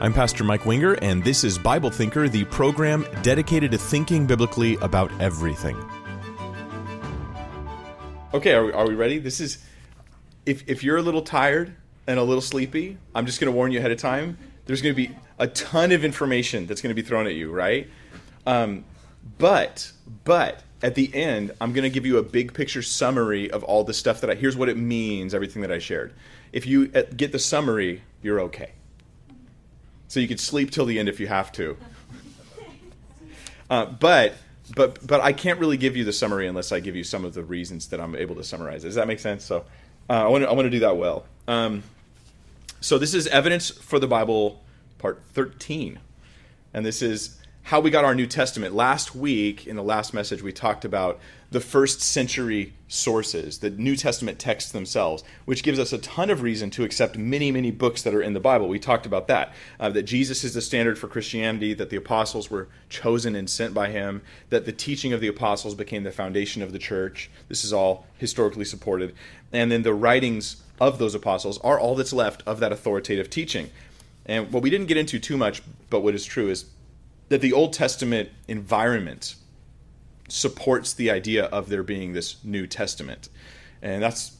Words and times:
I'm 0.00 0.12
Pastor 0.12 0.42
Mike 0.42 0.66
Winger, 0.66 0.94
and 1.02 1.22
this 1.22 1.44
is 1.44 1.56
Bible 1.56 1.88
Thinker, 1.88 2.28
the 2.28 2.44
program 2.46 3.06
dedicated 3.22 3.70
to 3.70 3.78
thinking 3.78 4.26
biblically 4.26 4.74
about 4.78 5.10
everything. 5.20 5.76
Okay, 8.34 8.54
are 8.54 8.66
we, 8.66 8.72
are 8.72 8.88
we 8.88 8.96
ready? 8.96 9.18
This 9.18 9.38
is, 9.38 9.64
if, 10.46 10.68
if 10.68 10.82
you're 10.82 10.96
a 10.96 11.02
little 11.02 11.22
tired 11.22 11.76
and 12.08 12.18
a 12.18 12.24
little 12.24 12.42
sleepy, 12.42 12.98
I'm 13.14 13.24
just 13.24 13.40
going 13.40 13.50
to 13.50 13.56
warn 13.56 13.70
you 13.70 13.78
ahead 13.78 13.92
of 13.92 13.98
time. 13.98 14.36
There's 14.66 14.82
going 14.82 14.96
to 14.96 14.96
be 14.96 15.14
a 15.38 15.46
ton 15.46 15.92
of 15.92 16.04
information 16.04 16.66
that's 16.66 16.82
going 16.82 16.94
to 16.94 17.00
be 17.00 17.06
thrown 17.06 17.28
at 17.28 17.34
you, 17.34 17.52
right? 17.52 17.88
Um, 18.46 18.84
but, 19.38 19.92
but 20.24 20.64
at 20.82 20.96
the 20.96 21.14
end, 21.14 21.52
I'm 21.60 21.72
going 21.72 21.84
to 21.84 21.90
give 21.90 22.04
you 22.04 22.18
a 22.18 22.22
big 22.22 22.52
picture 22.52 22.82
summary 22.82 23.48
of 23.48 23.62
all 23.62 23.84
the 23.84 23.94
stuff 23.94 24.20
that 24.22 24.28
I, 24.30 24.34
here's 24.34 24.56
what 24.56 24.68
it 24.68 24.76
means, 24.76 25.34
everything 25.34 25.62
that 25.62 25.70
I 25.70 25.78
shared. 25.78 26.12
If 26.52 26.66
you 26.66 26.90
uh, 26.96 27.02
get 27.16 27.30
the 27.30 27.38
summary, 27.38 28.02
you're 28.22 28.40
okay. 28.40 28.72
So 30.08 30.20
you 30.20 30.28
could 30.28 30.40
sleep 30.40 30.70
till 30.70 30.86
the 30.86 30.98
end 30.98 31.08
if 31.08 31.18
you 31.18 31.26
have 31.26 31.50
to. 31.52 31.76
Uh, 33.70 33.86
but 33.86 34.34
but 34.76 35.04
but 35.06 35.20
I 35.20 35.32
can't 35.32 35.58
really 35.58 35.76
give 35.76 35.96
you 35.96 36.04
the 36.04 36.12
summary 36.12 36.46
unless 36.46 36.70
I 36.70 36.80
give 36.80 36.94
you 36.94 37.04
some 37.04 37.24
of 37.24 37.34
the 37.34 37.42
reasons 37.42 37.88
that 37.88 38.00
I'm 38.00 38.14
able 38.14 38.34
to 38.36 38.44
summarize. 38.44 38.82
Does 38.82 38.94
that 38.94 39.06
make 39.06 39.18
sense? 39.18 39.44
So 39.44 39.64
uh, 40.08 40.24
I 40.24 40.28
want 40.28 40.44
to 40.44 40.50
I 40.50 40.52
want 40.52 40.66
to 40.66 40.70
do 40.70 40.80
that 40.80 40.96
well. 40.96 41.24
Um, 41.48 41.82
so 42.80 42.98
this 42.98 43.14
is 43.14 43.26
evidence 43.26 43.70
for 43.70 43.98
the 43.98 44.06
Bible, 44.06 44.62
part 44.98 45.22
thirteen, 45.32 45.98
and 46.72 46.84
this 46.84 47.02
is 47.02 47.40
how 47.62 47.80
we 47.80 47.90
got 47.90 48.04
our 48.04 48.14
New 48.14 48.26
Testament. 48.26 48.74
Last 48.74 49.14
week, 49.14 49.66
in 49.66 49.76
the 49.76 49.82
last 49.82 50.12
message, 50.12 50.42
we 50.42 50.52
talked 50.52 50.84
about 50.84 51.18
the 51.50 51.60
first 51.60 52.02
century 52.02 52.74
sources, 52.94 53.58
the 53.58 53.70
New 53.70 53.96
Testament 53.96 54.38
texts 54.38 54.72
themselves, 54.72 55.24
which 55.44 55.62
gives 55.62 55.78
us 55.78 55.92
a 55.92 55.98
ton 55.98 56.30
of 56.30 56.42
reason 56.42 56.70
to 56.70 56.84
accept 56.84 57.18
many, 57.18 57.50
many 57.50 57.70
books 57.70 58.02
that 58.02 58.14
are 58.14 58.22
in 58.22 58.32
the 58.32 58.40
Bible. 58.40 58.68
We 58.68 58.78
talked 58.78 59.04
about 59.04 59.26
that, 59.28 59.52
uh, 59.80 59.90
that 59.90 60.04
Jesus 60.04 60.44
is 60.44 60.54
the 60.54 60.60
standard 60.60 60.98
for 60.98 61.08
Christianity, 61.08 61.74
that 61.74 61.90
the 61.90 61.96
apostles 61.96 62.50
were 62.50 62.68
chosen 62.88 63.34
and 63.34 63.50
sent 63.50 63.74
by 63.74 63.88
him, 63.90 64.22
that 64.50 64.64
the 64.64 64.72
teaching 64.72 65.12
of 65.12 65.20
the 65.20 65.28
apostles 65.28 65.74
became 65.74 66.04
the 66.04 66.12
foundation 66.12 66.62
of 66.62 66.72
the 66.72 66.78
church. 66.78 67.30
This 67.48 67.64
is 67.64 67.72
all 67.72 68.06
historically 68.16 68.64
supported. 68.64 69.14
And 69.52 69.70
then 69.70 69.82
the 69.82 69.94
writings 69.94 70.62
of 70.80 70.98
those 70.98 71.14
apostles 71.14 71.58
are 71.58 71.78
all 71.78 71.94
that's 71.96 72.12
left 72.12 72.42
of 72.46 72.60
that 72.60 72.72
authoritative 72.72 73.28
teaching. 73.28 73.70
And 74.26 74.52
what 74.52 74.62
we 74.62 74.70
didn't 74.70 74.86
get 74.86 74.96
into 74.96 75.18
too 75.18 75.36
much, 75.36 75.62
but 75.90 76.00
what 76.00 76.14
is 76.14 76.24
true 76.24 76.48
is 76.48 76.66
that 77.28 77.40
the 77.40 77.52
Old 77.52 77.72
Testament 77.72 78.30
environment 78.48 79.34
supports 80.34 80.92
the 80.92 81.10
idea 81.10 81.44
of 81.44 81.68
there 81.68 81.84
being 81.84 82.12
this 82.12 82.42
New 82.42 82.66
Testament. 82.66 83.28
And 83.80 84.02
that's 84.02 84.36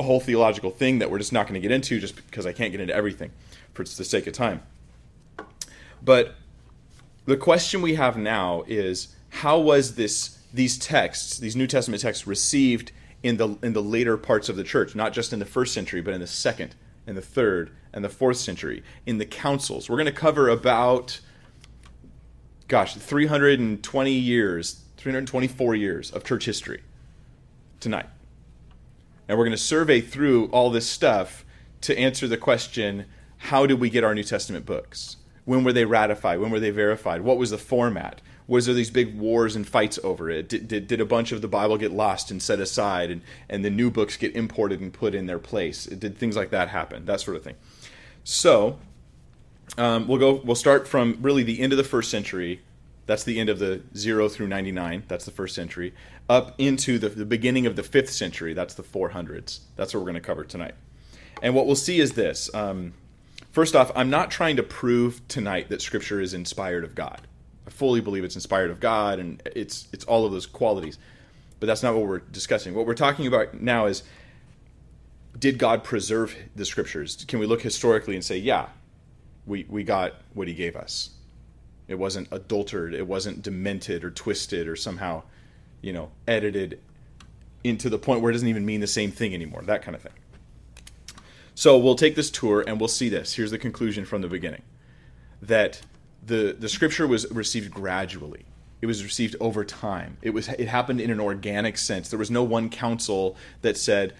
a 0.00 0.02
whole 0.02 0.20
theological 0.20 0.70
thing 0.70 1.00
that 1.00 1.10
we're 1.10 1.18
just 1.18 1.34
not 1.34 1.46
going 1.46 1.54
to 1.54 1.60
get 1.60 1.70
into 1.70 2.00
just 2.00 2.16
because 2.16 2.46
I 2.46 2.52
can't 2.52 2.72
get 2.72 2.80
into 2.80 2.94
everything 2.94 3.30
for 3.74 3.84
the 3.84 4.04
sake 4.04 4.26
of 4.26 4.32
time. 4.32 4.62
But 6.02 6.34
the 7.26 7.36
question 7.36 7.82
we 7.82 7.96
have 7.96 8.16
now 8.16 8.64
is 8.66 9.14
how 9.28 9.58
was 9.58 9.96
this 9.96 10.38
these 10.54 10.78
texts, 10.78 11.36
these 11.38 11.54
New 11.54 11.66
Testament 11.66 12.00
texts 12.00 12.26
received 12.26 12.92
in 13.22 13.36
the 13.36 13.58
in 13.62 13.74
the 13.74 13.82
later 13.82 14.16
parts 14.16 14.48
of 14.48 14.56
the 14.56 14.64
church, 14.64 14.94
not 14.94 15.12
just 15.12 15.34
in 15.34 15.40
the 15.40 15.44
first 15.44 15.74
century, 15.74 16.00
but 16.00 16.14
in 16.14 16.20
the 16.20 16.26
second 16.26 16.74
and 17.06 17.16
the 17.16 17.22
third 17.22 17.70
and 17.92 18.02
the 18.02 18.08
fourth 18.08 18.38
century, 18.38 18.82
in 19.04 19.18
the 19.18 19.26
councils. 19.26 19.90
We're 19.90 19.96
going 19.96 20.06
to 20.06 20.12
cover 20.12 20.48
about 20.48 21.20
gosh, 22.68 22.94
320 22.94 24.12
years, 24.12 24.84
324 24.98 25.74
years 25.76 26.10
of 26.10 26.24
church 26.24 26.44
history 26.44 26.82
tonight. 27.80 28.06
And 29.28 29.38
we're 29.38 29.44
going 29.44 29.56
to 29.56 29.62
survey 29.62 30.00
through 30.00 30.46
all 30.46 30.70
this 30.70 30.88
stuff 30.88 31.44
to 31.82 31.96
answer 31.96 32.26
the 32.26 32.36
question 32.36 33.06
how 33.42 33.66
did 33.66 33.78
we 33.78 33.88
get 33.88 34.02
our 34.02 34.14
New 34.14 34.24
Testament 34.24 34.66
books? 34.66 35.16
When 35.44 35.62
were 35.62 35.72
they 35.72 35.84
ratified? 35.84 36.40
When 36.40 36.50
were 36.50 36.58
they 36.58 36.70
verified? 36.70 37.22
What 37.22 37.38
was 37.38 37.50
the 37.50 37.58
format? 37.58 38.20
Was 38.48 38.66
there 38.66 38.74
these 38.74 38.90
big 38.90 39.16
wars 39.16 39.54
and 39.54 39.66
fights 39.66 39.98
over 40.02 40.28
it? 40.28 40.48
Did, 40.48 40.66
did, 40.66 40.88
did 40.88 41.00
a 41.00 41.04
bunch 41.04 41.30
of 41.30 41.40
the 41.40 41.48
Bible 41.48 41.78
get 41.78 41.92
lost 41.92 42.30
and 42.30 42.42
set 42.42 42.58
aside 42.58 43.10
and, 43.10 43.20
and 43.48 43.64
the 43.64 43.70
new 43.70 43.90
books 43.90 44.16
get 44.16 44.34
imported 44.34 44.80
and 44.80 44.92
put 44.92 45.14
in 45.14 45.26
their 45.26 45.38
place? 45.38 45.84
Did 45.84 46.18
things 46.18 46.34
like 46.34 46.50
that 46.50 46.68
happen? 46.68 47.04
That 47.04 47.20
sort 47.20 47.36
of 47.36 47.44
thing. 47.44 47.54
So, 48.24 48.78
um, 49.76 50.08
we'll 50.08 50.18
go. 50.18 50.40
We'll 50.44 50.56
start 50.56 50.88
from 50.88 51.18
really 51.20 51.42
the 51.42 51.60
end 51.60 51.72
of 51.72 51.76
the 51.76 51.84
first 51.84 52.10
century. 52.10 52.60
That's 53.08 53.24
the 53.24 53.40
end 53.40 53.48
of 53.48 53.58
the 53.58 53.80
zero 53.96 54.28
through 54.28 54.48
ninety 54.48 54.70
nine. 54.70 55.02
That's 55.08 55.24
the 55.24 55.30
first 55.30 55.54
century. 55.54 55.94
Up 56.28 56.54
into 56.58 56.98
the, 56.98 57.08
the 57.08 57.24
beginning 57.24 57.66
of 57.66 57.74
the 57.74 57.82
fifth 57.82 58.10
century. 58.10 58.52
That's 58.52 58.74
the 58.74 58.82
four 58.82 59.08
hundreds. 59.08 59.62
That's 59.76 59.92
what 59.94 60.00
we're 60.00 60.10
going 60.10 60.22
to 60.22 60.26
cover 60.26 60.44
tonight. 60.44 60.74
And 61.42 61.54
what 61.54 61.66
we'll 61.66 61.74
see 61.74 62.00
is 62.00 62.12
this. 62.12 62.54
Um, 62.54 62.92
first 63.50 63.74
off, 63.74 63.90
I'm 63.96 64.10
not 64.10 64.30
trying 64.30 64.56
to 64.56 64.62
prove 64.62 65.26
tonight 65.26 65.70
that 65.70 65.80
Scripture 65.80 66.20
is 66.20 66.34
inspired 66.34 66.84
of 66.84 66.94
God. 66.94 67.22
I 67.66 67.70
fully 67.70 68.02
believe 68.02 68.24
it's 68.24 68.34
inspired 68.34 68.70
of 68.70 68.78
God, 68.78 69.18
and 69.18 69.42
it's 69.56 69.88
it's 69.90 70.04
all 70.04 70.26
of 70.26 70.32
those 70.32 70.46
qualities. 70.46 70.98
But 71.60 71.66
that's 71.66 71.82
not 71.82 71.94
what 71.94 72.06
we're 72.06 72.18
discussing. 72.18 72.74
What 72.74 72.86
we're 72.86 72.94
talking 72.94 73.26
about 73.26 73.60
now 73.60 73.86
is 73.86 74.04
did 75.38 75.58
God 75.58 75.82
preserve 75.82 76.36
the 76.54 76.64
scriptures? 76.64 77.24
Can 77.26 77.38
we 77.38 77.46
look 77.46 77.62
historically 77.62 78.14
and 78.14 78.24
say, 78.24 78.36
yeah, 78.36 78.66
we, 79.46 79.64
we 79.68 79.82
got 79.82 80.14
what 80.34 80.46
he 80.46 80.54
gave 80.54 80.76
us. 80.76 81.10
It 81.88 81.98
wasn't 81.98 82.28
adulterated, 82.30 83.00
it 83.00 83.06
wasn't 83.06 83.42
demented 83.42 84.04
or 84.04 84.10
twisted 84.10 84.68
or 84.68 84.76
somehow, 84.76 85.22
you 85.80 85.92
know, 85.92 86.10
edited 86.26 86.80
into 87.64 87.88
the 87.88 87.98
point 87.98 88.20
where 88.20 88.30
it 88.30 88.34
doesn't 88.34 88.48
even 88.48 88.64
mean 88.64 88.80
the 88.80 88.86
same 88.86 89.10
thing 89.10 89.34
anymore, 89.34 89.62
that 89.62 89.82
kind 89.82 89.94
of 89.96 90.02
thing. 90.02 90.12
So 91.54 91.76
we'll 91.76 91.96
take 91.96 92.14
this 92.14 92.30
tour 92.30 92.62
and 92.64 92.78
we'll 92.78 92.88
see 92.88 93.08
this. 93.08 93.34
Here's 93.34 93.50
the 93.50 93.58
conclusion 93.58 94.04
from 94.04 94.22
the 94.22 94.28
beginning 94.28 94.62
that 95.42 95.80
the, 96.24 96.54
the 96.58 96.68
scripture 96.68 97.06
was 97.06 97.28
received 97.30 97.72
gradually. 97.72 98.44
It 98.80 98.86
was 98.86 99.02
received 99.02 99.34
over 99.40 99.64
time. 99.64 100.18
It 100.22 100.30
was 100.30 100.48
it 100.48 100.68
happened 100.68 101.00
in 101.00 101.10
an 101.10 101.18
organic 101.18 101.78
sense. 101.78 102.10
There 102.10 102.18
was 102.18 102.30
no 102.30 102.44
one 102.44 102.70
council 102.70 103.36
that 103.62 103.76
said, 103.76 104.14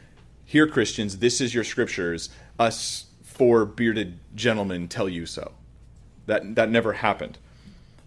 "Here, 0.45 0.67
Christians, 0.67 1.19
this 1.19 1.41
is 1.41 1.55
your 1.55 1.63
scriptures. 1.63 2.29
Us 2.59 3.07
four 3.23 3.65
bearded 3.65 4.19
gentlemen 4.35 4.89
tell 4.89 5.09
you 5.09 5.27
so. 5.27 5.53
That 6.27 6.57
that 6.57 6.71
never 6.71 6.95
happened. 6.95 7.39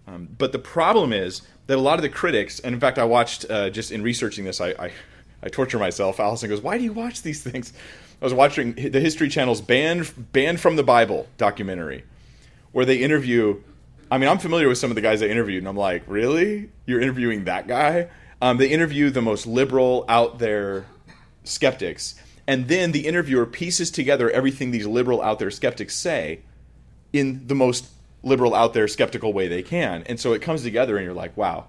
Um, 0.08 0.28
but 0.38 0.52
the 0.52 0.60
problem 0.60 1.14
is 1.14 1.42
that 1.68 1.78
a 1.78 1.82
lot 1.82 1.98
of 1.98 2.02
the 2.02 2.10
critics, 2.10 2.60
and 2.60 2.74
in 2.74 2.80
fact, 2.80 2.98
I 2.98 3.06
watched 3.06 3.46
uh, 3.50 3.70
just 3.70 3.92
in 3.92 4.02
researching 4.02 4.46
this, 4.46 4.60
I, 4.60 4.70
I, 4.70 4.92
I 5.44 5.50
torture 5.50 5.80
myself. 5.80 6.20
Allison 6.20 6.50
goes, 6.50 6.62
"Why 6.62 6.78
do 6.78 6.84
you 6.84 6.94
watch 6.94 7.22
these 7.22 7.44
things?" 7.44 7.74
I 8.22 8.26
was 8.26 8.34
watching 8.34 8.74
the 8.74 9.00
History 9.00 9.30
Channel's 9.30 9.62
"Banned 9.62 10.32
Banned 10.34 10.60
from 10.60 10.76
the 10.76 10.84
Bible" 10.84 11.28
documentary, 11.38 12.04
where 12.72 12.86
they 12.86 12.98
interview. 12.98 13.62
I 14.10 14.18
mean, 14.18 14.28
I'm 14.28 14.40
familiar 14.40 14.68
with 14.68 14.78
some 14.78 14.92
of 14.92 14.96
the 14.96 15.02
guys 15.02 15.22
they 15.22 15.32
interviewed, 15.32 15.60
and 15.60 15.68
I'm 15.68 15.78
like, 15.78 16.04
"Really? 16.08 16.70
You're 16.86 17.02
interviewing 17.02 17.46
that 17.46 17.68
guy?" 17.68 18.10
Um, 18.42 18.58
they 18.58 18.70
interview 18.70 19.12
the 19.12 19.22
most 19.22 19.46
liberal, 19.46 20.04
out 20.10 20.40
there 20.40 20.86
skeptics, 21.44 22.16
and 22.48 22.68
then 22.68 22.92
the 22.92 23.08
interviewer 23.08 23.46
pieces 23.46 23.92
together 23.92 24.30
everything 24.32 24.72
these 24.72 24.88
liberal 24.88 25.22
out 25.22 25.40
there 25.40 25.52
skeptics 25.52 25.96
say 25.96 26.42
in 27.14 27.48
the 27.48 27.56
most 27.56 27.88
liberal 28.24 28.54
out 28.54 28.74
there 28.74 28.88
skeptical 28.88 29.34
way 29.34 29.48
they 29.48 29.64
can. 29.64 30.04
And 30.04 30.20
so 30.20 30.34
it 30.34 30.42
comes 30.42 30.64
together 30.64 30.98
and 30.98 31.06
you're 31.06 31.14
like 31.14 31.36
wow 31.36 31.68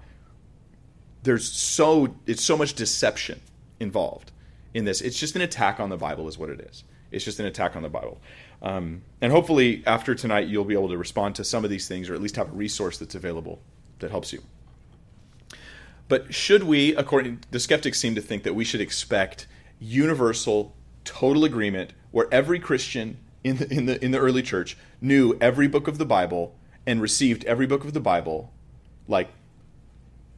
there's 1.23 1.49
so 1.49 2.15
it's 2.25 2.43
so 2.43 2.57
much 2.57 2.73
deception 2.73 3.41
involved 3.79 4.31
in 4.73 4.85
this. 4.85 5.01
It's 5.01 5.19
just 5.19 5.35
an 5.35 5.41
attack 5.41 5.79
on 5.79 5.89
the 5.89 5.97
bible 5.97 6.27
is 6.27 6.37
what 6.37 6.49
it 6.49 6.59
is. 6.61 6.83
It's 7.11 7.25
just 7.25 7.39
an 7.39 7.45
attack 7.45 7.75
on 7.75 7.83
the 7.83 7.89
bible. 7.89 8.19
Um, 8.61 9.03
and 9.21 9.31
hopefully 9.31 9.83
after 9.85 10.15
tonight 10.15 10.47
you'll 10.47 10.65
be 10.65 10.73
able 10.73 10.89
to 10.89 10.97
respond 10.97 11.35
to 11.35 11.43
some 11.43 11.63
of 11.63 11.69
these 11.69 11.87
things 11.87 12.09
or 12.09 12.13
at 12.13 12.21
least 12.21 12.35
have 12.35 12.49
a 12.49 12.53
resource 12.53 12.97
that's 12.97 13.15
available 13.15 13.59
that 13.99 14.11
helps 14.11 14.33
you. 14.33 14.41
But 16.07 16.33
should 16.33 16.63
we 16.63 16.95
according 16.95 17.39
the 17.51 17.59
skeptics 17.59 17.99
seem 17.99 18.15
to 18.15 18.21
think 18.21 18.43
that 18.43 18.53
we 18.53 18.65
should 18.65 18.81
expect 18.81 19.47
universal, 19.79 20.75
total 21.03 21.45
agreement 21.45 21.93
where 22.11 22.27
every 22.31 22.59
Christian 22.59 23.17
in 23.43 23.57
the, 23.57 23.73
in 23.73 23.85
the 23.85 24.03
in 24.03 24.11
the 24.11 24.19
early 24.19 24.41
church 24.41 24.77
knew 25.01 25.37
every 25.41 25.67
book 25.67 25.87
of 25.87 25.97
the 25.97 26.05
Bible 26.05 26.55
and 26.85 27.01
received 27.01 27.43
every 27.45 27.67
book 27.67 27.83
of 27.83 27.93
the 27.93 27.99
Bible 27.99 28.51
like 29.07 29.29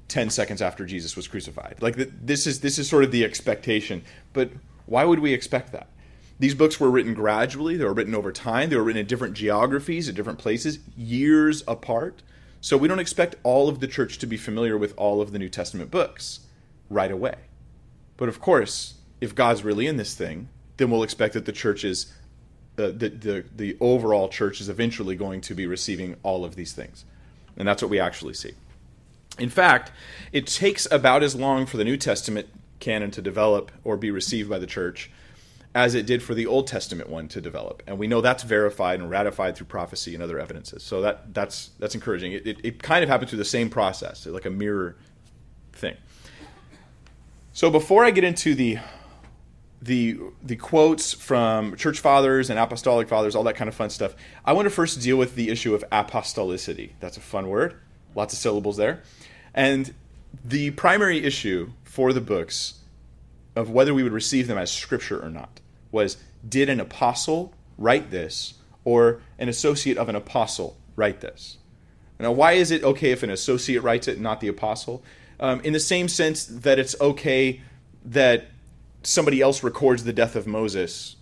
10 0.08 0.30
seconds 0.30 0.62
after 0.62 0.86
Jesus 0.86 1.16
was 1.16 1.28
crucified. 1.28 1.78
Like 1.82 1.96
this 1.96 2.48
is 2.48 2.62
this 2.62 2.78
is 2.78 2.90
sort 2.90 3.04
of 3.04 3.12
the 3.12 3.24
expectation. 3.24 4.04
But 4.34 4.52
why 4.86 5.06
would 5.06 5.20
we 5.20 5.34
expect 5.34 5.72
that? 5.72 5.88
These 6.38 6.56
books 6.56 6.80
were 6.80 6.92
written 6.92 7.14
gradually, 7.14 7.78
they 7.78 7.86
were 7.86 7.94
written 7.94 8.14
over 8.14 8.32
time, 8.32 8.70
they 8.70 8.76
were 8.76 8.84
written 8.84 9.00
in 9.00 9.08
different 9.08 9.36
geographies, 9.36 10.10
at 10.10 10.16
different 10.16 10.40
places, 10.40 10.80
years 10.98 11.64
apart. 11.68 12.22
So 12.60 12.76
we 12.78 12.88
don't 12.88 13.00
expect 13.00 13.36
all 13.44 13.70
of 13.70 13.80
the 13.80 13.88
church 13.88 14.18
to 14.18 14.28
be 14.28 14.38
familiar 14.38 14.78
with 14.78 14.94
all 14.98 15.22
of 15.22 15.32
the 15.32 15.40
New 15.40 15.48
Testament 15.50 15.92
books 15.92 16.42
right 16.90 17.12
away. 17.12 17.36
But 18.18 18.28
of 18.28 18.42
course, 18.42 18.96
if 19.22 19.34
God's 19.34 19.64
really 19.64 19.88
in 19.88 19.98
this 19.98 20.14
thing, 20.14 20.50
then 20.78 20.90
we'll 20.90 21.04
expect 21.04 21.34
that 21.36 21.46
the 21.46 21.52
church 21.54 21.86
is 21.86 22.12
the, 22.76 23.10
the 23.10 23.46
the 23.56 23.78
overall 23.80 24.30
church 24.30 24.62
is 24.62 24.70
eventually 24.70 25.16
going 25.16 25.42
to 25.42 25.56
be 25.56 25.66
receiving 25.66 26.16
all 26.24 26.44
of 26.44 26.56
these 26.56 26.74
things, 26.74 27.06
and 27.58 27.68
that's 27.68 27.82
what 27.82 27.90
we 27.90 28.00
actually 28.00 28.34
see. 28.34 28.54
In 29.38 29.50
fact, 29.50 29.92
it 30.32 30.48
takes 30.48 30.88
about 30.92 31.24
as 31.24 31.36
long 31.36 31.66
for 31.66 31.78
the 31.78 31.84
New 31.84 31.98
Testament 31.98 32.48
canon 32.80 33.12
to 33.12 33.22
develop 33.22 33.72
or 33.84 33.98
be 33.98 34.12
received 34.12 34.50
by 34.50 34.60
the 34.60 34.68
church 34.68 35.12
as 35.74 35.94
it 35.94 36.06
did 36.06 36.24
for 36.24 36.34
the 36.34 36.46
Old 36.46 36.68
Testament 36.68 37.10
one 37.10 37.28
to 37.28 37.42
develop. 37.42 37.84
And 37.86 37.98
we 38.00 38.08
know 38.08 38.22
that's 38.22 38.44
verified 38.44 39.02
and 39.02 39.10
ratified 39.10 39.58
through 39.58 39.68
prophecy 39.68 40.14
and 40.14 40.24
other 40.24 40.40
evidences. 40.40 40.84
So 40.84 41.02
that, 41.02 41.34
that's, 41.34 41.72
that's 41.80 41.96
encouraging. 41.96 42.32
It, 42.32 42.48
it, 42.48 42.58
it 42.64 42.82
kind 42.82 43.04
of 43.04 43.10
happened 43.10 43.30
through 43.30 43.40
the 43.40 43.46
same 43.46 43.70
process, 43.70 44.26
like 44.26 44.46
a 44.46 44.50
mirror 44.50 44.96
thing. 45.74 45.98
So 47.52 47.70
before 47.70 48.06
I 48.06 48.12
get 48.12 48.24
into 48.24 48.56
the 48.56 48.80
the 49.86 50.20
the 50.44 50.56
quotes 50.56 51.14
from 51.14 51.76
church 51.76 52.00
fathers 52.00 52.50
and 52.50 52.58
apostolic 52.58 53.08
fathers, 53.08 53.36
all 53.36 53.44
that 53.44 53.56
kind 53.56 53.68
of 53.68 53.76
fun 53.76 53.90
stuff. 53.90 54.16
I 54.44 54.54
want 54.54 54.66
to 54.66 54.70
first 54.72 55.00
deal 55.02 55.18
with 55.18 55.36
the 55.36 55.50
issue 55.50 55.76
of 55.76 55.84
apostolicity. 55.92 56.92
That's 57.00 57.18
a 57.18 57.22
fun 57.22 57.48
word, 57.50 57.76
lots 58.16 58.34
of 58.34 58.40
syllables 58.40 58.78
there. 58.78 59.04
And 59.54 59.94
the 60.44 60.72
primary 60.72 61.24
issue 61.24 61.72
for 61.84 62.14
the 62.14 62.22
books 62.22 62.80
of 63.56 63.70
whether 63.70 63.94
we 63.94 64.04
would 64.04 64.12
receive 64.12 64.48
them 64.48 64.58
as 64.58 64.72
scripture 64.72 65.24
or 65.24 65.30
not 65.30 65.62
was 65.92 66.18
did 66.48 66.68
an 66.68 66.80
apostle 66.80 67.54
write 67.78 68.12
this 68.12 68.56
or 68.84 69.22
an 69.38 69.50
associate 69.50 69.98
of 69.98 70.10
an 70.10 70.16
apostle 70.16 70.78
write 70.96 71.22
this? 71.22 71.58
Now, 72.20 72.32
why 72.32 72.54
is 72.54 72.72
it 72.72 72.84
okay 72.84 73.12
if 73.12 73.24
an 73.24 73.30
associate 73.30 73.84
writes 73.84 74.08
it, 74.08 74.20
not 74.20 74.40
the 74.40 74.48
apostle? 74.48 75.04
Um, 75.40 75.60
in 75.62 75.74
the 75.74 75.80
same 75.80 76.08
sense 76.08 76.46
that 76.46 76.80
it's 76.80 77.00
okay 77.00 77.62
that 78.06 78.48
somebody 79.06 79.42
else 79.42 79.64
records 79.64 80.04
the 80.04 80.14
death 80.14 80.36
of 80.36 80.48
Moses 80.48 81.16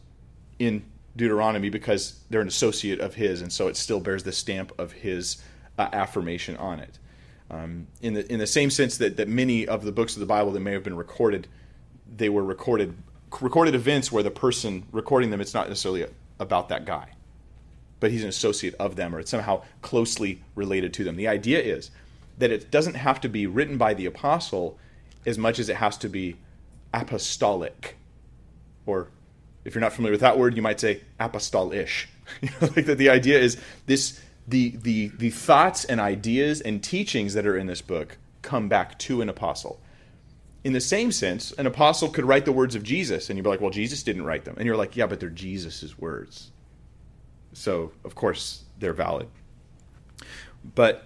in 0.60 0.84
Deuteronomy 1.16 1.70
because 1.70 2.20
they're 2.30 2.42
an 2.42 2.48
associate 2.48 3.00
of 3.00 3.16
his, 3.16 3.42
and 3.42 3.52
so 3.52 3.68
it 3.68 3.78
still 3.78 4.00
bears 4.00 4.24
the 4.24 4.32
stamp 4.32 4.72
of 4.80 4.92
his 4.92 5.38
uh, 5.78 5.90
affirmation 5.94 6.58
on 6.58 6.80
it. 6.80 6.98
Um, 7.52 7.88
in 8.02 8.14
the 8.14 8.32
in 8.32 8.40
the 8.40 8.48
same 8.48 8.70
sense 8.70 8.98
that 8.98 9.18
that 9.18 9.28
many 9.28 9.68
of 9.68 9.84
the 9.84 9.92
books 9.92 10.16
of 10.16 10.22
the 10.22 10.26
Bible 10.26 10.52
that 10.52 10.60
may 10.60 10.72
have 10.72 10.84
been 10.84 10.98
recorded, 10.98 11.48
they 12.16 12.30
were 12.30 12.44
recorded 12.44 12.96
recorded 13.42 13.76
events 13.76 14.12
where 14.12 14.24
the 14.24 14.32
person 14.32 14.84
recording 14.92 15.30
them 15.30 15.42
it's 15.42 15.54
not 15.54 15.68
necessarily 15.68 16.06
about 16.40 16.70
that 16.70 16.86
guy, 16.86 17.10
but 18.00 18.12
he's 18.12 18.24
an 18.24 18.30
associate 18.30 18.76
of 18.80 18.96
them 18.96 19.16
or 19.16 19.20
it's 19.20 19.32
somehow 19.32 19.62
closely 19.82 20.42
related 20.56 20.94
to 20.94 21.04
them. 21.04 21.16
The 21.16 21.28
idea 21.28 21.60
is 21.60 21.92
that 22.38 22.52
it 22.52 22.72
doesn't 22.72 22.96
have 22.96 23.22
to 23.22 23.30
be 23.30 23.46
written 23.46 23.78
by 23.78 23.94
the 23.94 24.06
apostle 24.06 24.78
as 25.26 25.38
much 25.38 25.60
as 25.60 25.70
it 25.70 25.78
has 25.78 25.98
to 25.98 26.10
be 26.10 26.38
apostolic. 26.94 27.98
Or 28.86 29.10
if 29.66 29.74
you're 29.74 29.82
not 29.82 29.94
familiar 29.94 30.14
with 30.14 30.22
that 30.22 30.38
word, 30.38 30.56
you 30.56 30.62
might 30.62 30.80
say 30.80 31.02
apostolish. 31.20 32.08
you 32.42 32.50
know, 32.62 32.70
like 32.76 32.86
that 32.86 32.98
the 32.98 33.10
idea 33.10 33.40
is 33.40 33.60
this 33.86 34.22
the 34.48 34.72
the 34.78 35.08
the 35.18 35.30
thoughts 35.30 35.86
and 35.86 36.00
ideas 36.00 36.62
and 36.62 36.84
teachings 36.84 37.34
that 37.34 37.46
are 37.46 37.58
in 37.58 37.68
this 37.68 37.82
book 37.82 38.18
come 38.42 38.68
back 38.68 39.00
to 39.00 39.22
an 39.22 39.30
apostle. 39.30 39.80
In 40.64 40.74
the 40.74 40.82
same 40.82 41.12
sense, 41.12 41.52
an 41.54 41.68
apostle 41.68 42.10
could 42.10 42.26
write 42.26 42.46
the 42.46 42.52
words 42.52 42.76
of 42.76 42.84
Jesus, 42.84 43.30
and 43.30 43.38
you'd 43.38 43.44
be 43.44 43.50
like, 43.50 43.62
"Well, 43.62 43.70
Jesus 43.70 44.04
didn't 44.04 44.24
write 44.24 44.46
them," 44.46 44.56
and 44.58 44.66
you're 44.66 44.78
like, 44.78 44.96
"Yeah, 44.96 45.08
but 45.08 45.20
they're 45.20 45.30
Jesus's 45.30 45.98
words." 45.98 46.52
So, 47.54 47.92
of 48.04 48.16
course, 48.16 48.64
they're 48.80 48.94
valid. 48.94 49.28
But 50.76 51.06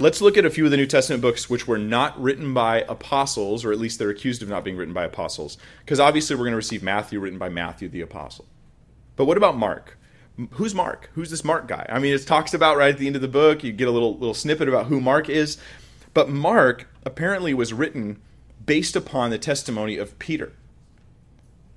Let's 0.00 0.20
look 0.20 0.36
at 0.36 0.44
a 0.44 0.50
few 0.50 0.64
of 0.64 0.70
the 0.70 0.76
New 0.76 0.86
Testament 0.86 1.22
books 1.22 1.50
which 1.50 1.66
were 1.66 1.76
not 1.76 2.20
written 2.22 2.54
by 2.54 2.82
apostles, 2.82 3.64
or 3.64 3.72
at 3.72 3.80
least 3.80 3.98
they're 3.98 4.10
accused 4.10 4.42
of 4.42 4.48
not 4.48 4.62
being 4.62 4.76
written 4.76 4.94
by 4.94 5.02
apostles. 5.02 5.58
Because 5.80 5.98
obviously 5.98 6.36
we're 6.36 6.44
going 6.44 6.52
to 6.52 6.56
receive 6.56 6.84
Matthew 6.84 7.18
written 7.18 7.38
by 7.38 7.48
Matthew 7.48 7.88
the 7.88 8.00
apostle. 8.00 8.46
But 9.16 9.24
what 9.24 9.36
about 9.36 9.56
Mark? 9.56 9.98
Who's 10.52 10.72
Mark? 10.72 11.10
Who's 11.14 11.30
this 11.30 11.42
Mark 11.42 11.66
guy? 11.66 11.84
I 11.88 11.98
mean, 11.98 12.14
it 12.14 12.24
talks 12.24 12.54
about 12.54 12.76
right 12.76 12.92
at 12.92 12.98
the 12.98 13.08
end 13.08 13.16
of 13.16 13.22
the 13.22 13.26
book, 13.26 13.64
you 13.64 13.72
get 13.72 13.88
a 13.88 13.90
little 13.90 14.16
little 14.16 14.34
snippet 14.34 14.68
about 14.68 14.86
who 14.86 15.00
Mark 15.00 15.28
is. 15.28 15.58
But 16.14 16.28
Mark 16.28 16.88
apparently 17.04 17.52
was 17.52 17.72
written 17.72 18.22
based 18.64 18.94
upon 18.94 19.30
the 19.30 19.38
testimony 19.38 19.96
of 19.96 20.16
Peter. 20.20 20.52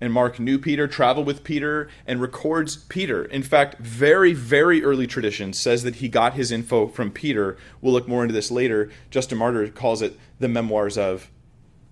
And 0.02 0.12
Mark 0.12 0.40
knew 0.40 0.58
Peter, 0.58 0.88
traveled 0.88 1.28
with 1.28 1.44
Peter, 1.44 1.88
and 2.08 2.20
records 2.20 2.76
Peter. 2.76 3.24
In 3.24 3.44
fact, 3.44 3.78
very, 3.78 4.34
very 4.34 4.84
early 4.84 5.06
tradition 5.06 5.54
says 5.54 5.84
that 5.84 5.98
he 5.98 6.10
got 6.10 6.34
his 6.34 6.52
info 6.52 6.88
from 6.88 7.12
Peter. 7.12 7.56
We'll 7.80 7.94
look 7.94 8.08
more 8.08 8.24
into 8.24 8.34
this 8.34 8.50
later. 8.50 8.90
Justin 9.12 9.38
Martyr 9.38 9.70
calls 9.70 10.02
it 10.02 10.20
the 10.40 10.48
memoirs 10.48 10.98
of 10.98 11.30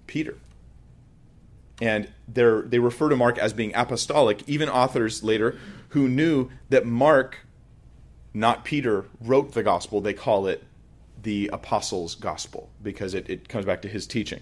Peter. 0.07 0.37
And 1.79 2.09
they 2.27 2.79
refer 2.79 3.09
to 3.09 3.15
Mark 3.15 3.37
as 3.37 3.53
being 3.53 3.73
apostolic. 3.75 4.41
Even 4.49 4.67
authors 4.69 5.23
later 5.23 5.57
who 5.89 6.09
knew 6.09 6.49
that 6.69 6.85
Mark, 6.85 7.45
not 8.33 8.65
Peter, 8.65 9.05
wrote 9.21 9.53
the 9.53 9.63
gospel, 9.63 10.01
they 10.01 10.13
call 10.13 10.47
it 10.47 10.63
the 11.21 11.49
apostles' 11.53 12.15
gospel 12.15 12.69
because 12.81 13.13
it, 13.13 13.29
it 13.29 13.47
comes 13.47 13.65
back 13.65 13.81
to 13.83 13.87
his 13.87 14.07
teaching. 14.07 14.41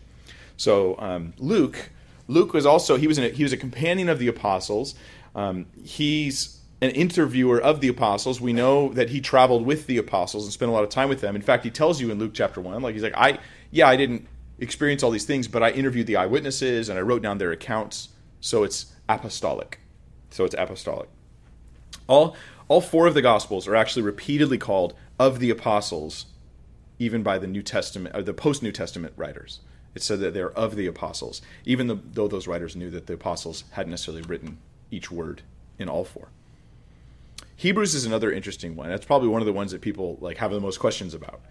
So 0.56 0.96
um, 1.00 1.34
Luke 1.38 1.92
Luke 2.28 2.54
was 2.54 2.66
also 2.66 2.98
he 2.98 3.08
was 3.08 3.18
a, 3.18 3.30
he 3.30 3.44
was 3.44 3.54
a 3.54 3.58
companion 3.58 4.10
of 4.10 4.20
the 4.20 4.28
apostles. 4.28 4.96
Um, 5.36 5.68
he's 5.84 6.60
an 6.82 6.92
interviewer 6.92 7.60
of 7.60 7.82
the 7.82 7.88
apostles. 7.88 8.40
We 8.40 8.54
know 8.54 8.90
that 8.94 9.10
he 9.10 9.20
traveled 9.20 9.66
with 9.66 9.88
the 9.88 9.98
apostles 9.98 10.44
and 10.44 10.54
spent 10.54 10.70
a 10.70 10.74
lot 10.74 10.84
of 10.84 10.90
time 10.90 11.10
with 11.10 11.22
them. 11.22 11.36
In 11.36 11.42
fact, 11.42 11.64
he 11.64 11.72
tells 11.72 12.00
you 12.00 12.12
in 12.12 12.20
Luke 12.20 12.34
chapter 12.34 12.62
one, 12.62 12.82
like 12.82 12.94
he's 12.94 13.04
like, 13.04 13.18
I 13.18 13.40
yeah, 13.72 13.88
I 13.88 13.96
didn't 13.96 14.28
experience 14.60 15.04
all 15.04 15.12
these 15.12 15.26
things, 15.26 15.48
but 15.48 15.64
I 15.64 15.72
interviewed 15.72 16.08
the 16.08 16.18
eyewitnesses 16.18 16.90
and 16.90 16.98
I 16.98 17.02
wrote 17.02 17.22
down 17.22 17.38
their 17.38 17.52
accounts. 17.52 18.10
So 18.42 18.64
it's 18.64 18.94
apostolic. 19.10 19.80
So 20.30 20.46
it's 20.46 20.56
apostolic. 20.58 21.10
All 22.08 22.36
all 22.68 22.82
four 22.82 23.08
of 23.08 23.14
the 23.14 23.22
gospels 23.22 23.68
are 23.68 23.76
actually 23.76 24.04
repeatedly 24.04 24.58
called 24.58 24.94
of 25.18 25.40
the 25.40 25.50
apostles, 25.50 26.26
even 27.00 27.24
by 27.24 27.38
the 27.38 27.48
New 27.48 27.64
Testament 27.64 28.16
or 28.16 28.22
the 28.22 28.34
post 28.34 28.62
New 28.62 28.72
Testament 28.72 29.14
writers. 29.16 29.62
It 29.98 30.04
said 30.04 30.20
that 30.20 30.36
they're 30.36 30.52
of 30.52 30.76
the 30.76 30.86
apostles, 30.86 31.42
even 31.66 31.88
though 31.88 32.28
those 32.28 32.46
writers 32.46 32.76
knew 32.76 32.92
that 32.92 33.08
the 33.08 33.16
apostles 33.16 33.64
hadn't 33.72 33.90
necessarily 33.90 34.22
written 34.22 34.60
each 34.92 35.10
word 35.10 35.42
in 35.80 35.90
all 35.90 36.04
four. 36.04 36.28
Hebrews 37.56 37.96
is 37.96 38.06
another 38.06 38.32
interesting 38.32 38.76
one. 38.76 38.90
That's 38.90 39.08
probably 39.08 39.28
one 39.28 39.42
of 39.42 39.48
the 39.48 39.54
ones 39.54 39.72
that 39.72 39.82
people 39.82 40.20
like 40.22 40.38
have 40.38 40.52
the 40.52 40.60
most 40.60 40.78
questions 40.78 41.16
about. 41.16 41.42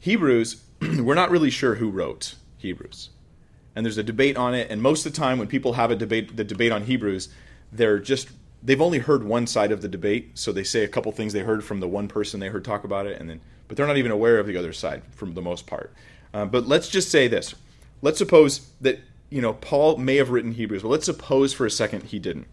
Hebrews, 0.00 0.64
we're 0.98 1.14
not 1.14 1.30
really 1.30 1.48
sure 1.48 1.76
who 1.76 1.88
wrote 1.88 2.34
Hebrews. 2.58 3.10
And 3.76 3.86
there's 3.86 3.98
a 3.98 4.02
debate 4.02 4.36
on 4.36 4.52
it, 4.52 4.68
and 4.68 4.82
most 4.82 5.06
of 5.06 5.12
the 5.12 5.16
time 5.16 5.38
when 5.38 5.46
people 5.46 5.74
have 5.74 5.92
a 5.92 5.96
debate 5.96 6.36
the 6.36 6.42
debate 6.42 6.72
on 6.72 6.86
Hebrews, 6.86 7.28
they're 7.70 8.00
just 8.00 8.30
they've 8.64 8.82
only 8.82 8.98
heard 8.98 9.22
one 9.22 9.46
side 9.46 9.70
of 9.70 9.80
the 9.80 9.88
debate, 9.88 10.36
so 10.36 10.50
they 10.50 10.64
say 10.64 10.82
a 10.82 10.88
couple 10.88 11.12
things 11.12 11.32
they 11.32 11.42
heard 11.42 11.62
from 11.62 11.78
the 11.78 11.86
one 11.86 12.08
person 12.08 12.40
they 12.40 12.48
heard 12.48 12.64
talk 12.64 12.82
about 12.82 13.06
it, 13.06 13.20
and 13.20 13.30
then 13.30 13.40
but 13.68 13.76
they're 13.76 13.86
not 13.86 13.96
even 13.96 14.10
aware 14.10 14.40
of 14.40 14.48
the 14.48 14.56
other 14.56 14.72
side 14.72 15.04
for 15.12 15.26
the 15.26 15.40
most 15.40 15.68
part. 15.68 15.94
Uh, 16.34 16.46
but 16.46 16.66
let's 16.66 16.88
just 16.88 17.12
say 17.12 17.28
this: 17.28 17.54
let's 18.02 18.18
suppose 18.18 18.70
that 18.80 19.00
you 19.30 19.40
know 19.40 19.54
Paul 19.54 19.96
may 19.98 20.16
have 20.16 20.30
written 20.30 20.52
Hebrews, 20.52 20.82
but 20.82 20.88
let's 20.88 21.06
suppose 21.06 21.52
for 21.52 21.66
a 21.66 21.70
second 21.70 22.04
he 22.04 22.18
didn't. 22.18 22.46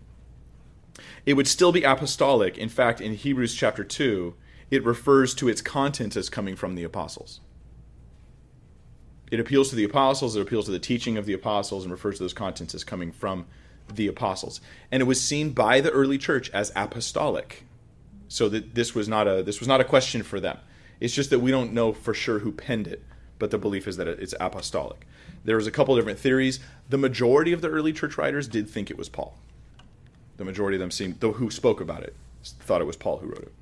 It 1.25 1.33
would 1.33 1.47
still 1.47 1.71
be 1.71 1.83
apostolic. 1.83 2.57
In 2.57 2.69
fact, 2.69 2.99
in 2.99 3.13
Hebrews 3.13 3.55
chapter 3.55 3.83
2, 3.83 4.35
it 4.71 4.83
refers 4.83 5.33
to 5.35 5.47
its 5.47 5.61
content 5.61 6.15
as 6.15 6.29
coming 6.29 6.55
from 6.55 6.75
the 6.75 6.83
apostles. 6.83 7.39
It 9.31 9.39
appeals 9.39 9.69
to 9.69 9.75
the 9.75 9.83
apostles, 9.83 10.35
it 10.35 10.41
appeals 10.41 10.65
to 10.65 10.71
the 10.71 10.79
teaching 10.79 11.17
of 11.17 11.25
the 11.25 11.33
apostles, 11.33 11.83
and 11.83 11.91
refers 11.91 12.17
to 12.17 12.23
those 12.23 12.33
contents 12.33 12.75
as 12.75 12.83
coming 12.83 13.11
from 13.11 13.45
the 13.91 14.07
apostles. 14.07 14.61
And 14.91 15.01
it 15.01 15.05
was 15.05 15.21
seen 15.21 15.51
by 15.51 15.81
the 15.81 15.89
early 15.89 16.17
church 16.17 16.49
as 16.51 16.71
apostolic. 16.75 17.65
So 18.27 18.49
that 18.49 18.73
this 18.73 18.95
was 18.95 19.07
not 19.07 19.27
a 19.27 19.43
this 19.43 19.59
was 19.59 19.67
not 19.67 19.81
a 19.81 19.83
question 19.83 20.23
for 20.23 20.39
them. 20.39 20.57
It's 20.99 21.13
just 21.13 21.29
that 21.29 21.39
we 21.39 21.51
don't 21.51 21.73
know 21.73 21.93
for 21.93 22.13
sure 22.13 22.39
who 22.39 22.51
penned 22.51 22.87
it, 22.87 23.03
but 23.39 23.51
the 23.51 23.57
belief 23.57 23.87
is 23.87 23.97
that 23.97 24.07
it's 24.07 24.33
apostolic. 24.39 25.05
There 25.43 25.55
was 25.55 25.67
a 25.67 25.71
couple 25.71 25.95
different 25.95 26.19
theories. 26.19 26.59
The 26.89 26.97
majority 26.97 27.53
of 27.53 27.61
the 27.61 27.69
early 27.69 27.93
church 27.93 28.17
writers 28.17 28.47
did 28.47 28.69
think 28.69 28.89
it 28.89 28.97
was 28.97 29.09
Paul. 29.09 29.35
The 30.37 30.45
majority 30.45 30.77
of 30.77 30.79
them 30.79 30.91
seemed, 30.91 31.19
though 31.19 31.33
who 31.33 31.51
spoke 31.51 31.81
about 31.81 32.03
it, 32.03 32.15
thought 32.43 32.81
it 32.81 32.85
was 32.85 32.97
Paul 32.97 33.17
who 33.17 33.27
wrote 33.27 33.43
it. 33.43 33.53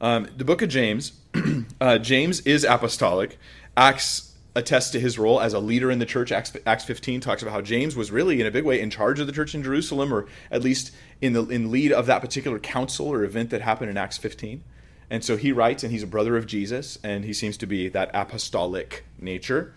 Um, 0.00 0.28
the 0.36 0.44
book 0.44 0.62
of 0.62 0.68
James, 0.68 1.12
uh, 1.80 1.98
James 1.98 2.40
is 2.40 2.64
apostolic. 2.64 3.38
Acts 3.76 4.28
attests 4.54 4.90
to 4.90 5.00
his 5.00 5.18
role 5.18 5.40
as 5.40 5.52
a 5.52 5.58
leader 5.58 5.90
in 5.90 5.98
the 5.98 6.06
church. 6.06 6.32
Acts, 6.32 6.52
Acts 6.66 6.84
15 6.84 7.20
talks 7.20 7.42
about 7.42 7.52
how 7.52 7.60
James 7.60 7.96
was 7.96 8.10
really, 8.10 8.40
in 8.40 8.46
a 8.46 8.50
big 8.50 8.64
way, 8.64 8.80
in 8.80 8.90
charge 8.90 9.20
of 9.20 9.26
the 9.26 9.32
church 9.32 9.54
in 9.54 9.62
Jerusalem, 9.62 10.12
or 10.12 10.26
at 10.50 10.62
least 10.62 10.92
in 11.20 11.32
the 11.32 11.44
in 11.46 11.70
lead 11.70 11.92
of 11.92 12.06
that 12.06 12.20
particular 12.20 12.58
council 12.58 13.06
or 13.06 13.24
event 13.24 13.50
that 13.50 13.60
happened 13.60 13.90
in 13.90 13.96
Acts 13.96 14.18
15. 14.18 14.62
And 15.10 15.24
so 15.24 15.36
he 15.36 15.52
writes, 15.52 15.82
and 15.82 15.92
he's 15.92 16.02
a 16.02 16.08
brother 16.08 16.36
of 16.36 16.46
Jesus, 16.46 16.98
and 17.02 17.24
he 17.24 17.32
seems 17.32 17.56
to 17.58 17.66
be 17.66 17.88
that 17.88 18.10
apostolic 18.12 19.04
nature. 19.18 19.74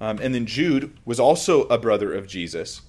Um, 0.00 0.18
and 0.20 0.34
then 0.34 0.46
Jude 0.46 0.96
was 1.04 1.18
also 1.18 1.62
a 1.64 1.78
brother 1.78 2.12
of 2.12 2.26
Jesus. 2.26 2.82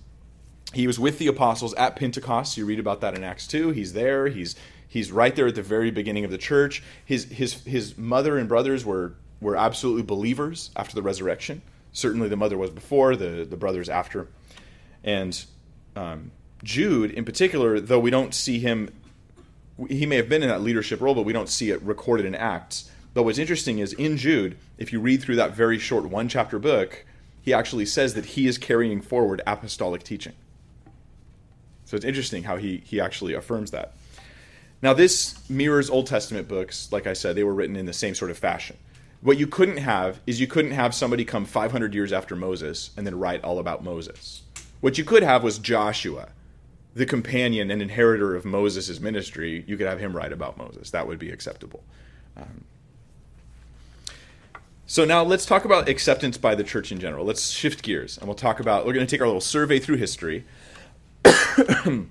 He 0.74 0.86
was 0.86 1.00
with 1.00 1.17
the 1.17 1.27
apostles 1.27 1.74
at 1.75 1.95
Pentecost. 1.95 2.57
You 2.57 2.65
read 2.65 2.79
about 2.79 3.01
that 3.01 3.15
in 3.15 3.24
Acts 3.24 3.48
2. 3.48 3.71
He's 3.71 3.93
there. 3.93 4.27
He's 4.27 4.55
he's 4.88 5.12
right 5.12 5.36
there 5.36 5.48
at 5.48 5.55
the 5.55 5.63
very 5.63 5.89
beginning 5.89 6.25
of 6.25 6.31
the 6.31 6.38
church. 6.38 6.83
His 7.03 7.25
his 7.25 7.63
his 7.63 7.98
mother 7.98 8.38
and 8.38 8.48
brothers 8.48 8.86
were 8.86 9.15
were 9.41 9.55
absolutely 9.55 10.03
believers 10.03 10.69
after 10.75 10.93
the 10.93 11.01
resurrection. 11.01 11.62
Certainly 11.91 12.29
the 12.29 12.36
mother 12.36 12.57
was 12.57 12.69
before, 12.69 13.15
the, 13.15 13.48
the 13.50 13.57
brothers 13.57 13.89
after. 13.89 14.27
And 15.03 15.43
um, 15.95 16.31
Jude, 16.63 17.12
in 17.12 17.25
particular, 17.25 17.79
though 17.79 18.00
we 18.00 18.12
don't 18.12 18.33
see 18.33 18.59
him, 18.59 18.89
he 19.88 20.05
may 20.05 20.17
have 20.17 20.29
been 20.29 20.43
in 20.43 20.50
that 20.50 20.62
leadership 20.62 21.01
role, 21.01 21.15
but 21.15 21.25
we 21.25 21.33
don't 21.33 21.50
see 21.50 21.71
it 21.71 21.81
recorded 21.81 22.25
in 22.25 22.36
Acts. 22.36 22.89
But 23.13 23.24
what's 23.24 23.38
interesting 23.38 23.79
is 23.79 23.93
in 23.93 24.17
Jude, 24.17 24.57
if 24.77 24.93
you 24.93 25.00
read 25.00 25.21
through 25.21 25.38
that 25.38 25.55
very 25.55 25.79
short 25.79 26.05
one 26.05 26.27
chapter 26.27 26.59
book, 26.59 27.05
he 27.41 27.53
actually 27.53 27.86
says 27.86 28.13
that 28.13 28.25
he 28.25 28.48
is 28.48 28.57
carrying 28.57 29.01
forward 29.01 29.41
apostolic 29.48 30.03
teaching. 30.03 30.33
So 31.86 31.95
it's 31.95 32.05
interesting 32.05 32.43
how 32.43 32.57
he, 32.57 32.83
he 32.86 33.01
actually 33.01 33.33
affirms 33.33 33.71
that. 33.71 33.93
Now, 34.81 34.93
this 34.93 35.50
mirrors 35.50 35.89
Old 35.89 36.07
Testament 36.07 36.48
books. 36.48 36.91
Like 36.91 37.07
I 37.07 37.13
said, 37.13 37.36
they 37.36 37.43
were 37.43 37.53
written 37.53 37.75
in 37.75 37.86
the 37.86 37.93
same 37.93 38.15
sort 38.15 38.31
of 38.31 38.38
fashion. 38.38 38.77
What 39.21 39.38
you 39.38 39.48
couldn't 39.48 39.77
have 39.77 40.21
is 40.25 40.39
you 40.39 40.48
couldn't 40.48 40.71
have 40.71 40.95
somebody 40.95 41.25
come 41.25 41.43
500 41.43 41.93
years 41.93 42.13
after 42.13 42.36
Moses 42.36 42.91
and 42.95 43.05
then 43.05 43.19
write 43.19 43.43
all 43.43 43.59
about 43.59 43.83
Moses. 43.83 44.43
What 44.79 44.98
you 44.98 45.03
could 45.03 45.24
have 45.24 45.43
was 45.43 45.59
Joshua, 45.59 46.29
the 46.93 47.05
companion 47.05 47.72
and 47.72 47.81
inheritor 47.81 48.36
of 48.36 48.46
Moses' 48.46 49.00
ministry. 49.00 49.63
You 49.67 49.77
could 49.77 49.88
have 49.88 50.00
him 50.00 50.15
write 50.15 50.31
about 50.31 50.58
Moses. 50.58 50.91
That 50.91 51.08
would 51.08 51.19
be 51.19 51.29
acceptable. 51.29 51.84
Um, 52.36 52.65
so 54.86 55.05
now 55.05 55.24
let's 55.24 55.46
talk 55.46 55.65
about 55.65 55.88
acceptance 55.88 56.38
by 56.38 56.55
the 56.55 56.63
church 56.63 56.91
in 56.91 57.00
general. 57.00 57.25
Let's 57.25 57.50
shift 57.50 57.84
gears 57.84 58.17
and 58.17 58.27
we'll 58.27 58.36
talk 58.36 58.60
about, 58.60 58.86
we're 58.86 58.93
going 58.93 59.05
to 59.05 59.10
take 59.10 59.22
our 59.22 59.27
little 59.27 59.41
survey 59.41 59.79
through 59.79 59.98
history. 59.98 60.46
and 61.86 62.10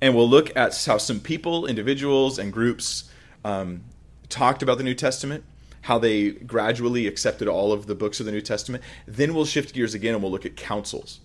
we'll 0.00 0.28
look 0.28 0.54
at 0.56 0.84
how 0.84 0.98
some 0.98 1.20
people, 1.20 1.66
individuals, 1.66 2.38
and 2.38 2.52
groups 2.52 3.10
um, 3.44 3.84
talked 4.28 4.62
about 4.62 4.78
the 4.78 4.84
New 4.84 4.94
Testament 4.94 5.44
how 5.82 5.98
they 5.98 6.30
gradually 6.30 7.06
accepted 7.06 7.48
all 7.48 7.72
of 7.72 7.86
the 7.86 7.94
books 7.94 8.20
of 8.20 8.26
the 8.26 8.32
New 8.32 8.40
Testament. 8.40 8.82
Then 9.06 9.34
we'll 9.34 9.44
shift 9.44 9.74
gears 9.74 9.94
again 9.94 10.14
and 10.14 10.22
we'll 10.22 10.32
look 10.32 10.46
at 10.46 10.56
councils, 10.56 11.20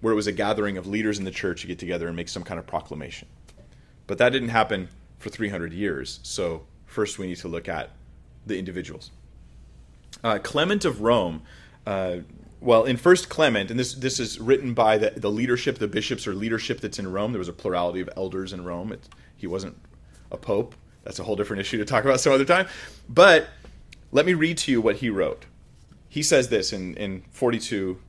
where 0.00 0.12
it 0.12 0.16
was 0.16 0.26
a 0.26 0.32
gathering 0.32 0.76
of 0.76 0.86
leaders 0.86 1.18
in 1.18 1.24
the 1.24 1.30
church 1.30 1.62
to 1.62 1.66
get 1.66 1.78
together 1.78 2.06
and 2.06 2.16
make 2.16 2.28
some 2.28 2.42
kind 2.42 2.58
of 2.58 2.66
proclamation. 2.66 3.28
But 4.06 4.18
that 4.18 4.30
didn't 4.30 4.50
happen 4.50 4.88
for 5.18 5.28
300 5.28 5.72
years. 5.72 6.20
So 6.22 6.66
first 6.86 7.18
we 7.18 7.26
need 7.26 7.38
to 7.38 7.48
look 7.48 7.68
at 7.68 7.90
the 8.46 8.58
individuals. 8.58 9.10
Uh, 10.22 10.38
Clement 10.42 10.84
of 10.84 11.00
Rome. 11.00 11.42
Uh, 11.86 12.18
well, 12.60 12.84
in 12.84 12.96
First 12.96 13.28
Clement, 13.28 13.70
and 13.70 13.78
this 13.78 13.94
this 13.94 14.18
is 14.18 14.40
written 14.40 14.74
by 14.74 14.98
the, 14.98 15.10
the 15.10 15.30
leadership, 15.30 15.78
the 15.78 15.86
bishops 15.86 16.26
or 16.26 16.34
leadership 16.34 16.80
that's 16.80 16.98
in 16.98 17.10
Rome. 17.10 17.32
There 17.32 17.38
was 17.38 17.48
a 17.48 17.52
plurality 17.52 18.00
of 18.00 18.10
elders 18.16 18.52
in 18.52 18.64
Rome. 18.64 18.92
It, 18.92 19.08
he 19.36 19.46
wasn't 19.46 19.76
a 20.32 20.36
pope. 20.36 20.74
That's 21.04 21.20
a 21.20 21.24
whole 21.24 21.36
different 21.36 21.60
issue 21.64 21.78
to 21.78 21.84
talk 21.84 22.04
about 22.04 22.20
some 22.20 22.32
other 22.32 22.44
time. 22.44 22.66
But 23.08 23.48
let 24.10 24.26
me 24.26 24.34
read 24.34 24.58
to 24.58 24.72
you 24.72 24.80
what 24.80 24.96
he 24.96 25.10
wrote. 25.10 25.46
He 26.08 26.22
says 26.22 26.48
this 26.48 26.72
in, 26.72 26.94
in 26.96 27.22
42, 27.30 28.00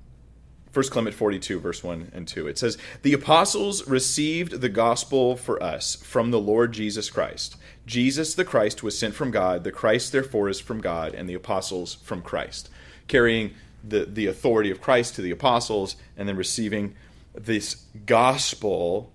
1 0.73 0.85
Clement 0.89 1.15
42, 1.15 1.59
verse 1.59 1.83
1 1.83 2.11
and 2.13 2.27
2. 2.27 2.47
It 2.47 2.59
says, 2.59 2.77
The 3.01 3.13
apostles 3.13 3.87
received 3.87 4.61
the 4.61 4.69
gospel 4.69 5.35
for 5.35 5.61
us 5.61 5.95
from 5.95 6.29
the 6.29 6.39
Lord 6.39 6.73
Jesus 6.73 7.09
Christ. 7.09 7.55
Jesus 7.87 8.35
the 8.35 8.45
Christ 8.45 8.83
was 8.83 8.97
sent 8.97 9.15
from 9.15 9.31
God. 9.31 9.63
The 9.63 9.71
Christ, 9.71 10.11
therefore, 10.11 10.47
is 10.47 10.59
from 10.59 10.79
God, 10.79 11.15
and 11.15 11.27
the 11.27 11.33
apostles 11.33 11.95
from 11.95 12.21
Christ. 12.21 12.69
Carrying 13.07 13.55
the, 13.83 14.05
the 14.05 14.27
authority 14.27 14.69
of 14.69 14.79
Christ 14.79 15.15
to 15.15 15.23
the 15.23 15.31
apostles, 15.31 15.95
and 16.15 16.29
then 16.29 16.35
receiving 16.35 16.95
this 17.33 17.85
gospel, 18.05 19.11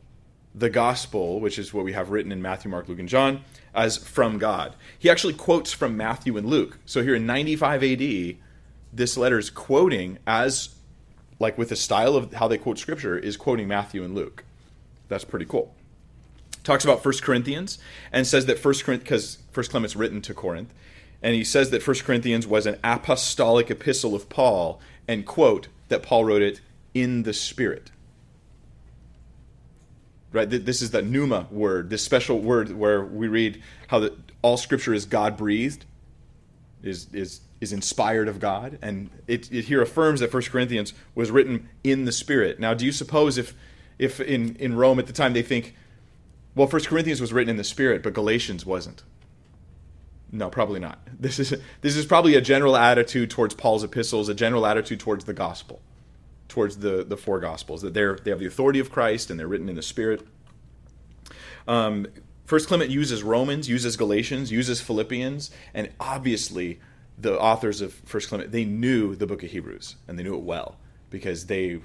the 0.54 0.70
gospel, 0.70 1.38
which 1.38 1.58
is 1.58 1.72
what 1.72 1.84
we 1.84 1.92
have 1.92 2.10
written 2.10 2.32
in 2.32 2.42
Matthew, 2.42 2.70
Mark, 2.70 2.88
Luke, 2.88 2.98
and 2.98 3.08
John, 3.08 3.44
as 3.74 3.96
from 3.96 4.38
God. 4.38 4.74
He 4.98 5.08
actually 5.08 5.34
quotes 5.34 5.72
from 5.72 5.96
Matthew 5.96 6.36
and 6.36 6.48
Luke. 6.48 6.78
So 6.84 7.02
here 7.02 7.14
in 7.14 7.26
95 7.26 7.84
AD, 7.84 8.36
this 8.92 9.16
letter 9.16 9.38
is 9.38 9.50
quoting 9.50 10.18
as 10.26 10.74
like 11.38 11.58
with 11.58 11.68
the 11.68 11.76
style 11.76 12.16
of 12.16 12.34
how 12.34 12.48
they 12.48 12.58
quote 12.58 12.78
scripture 12.78 13.18
is 13.18 13.36
quoting 13.36 13.68
Matthew 13.68 14.04
and 14.04 14.14
Luke. 14.14 14.44
That's 15.08 15.24
pretty 15.24 15.46
cool. 15.46 15.74
Talks 16.62 16.84
about 16.84 17.02
First 17.02 17.22
Corinthians 17.22 17.78
and 18.12 18.26
says 18.26 18.46
that 18.46 18.58
First 18.58 18.84
Corinthians 18.84 19.04
because 19.04 19.38
First 19.52 19.70
Clement's 19.70 19.96
written 19.96 20.22
to 20.22 20.34
Corinth, 20.34 20.72
and 21.22 21.34
he 21.34 21.44
says 21.44 21.70
that 21.70 21.82
First 21.82 22.04
Corinthians 22.04 22.46
was 22.46 22.66
an 22.66 22.78
apostolic 22.82 23.70
epistle 23.70 24.14
of 24.14 24.28
Paul, 24.28 24.80
and 25.06 25.26
quote 25.26 25.68
that 25.88 26.02
Paul 26.02 26.24
wrote 26.24 26.42
it 26.42 26.60
in 26.94 27.24
the 27.24 27.32
Spirit 27.34 27.90
right? 30.34 30.50
This 30.50 30.82
is 30.82 30.90
the 30.90 31.00
pneuma 31.00 31.46
word, 31.50 31.88
this 31.88 32.02
special 32.02 32.40
word 32.40 32.76
where 32.76 33.02
we 33.04 33.28
read 33.28 33.62
how 33.86 34.00
the, 34.00 34.14
all 34.42 34.56
Scripture 34.56 34.92
is 34.92 35.06
God 35.06 35.36
breathed, 35.36 35.86
is 36.82 37.06
is 37.12 37.40
is 37.60 37.72
inspired 37.72 38.28
of 38.28 38.40
God, 38.40 38.78
and 38.82 39.10
it, 39.26 39.50
it 39.52 39.66
here 39.66 39.80
affirms 39.80 40.20
that 40.20 40.30
First 40.30 40.50
Corinthians 40.50 40.92
was 41.14 41.30
written 41.30 41.68
in 41.82 42.04
the 42.04 42.12
Spirit. 42.12 42.58
Now, 42.60 42.74
do 42.74 42.84
you 42.84 42.92
suppose 42.92 43.38
if 43.38 43.54
if 43.98 44.20
in 44.20 44.56
in 44.56 44.76
Rome 44.76 44.98
at 44.98 45.06
the 45.06 45.12
time 45.12 45.32
they 45.32 45.42
think, 45.42 45.74
well, 46.54 46.66
First 46.66 46.88
Corinthians 46.88 47.20
was 47.20 47.32
written 47.32 47.50
in 47.50 47.56
the 47.56 47.64
Spirit, 47.64 48.02
but 48.02 48.12
Galatians 48.12 48.66
wasn't? 48.66 49.02
No, 50.30 50.50
probably 50.50 50.80
not. 50.80 50.98
This 51.24 51.38
is 51.38 51.54
this 51.80 51.96
is 51.96 52.04
probably 52.04 52.34
a 52.34 52.40
general 52.40 52.76
attitude 52.76 53.30
towards 53.30 53.54
Paul's 53.54 53.82
epistles, 53.82 54.28
a 54.28 54.34
general 54.34 54.66
attitude 54.66 55.00
towards 55.00 55.24
the 55.24 55.32
gospel 55.32 55.80
towards 56.48 56.78
the 56.78 57.04
the 57.04 57.16
four 57.16 57.40
gospels 57.40 57.82
that 57.82 57.94
they're 57.94 58.16
they 58.22 58.30
have 58.30 58.40
the 58.40 58.46
authority 58.46 58.78
of 58.78 58.90
Christ 58.90 59.30
and 59.30 59.40
they're 59.40 59.48
written 59.48 59.68
in 59.68 59.74
the 59.74 59.82
Spirit. 59.82 60.26
Um, 61.66 62.06
First 62.44 62.68
Clement 62.68 62.90
uses 62.90 63.22
Romans, 63.22 63.68
uses 63.68 63.96
Galatians, 63.96 64.52
uses 64.52 64.80
Philippians, 64.80 65.50
and 65.72 65.90
obviously 65.98 66.78
the 67.18 67.38
authors 67.38 67.80
of 67.80 67.92
First 67.92 68.28
Clement 68.28 68.52
they 68.52 68.64
knew 68.64 69.14
the 69.14 69.26
book 69.26 69.42
of 69.42 69.50
Hebrews 69.50 69.96
and 70.08 70.18
they 70.18 70.22
knew 70.22 70.34
it 70.34 70.42
well 70.42 70.76
because 71.10 71.46
they 71.46 71.80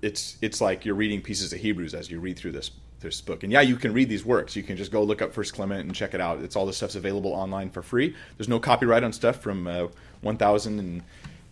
it's 0.00 0.38
it's 0.40 0.60
like 0.60 0.84
you're 0.84 0.94
reading 0.94 1.20
pieces 1.20 1.52
of 1.52 1.60
Hebrews 1.60 1.94
as 1.94 2.10
you 2.10 2.20
read 2.20 2.38
through 2.38 2.52
this 2.52 2.70
this 3.00 3.20
book. 3.20 3.42
And 3.42 3.52
yeah, 3.52 3.60
you 3.60 3.76
can 3.76 3.92
read 3.92 4.08
these 4.08 4.24
works. 4.24 4.56
You 4.56 4.62
can 4.62 4.76
just 4.76 4.90
go 4.90 5.02
look 5.02 5.22
up 5.22 5.32
First 5.32 5.54
Clement 5.54 5.84
and 5.84 5.94
check 5.94 6.14
it 6.14 6.20
out. 6.20 6.40
It's 6.40 6.56
all 6.56 6.66
the 6.66 6.72
stuff's 6.72 6.94
available 6.96 7.32
online 7.32 7.70
for 7.70 7.82
free. 7.82 8.16
There's 8.36 8.48
no 8.48 8.58
copyright 8.58 9.04
on 9.04 9.12
stuff 9.12 9.40
from 9.40 9.66
uh, 9.66 9.88
1000 10.22 10.78
and 10.78 11.02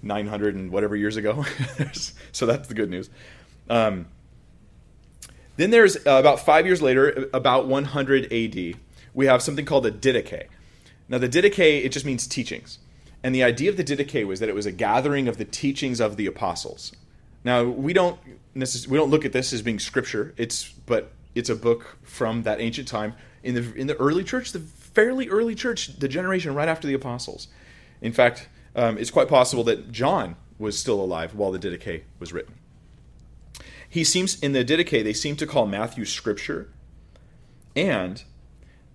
900 0.02 0.54
and 0.54 0.72
whatever 0.72 0.96
years 0.96 1.16
ago. 1.16 1.44
so 2.32 2.46
that's 2.46 2.68
the 2.68 2.74
good 2.74 2.90
news. 2.90 3.10
Um, 3.70 4.06
then 5.56 5.70
there's 5.70 5.96
uh, 5.96 6.18
about 6.18 6.40
five 6.40 6.66
years 6.66 6.82
later, 6.82 7.28
about 7.32 7.66
100 7.66 8.32
AD, 8.32 8.74
we 9.14 9.26
have 9.26 9.42
something 9.42 9.64
called 9.64 9.84
the 9.84 9.92
Didache. 9.92 10.46
Now, 11.08 11.18
the 11.18 11.28
Didache, 11.28 11.84
it 11.84 11.90
just 11.92 12.06
means 12.06 12.26
teachings. 12.26 12.78
And 13.22 13.34
the 13.34 13.42
idea 13.42 13.70
of 13.70 13.76
the 13.76 13.84
Didache 13.84 14.26
was 14.26 14.40
that 14.40 14.48
it 14.48 14.54
was 14.54 14.66
a 14.66 14.72
gathering 14.72 15.28
of 15.28 15.36
the 15.36 15.44
teachings 15.44 16.00
of 16.00 16.16
the 16.16 16.26
apostles. 16.26 16.92
Now, 17.44 17.64
we 17.64 17.92
don't 17.92 18.18
necess- 18.54 18.86
we 18.86 18.96
don't 18.96 19.10
look 19.10 19.24
at 19.24 19.32
this 19.32 19.52
as 19.52 19.62
being 19.62 19.78
scripture. 19.78 20.34
It's 20.36 20.72
but 20.86 21.12
it's 21.34 21.48
a 21.48 21.56
book 21.56 21.98
from 22.02 22.42
that 22.42 22.60
ancient 22.60 22.88
time 22.88 23.14
in 23.42 23.54
the 23.54 23.74
in 23.74 23.86
the 23.86 23.96
early 23.96 24.24
church, 24.24 24.52
the 24.52 24.60
fairly 24.60 25.28
early 25.28 25.54
church, 25.54 25.98
the 25.98 26.08
generation 26.08 26.54
right 26.54 26.68
after 26.68 26.86
the 26.86 26.94
apostles. 26.94 27.48
In 28.00 28.12
fact, 28.12 28.48
um, 28.74 28.98
it's 28.98 29.10
quite 29.10 29.28
possible 29.28 29.64
that 29.64 29.92
John 29.92 30.36
was 30.58 30.78
still 30.78 31.00
alive 31.00 31.34
while 31.34 31.52
the 31.52 31.58
Didache 31.58 32.02
was 32.18 32.32
written. 32.32 32.54
He 33.88 34.04
seems 34.04 34.40
in 34.40 34.52
the 34.52 34.64
Didache 34.64 35.04
they 35.04 35.12
seem 35.12 35.36
to 35.36 35.46
call 35.46 35.66
Matthew 35.66 36.04
scripture, 36.04 36.70
and 37.76 38.22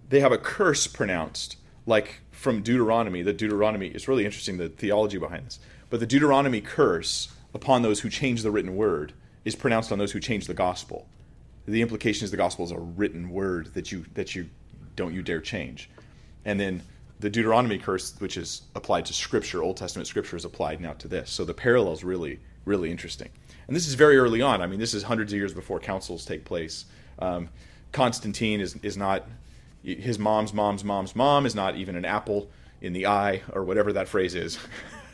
they 0.10 0.19
have 0.22 0.31
a 0.31 0.38
curse 0.38 0.88
pronounced 0.88 1.57
like 1.88 2.22
from 2.29 2.62
Deuteronomy. 2.62 3.24
The 3.24 3.34
Deuteronomy 3.34 3.88
is 3.88 4.08
really 4.08 4.25
interesting 4.25 4.58
the 4.58 4.70
theology 4.70 5.17
behind 5.17 5.48
this, 5.48 5.60
but 5.89 6.00
the 6.00 6.06
Deuteronomy 6.06 6.62
curse 6.62 7.29
upon 7.56 7.82
those 7.82 8.01
who 8.01 8.10
change 8.10 8.44
the 8.44 8.51
written 8.51 8.75
word 8.75 9.13
is 9.44 9.56
pronounced 9.56 9.91
on 9.91 9.98
those 9.98 10.12
who 10.12 10.20
change 10.20 10.46
the 10.46 10.53
gospel. 10.53 11.08
The 11.65 11.82
implication 11.82 12.25
is 12.25 12.32
the 12.32 12.38
gospel 12.38 12.65
is 12.65 12.72
a 12.72 12.79
written 12.79 13.32
word 13.32 13.74
that 13.74 13.91
you 13.91 14.06
that 14.13 14.36
you 14.36 14.50
don't 14.96 15.13
you 15.15 15.24
dare 15.24 15.41
change, 15.41 15.89
and 16.46 16.60
then 16.60 16.84
the 17.20 17.29
Deuteronomy 17.29 17.79
curse, 17.79 18.15
which 18.20 18.38
is 18.38 18.62
applied 18.75 19.06
to 19.08 19.13
Scripture, 19.13 19.63
Old 19.63 19.77
Testament 19.77 20.08
Scripture, 20.08 20.36
is 20.36 20.46
applied 20.46 20.79
now 20.79 20.94
to 20.94 21.08
this. 21.08 21.32
So 21.32 21.46
the 21.46 21.53
parallel 21.53 21.94
is 21.94 22.03
really, 22.03 22.39
really 22.65 22.91
interesting. 22.91 23.29
And 23.67 23.75
this 23.75 23.88
is 23.88 23.96
very 23.96 24.17
early 24.17 24.41
on. 24.41 24.62
I 24.62 24.67
mean, 24.67 24.79
this 24.79 24.94
is 24.94 25.03
hundreds 25.03 25.34
of 25.34 25.39
years 25.39 25.53
before 25.53 25.79
councils 25.79 26.25
take 26.25 26.46
place. 26.46 26.86
Um, 27.20 27.50
Constantine 27.91 28.62
is, 28.62 28.75
is 28.84 28.98
not, 28.98 29.27
his 29.84 30.19
mom's 30.19 30.53
mom's 30.53 30.84
mom's 30.84 31.15
mom 31.15 31.46
is 31.46 31.55
not 31.55 31.75
even 31.75 31.96
an 31.96 32.05
apple 32.05 32.50
in 32.81 32.93
the 32.93 33.07
eye, 33.07 33.41
or 33.53 33.63
whatever 33.63 33.93
that 33.93 34.07
phrase 34.07 34.36
is. 34.36 34.60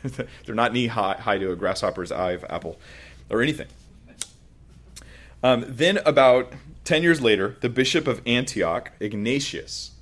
They're 0.44 0.54
not 0.54 0.72
knee 0.72 0.88
high, 0.88 1.14
high, 1.14 1.38
to 1.38 1.52
a 1.52 1.56
grasshopper's 1.56 2.12
eye 2.12 2.32
of 2.32 2.44
apple, 2.48 2.78
or 3.30 3.40
anything. 3.40 3.68
Um, 5.42 5.64
then, 5.68 5.98
about 6.04 6.52
10 6.84 7.02
years 7.02 7.20
later, 7.20 7.56
the 7.60 7.68
bishop 7.68 8.06
of 8.06 8.20
Antioch, 8.26 8.92
Ignatius, 9.00 9.94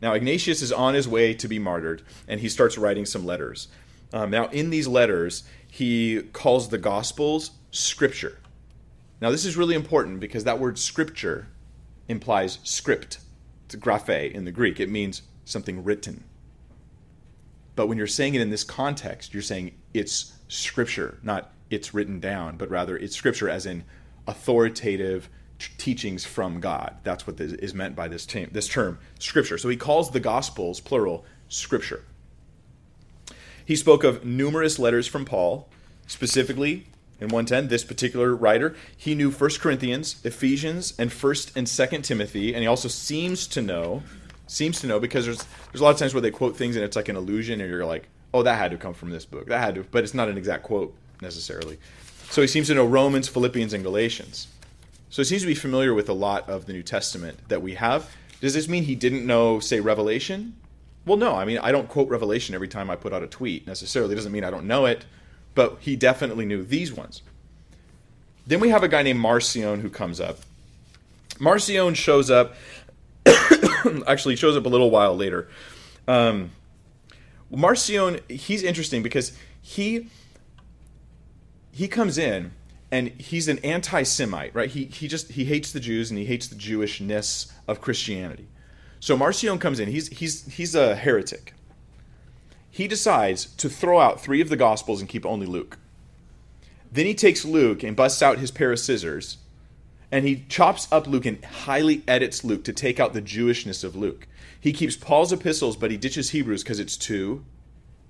now, 0.00 0.12
Ignatius 0.12 0.62
is 0.62 0.72
on 0.72 0.94
his 0.94 1.08
way 1.08 1.34
to 1.34 1.48
be 1.48 1.58
martyred, 1.58 2.02
and 2.28 2.40
he 2.40 2.48
starts 2.48 2.78
writing 2.78 3.04
some 3.04 3.26
letters. 3.26 3.68
Um, 4.12 4.30
now, 4.30 4.46
in 4.48 4.70
these 4.70 4.86
letters, 4.86 5.44
he 5.68 6.22
calls 6.32 6.68
the 6.68 6.78
Gospels 6.78 7.50
scripture. 7.72 8.38
Now, 9.20 9.30
this 9.30 9.44
is 9.44 9.56
really 9.56 9.74
important 9.74 10.20
because 10.20 10.44
that 10.44 10.60
word 10.60 10.78
scripture 10.78 11.48
implies 12.06 12.60
script. 12.62 13.18
It's 13.68 13.76
graphe 13.76 14.32
in 14.32 14.46
the 14.46 14.50
Greek, 14.50 14.80
it 14.80 14.88
means 14.88 15.22
something 15.44 15.84
written. 15.84 16.24
But 17.76 17.86
when 17.86 17.98
you're 17.98 18.06
saying 18.06 18.34
it 18.34 18.40
in 18.40 18.50
this 18.50 18.64
context, 18.64 19.34
you're 19.34 19.42
saying 19.42 19.74
it's 19.92 20.32
scripture, 20.48 21.18
not 21.22 21.52
it's 21.68 21.92
written 21.92 22.18
down, 22.18 22.56
but 22.56 22.70
rather 22.70 22.96
it's 22.96 23.14
scripture 23.14 23.48
as 23.48 23.66
in 23.66 23.84
authoritative, 24.26 25.28
teachings 25.76 26.24
from 26.24 26.60
God. 26.60 26.96
That's 27.02 27.26
what 27.26 27.40
is 27.40 27.74
meant 27.74 27.96
by 27.96 28.08
this, 28.08 28.24
term, 28.26 28.48
this 28.52 28.68
term, 28.68 28.98
Scripture. 29.18 29.58
So 29.58 29.68
he 29.68 29.76
calls 29.76 30.10
the 30.10 30.20
Gospels, 30.20 30.80
plural, 30.80 31.24
Scripture. 31.48 32.04
He 33.64 33.76
spoke 33.76 34.04
of 34.04 34.24
numerous 34.24 34.78
letters 34.78 35.06
from 35.06 35.24
Paul, 35.24 35.68
specifically 36.06 36.86
in 37.20 37.28
110, 37.28 37.68
this 37.68 37.84
particular 37.84 38.34
writer, 38.34 38.76
he 38.96 39.14
knew 39.14 39.30
1 39.30 39.50
Corinthians, 39.58 40.24
Ephesians, 40.24 40.94
and 40.98 41.10
1st 41.10 41.56
and 41.56 41.66
2nd 41.66 42.04
Timothy, 42.04 42.54
and 42.54 42.62
he 42.62 42.68
also 42.68 42.88
seems 42.88 43.48
to 43.48 43.60
know, 43.60 44.02
seems 44.46 44.80
to 44.80 44.86
know 44.86 45.00
because 45.00 45.24
there's 45.24 45.44
there's 45.72 45.80
a 45.80 45.84
lot 45.84 45.90
of 45.90 45.98
times 45.98 46.14
where 46.14 46.20
they 46.20 46.30
quote 46.30 46.56
things 46.56 46.76
and 46.76 46.84
it's 46.84 46.96
like 46.96 47.08
an 47.08 47.16
illusion 47.16 47.60
and 47.60 47.70
you're 47.70 47.84
like, 47.84 48.08
"Oh, 48.32 48.42
that 48.44 48.56
had 48.56 48.70
to 48.70 48.78
come 48.78 48.94
from 48.94 49.10
this 49.10 49.26
book." 49.26 49.46
That 49.46 49.60
had 49.60 49.74
to, 49.74 49.84
but 49.90 50.04
it's 50.04 50.14
not 50.14 50.28
an 50.28 50.38
exact 50.38 50.62
quote 50.62 50.94
necessarily. 51.20 51.78
So 52.30 52.40
he 52.40 52.46
seems 52.46 52.68
to 52.68 52.74
know 52.74 52.86
Romans, 52.86 53.26
Philippians, 53.28 53.72
and 53.72 53.82
Galatians. 53.82 54.46
So 55.10 55.22
he 55.22 55.26
seems 55.26 55.42
to 55.42 55.48
be 55.48 55.54
familiar 55.54 55.94
with 55.94 56.08
a 56.08 56.12
lot 56.12 56.48
of 56.48 56.66
the 56.66 56.72
New 56.72 56.82
Testament 56.82 57.48
that 57.48 57.62
we 57.62 57.74
have. 57.74 58.14
Does 58.40 58.54
this 58.54 58.68
mean 58.68 58.84
he 58.84 58.94
didn't 58.94 59.26
know, 59.26 59.58
say, 59.58 59.80
Revelation? 59.80 60.54
Well, 61.06 61.16
no. 61.16 61.34
I 61.34 61.46
mean, 61.46 61.58
I 61.58 61.72
don't 61.72 61.88
quote 61.88 62.08
Revelation 62.10 62.54
every 62.54 62.68
time 62.68 62.90
I 62.90 62.96
put 62.96 63.14
out 63.14 63.22
a 63.22 63.26
tweet 63.26 63.66
necessarily. 63.66 64.12
It 64.12 64.16
doesn't 64.16 64.30
mean 64.30 64.44
I 64.44 64.50
don't 64.50 64.66
know 64.66 64.84
it 64.84 65.06
but 65.54 65.78
he 65.80 65.96
definitely 65.96 66.44
knew 66.44 66.62
these 66.62 66.92
ones. 66.92 67.22
Then 68.46 68.60
we 68.60 68.70
have 68.70 68.82
a 68.82 68.88
guy 68.88 69.02
named 69.02 69.20
Marcion 69.20 69.80
who 69.80 69.90
comes 69.90 70.20
up. 70.20 70.38
Marcion 71.38 71.94
shows 71.94 72.30
up, 72.30 72.54
actually, 74.06 74.36
shows 74.36 74.56
up 74.56 74.64
a 74.64 74.68
little 74.68 74.90
while 74.90 75.16
later. 75.16 75.48
Um, 76.06 76.50
Marcion, 77.50 78.20
he's 78.28 78.62
interesting 78.62 79.02
because 79.02 79.36
he 79.60 80.08
he 81.70 81.86
comes 81.86 82.18
in 82.18 82.52
and 82.90 83.08
he's 83.20 83.48
an 83.48 83.58
anti-Semite, 83.58 84.54
right? 84.54 84.70
He 84.70 84.84
he 84.86 85.08
just 85.08 85.32
he 85.32 85.44
hates 85.44 85.72
the 85.72 85.80
Jews 85.80 86.10
and 86.10 86.18
he 86.18 86.24
hates 86.24 86.48
the 86.48 86.56
Jewishness 86.56 87.52
of 87.68 87.80
Christianity. 87.80 88.48
So 89.00 89.16
Marcion 89.16 89.58
comes 89.58 89.78
in. 89.78 89.88
He's 89.88 90.08
he's 90.08 90.46
he's 90.54 90.74
a 90.74 90.96
heretic 90.96 91.54
he 92.78 92.86
decides 92.86 93.46
to 93.56 93.68
throw 93.68 93.98
out 93.98 94.20
three 94.20 94.40
of 94.40 94.48
the 94.48 94.56
Gospels 94.56 95.00
and 95.00 95.08
keep 95.08 95.26
only 95.26 95.46
Luke. 95.46 95.78
Then 96.92 97.06
he 97.06 97.14
takes 97.14 97.44
Luke 97.44 97.82
and 97.82 97.96
busts 97.96 98.22
out 98.22 98.38
his 98.38 98.52
pair 98.52 98.70
of 98.70 98.78
scissors 98.78 99.38
and 100.12 100.24
he 100.24 100.44
chops 100.48 100.86
up 100.92 101.08
Luke 101.08 101.26
and 101.26 101.44
highly 101.44 102.04
edits 102.06 102.44
Luke 102.44 102.62
to 102.62 102.72
take 102.72 103.00
out 103.00 103.14
the 103.14 103.20
Jewishness 103.20 103.82
of 103.82 103.96
Luke. 103.96 104.28
He 104.60 104.72
keeps 104.72 104.94
Paul's 104.94 105.32
epistles, 105.32 105.76
but 105.76 105.90
he 105.90 105.96
ditches 105.96 106.30
Hebrews 106.30 106.62
because 106.62 106.78
it's 106.78 106.96
too 106.96 107.44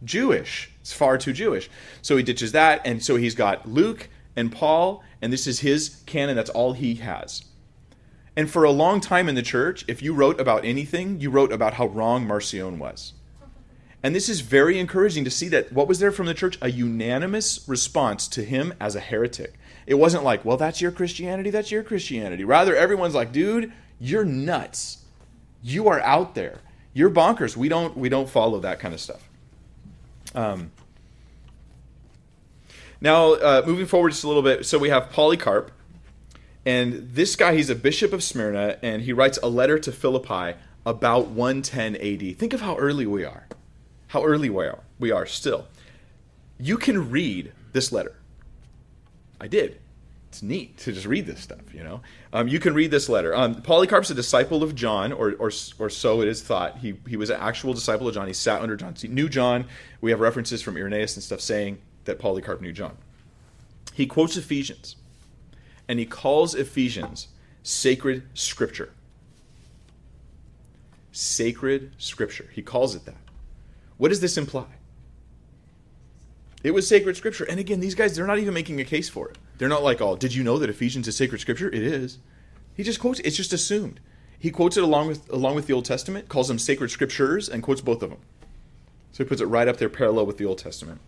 Jewish. 0.05 0.71
It's 0.83 0.93
far 0.93 1.17
too 1.17 1.33
Jewish. 1.33 1.71
So 2.03 2.19
he 2.19 2.23
ditches 2.23 2.53
that, 2.53 2.83
and 2.85 3.03
so 3.03 3.17
he's 3.17 3.35
got 3.35 3.67
Luke 3.67 4.11
and 4.37 4.53
Paul, 4.53 5.03
and 5.23 5.33
this 5.33 5.47
is 5.47 5.61
his 5.61 6.03
canon. 6.05 6.37
That's 6.37 6.51
all 6.51 6.75
he 6.75 6.97
has. 6.97 7.43
And 8.37 8.51
for 8.51 8.65
a 8.65 8.71
long 8.71 9.01
time 9.01 9.31
in 9.31 9.35
the 9.35 9.41
church, 9.41 9.87
if 9.89 10.03
you 10.03 10.13
wrote 10.13 10.39
about 10.39 10.67
anything, 10.67 11.23
you 11.23 11.31
wrote 11.31 11.53
about 11.55 11.73
how 11.73 11.87
wrong 11.87 12.27
Marcion 12.27 12.79
was. 12.79 13.15
And 14.03 14.15
this 14.15 14.29
is 14.29 14.41
very 14.41 14.79
encouraging 14.79 15.25
to 15.25 15.31
see 15.31 15.49
that 15.49 15.73
what 15.73 15.89
was 15.89 15.99
there 15.99 16.13
from 16.13 16.27
the 16.27 16.35
church? 16.35 16.57
A 16.63 16.71
unanimous 16.71 17.67
response 17.69 18.29
to 18.29 18.45
him 18.45 18.75
as 18.79 18.95
a 18.95 19.01
heretic. 19.01 19.55
It 19.87 19.95
wasn't 19.95 20.23
like, 20.23 20.45
well, 20.45 20.57
that's 20.57 20.81
your 20.81 20.93
Christianity, 20.93 21.51
that's 21.51 21.71
your 21.71 21.83
Christianity. 21.83 22.45
Rather, 22.45 22.77
everyone's 22.77 23.15
like, 23.15 23.33
dude, 23.33 23.73
you're 23.99 24.25
nuts. 24.25 24.99
You 25.63 25.89
are 25.89 26.01
out 26.01 26.35
there. 26.35 26.61
You're 26.93 27.11
bonkers. 27.11 27.57
We 27.57 27.69
don't 27.69 27.97
we 27.97 28.09
don't 28.09 28.29
follow 28.29 28.61
that 28.61 28.79
kind 28.79 28.95
of 28.95 29.01
stuff. 29.01 29.29
Um, 30.35 30.71
now, 33.01 33.35
uh, 33.35 33.63
moving 33.67 33.87
forward 33.87 34.11
just 34.11 34.25
a 34.25 34.29
little 34.29 34.43
bit, 34.43 34.67
so 34.67 34.79
we 34.79 34.89
have 34.89 35.11
Polycarp, 35.11 35.71
and 36.67 37.11
this 37.13 37.37
guy, 37.37 37.55
he's 37.55 37.71
a 37.71 37.77
bishop 37.77 38.13
of 38.13 38.23
Smyrna, 38.23 38.79
and 38.83 39.03
he 39.03 39.13
writes 39.13 39.39
a 39.43 39.49
letter 39.49 39.79
to 39.79 39.93
Philippi 39.93 40.59
about 40.85 41.29
110 41.29 41.97
AD. 41.97 42.37
Think 42.39 42.53
of 42.53 42.61
how 42.61 42.77
early 42.77 43.07
we 43.07 43.25
are 43.25 43.47
how 44.09 44.25
early 44.25 44.51
we 44.51 44.67
are. 44.67 44.81
We 44.99 45.11
are 45.11 45.27
still. 45.27 45.67
You 46.59 46.77
can 46.77 47.11
read 47.11 47.53
this 47.73 47.93
letter. 47.93 48.17
I 49.41 49.47
did. 49.47 49.79
It's 50.29 50.43
neat 50.43 50.77
to 50.79 50.93
just 50.93 51.07
read 51.07 51.27
this 51.27 51.41
stuff, 51.41 51.73
you 51.73 51.83
know. 51.83 52.03
Um, 52.33 52.49
you 52.49 52.61
can 52.61 52.75
read 52.75 52.91
this 52.91 53.09
letter. 53.09 53.35
Um, 53.35 53.63
Polycarp's 53.63 54.11
a 54.11 54.15
disciple 54.15 54.63
of 54.63 54.75
John, 54.75 55.13
or, 55.13 55.33
or, 55.39 55.51
or 55.79 55.89
so 55.89 56.21
it 56.21 56.29
is 56.29 56.43
thought. 56.43 56.79
He, 56.79 56.99
he 57.07 57.17
was 57.17 57.31
an 57.31 57.41
actual 57.41 57.73
disciple 57.73 58.09
of 58.09 58.15
John. 58.15 58.27
He 58.27 58.35
sat 58.35 58.61
under 58.61 58.77
John. 58.77 58.95
He 58.95 59.09
knew 59.09 59.29
John. 59.29 59.65
We 60.03 60.11
have 60.11 60.21
references 60.21 60.61
from 60.61 60.77
Irenaeus 60.77 61.17
and 61.17 61.23
stuff 61.23 61.41
saying 61.41 61.79
that 62.05 62.19
Polycarp 62.19 62.61
knew 62.61 62.73
John. 62.73 62.97
He 63.95 64.07
quotes 64.07 64.37
Ephesians, 64.37 64.97
and 65.89 65.99
he 65.99 66.05
calls 66.05 66.55
Ephesians 66.55 67.29
sacred 67.63 68.25
scripture. 68.35 68.93
Sacred 71.11 71.93
scripture. 71.97 72.49
He 72.53 72.63
calls 72.63 72.95
it 72.95 73.07
that. 73.07 73.17
What 73.99 74.09
does 74.09 74.21
this 74.21 74.39
imply? 74.39 74.67
It 76.65 76.73
was 76.73 76.89
sacred 76.89 77.17
scripture. 77.17 77.45
And 77.45 77.61
again, 77.61 77.81
these 77.81 77.95
guys, 77.95 78.17
they're 78.17 78.27
not 78.27 78.39
even 78.39 78.55
making 78.55 78.81
a 78.81 78.85
case 78.85 79.09
for 79.09 79.29
it. 79.29 79.39
They're 79.59 79.69
not 79.69 79.83
like, 79.83 80.01
oh, 80.01 80.17
did 80.17 80.35
you 80.35 80.43
know 80.43 80.59
that 80.59 80.71
Ephesians 80.71 81.07
is 81.07 81.17
sacred 81.17 81.41
scripture? 81.41 81.69
It 81.69 81.83
is. 81.83 82.19
He 82.75 82.83
just 82.83 83.01
quotes 83.01 83.21
it's 83.21 83.37
just 83.37 83.53
assumed. 83.53 84.01
He 84.39 84.51
quotes 84.51 84.77
it 84.77 84.85
along 84.85 85.09
with 85.09 85.31
along 85.33 85.57
with 85.57 85.67
the 85.67 85.73
Old 85.73 85.85
Testament, 85.85 86.29
calls 86.29 86.49
them 86.49 86.59
sacred 86.59 86.91
scriptures, 86.91 87.49
and 87.49 87.63
quotes 87.63 87.81
both 87.81 88.03
of 88.03 88.11
them. 88.11 88.21
So 89.13 89.25
he 89.25 89.29
puts 89.29 89.41
it 89.41 89.47
right 89.47 89.67
up 89.67 89.79
there 89.79 89.89
parallel 89.89 90.27
with 90.27 90.39
the 90.39 90.45
Old 90.45 90.59
Testament. 90.59 91.01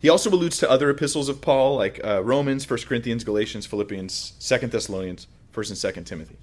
He 0.00 0.08
also 0.08 0.30
alludes 0.30 0.58
to 0.58 0.70
other 0.70 0.90
epistles 0.90 1.28
of 1.28 1.40
Paul, 1.40 1.76
like 1.76 1.98
uh, 2.04 2.22
Romans, 2.22 2.68
1 2.68 2.80
Corinthians, 2.80 3.24
Galatians, 3.24 3.64
Philippians, 3.64 4.34
2 4.38 4.66
Thessalonians, 4.68 5.26
1 5.52 5.66
and 5.68 5.76
2 5.76 6.02
Timothy. 6.02 6.36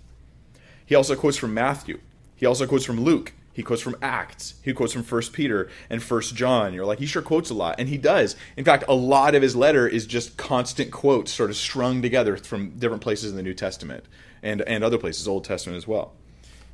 He 0.85 0.95
also 0.95 1.15
quotes 1.15 1.37
from 1.37 1.53
Matthew. 1.53 1.99
He 2.35 2.45
also 2.45 2.65
quotes 2.65 2.83
from 2.83 2.99
Luke. 2.99 3.33
He 3.53 3.63
quotes 3.63 3.81
from 3.81 3.97
Acts. 4.01 4.55
He 4.61 4.73
quotes 4.73 4.93
from 4.93 5.03
First 5.03 5.33
Peter 5.33 5.69
and 5.89 6.01
First 6.01 6.35
John. 6.35 6.73
You're 6.73 6.85
like, 6.85 6.99
he 6.99 7.05
sure 7.05 7.21
quotes 7.21 7.49
a 7.49 7.53
lot, 7.53 7.75
and 7.79 7.89
he 7.89 7.97
does. 7.97 8.35
In 8.55 8.63
fact, 8.63 8.85
a 8.87 8.93
lot 8.93 9.35
of 9.35 9.41
his 9.41 9.55
letter 9.55 9.87
is 9.87 10.05
just 10.05 10.37
constant 10.37 10.91
quotes, 10.91 11.31
sort 11.31 11.49
of 11.49 11.57
strung 11.57 12.01
together 12.01 12.37
from 12.37 12.71
different 12.71 13.03
places 13.03 13.31
in 13.31 13.37
the 13.37 13.43
New 13.43 13.53
Testament 13.53 14.05
and 14.41 14.61
and 14.61 14.83
other 14.83 14.97
places, 14.97 15.27
Old 15.27 15.43
Testament 15.43 15.77
as 15.77 15.87
well. 15.87 16.13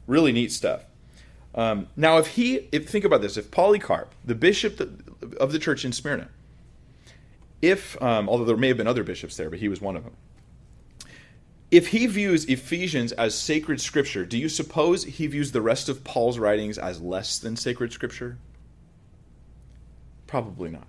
Really 0.05 0.31
neat 0.31 0.51
stuff. 0.51 0.85
Um, 1.55 1.87
now, 1.95 2.17
if 2.17 2.27
he, 2.27 2.69
if 2.71 2.87
think 2.87 3.03
about 3.03 3.21
this, 3.21 3.35
if 3.35 3.49
Polycarp, 3.49 4.13
the 4.23 4.35
bishop 4.35 4.79
of 5.39 5.51
the 5.51 5.57
church 5.57 5.83
in 5.83 5.91
Smyrna, 5.91 6.29
if 7.61 7.99
um, 8.01 8.29
although 8.29 8.45
there 8.45 8.57
may 8.57 8.67
have 8.67 8.77
been 8.77 8.87
other 8.87 9.03
bishops 9.03 9.35
there, 9.37 9.49
but 9.49 9.59
he 9.59 9.67
was 9.67 9.81
one 9.81 9.97
of 9.97 10.03
them 10.03 10.13
if 11.69 11.89
he 11.89 12.07
views 12.07 12.45
Ephesians 12.45 13.11
as 13.13 13.37
sacred 13.37 13.81
scripture, 13.81 14.25
do 14.25 14.37
you 14.37 14.47
suppose 14.47 15.03
he 15.03 15.27
views 15.27 15.51
the 15.51 15.61
rest 15.61 15.89
of 15.89 16.03
Paul's 16.03 16.39
writings 16.39 16.77
as 16.77 17.01
less 17.01 17.39
than 17.39 17.57
sacred 17.57 17.91
scripture? 17.91 18.37
Probably 20.27 20.69
not. 20.69 20.87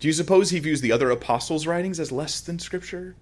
Do 0.00 0.08
you 0.08 0.12
suppose 0.12 0.50
he 0.50 0.58
views 0.58 0.80
the 0.80 0.92
other 0.92 1.10
apostles' 1.10 1.66
writings 1.66 2.00
as 2.00 2.10
less 2.10 2.40
than 2.40 2.58
scripture? 2.58 3.14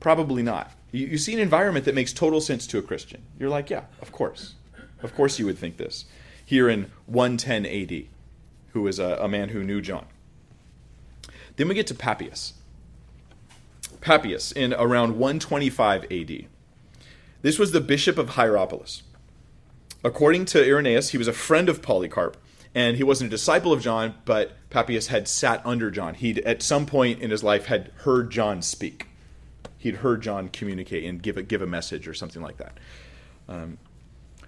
Probably 0.00 0.42
not. 0.42 0.72
You, 0.92 1.06
you 1.06 1.18
see 1.18 1.32
an 1.32 1.40
environment 1.40 1.84
that 1.84 1.94
makes 1.94 2.12
total 2.12 2.40
sense 2.40 2.66
to 2.68 2.78
a 2.78 2.82
Christian. 2.82 3.22
You're 3.38 3.48
like, 3.48 3.70
yeah, 3.70 3.84
of 4.02 4.12
course. 4.12 4.54
Of 5.02 5.14
course 5.14 5.38
you 5.38 5.46
would 5.46 5.58
think 5.58 5.76
this. 5.76 6.04
Here 6.44 6.68
in 6.68 6.90
110 7.06 7.64
AD, 7.64 8.06
who 8.72 8.86
is 8.86 8.98
a, 8.98 9.18
a 9.20 9.28
man 9.28 9.50
who 9.50 9.62
knew 9.62 9.80
John. 9.80 10.06
Then 11.56 11.68
we 11.68 11.74
get 11.74 11.86
to 11.86 11.94
Papias. 11.94 12.54
Papias 14.06 14.52
in 14.52 14.72
around 14.72 15.18
125 15.18 16.04
AD. 16.04 16.46
This 17.42 17.58
was 17.58 17.72
the 17.72 17.80
bishop 17.80 18.18
of 18.18 18.30
Hierapolis. 18.30 19.02
According 20.04 20.44
to 20.44 20.64
Irenaeus, 20.64 21.08
he 21.08 21.18
was 21.18 21.26
a 21.26 21.32
friend 21.32 21.68
of 21.68 21.82
Polycarp, 21.82 22.36
and 22.72 22.96
he 22.98 23.02
wasn't 23.02 23.26
a 23.26 23.30
disciple 23.32 23.72
of 23.72 23.82
John, 23.82 24.14
but 24.24 24.52
Papias 24.70 25.08
had 25.08 25.26
sat 25.26 25.60
under 25.66 25.90
John. 25.90 26.14
He'd, 26.14 26.38
at 26.40 26.62
some 26.62 26.86
point 26.86 27.20
in 27.20 27.32
his 27.32 27.42
life, 27.42 27.66
had 27.66 27.90
heard 28.04 28.30
John 28.30 28.62
speak. 28.62 29.08
He'd 29.76 29.96
heard 29.96 30.22
John 30.22 30.50
communicate 30.50 31.02
and 31.02 31.20
give 31.20 31.36
a, 31.36 31.42
give 31.42 31.60
a 31.60 31.66
message 31.66 32.06
or 32.06 32.14
something 32.14 32.42
like 32.42 32.58
that. 32.58 32.78
Um, 33.48 33.76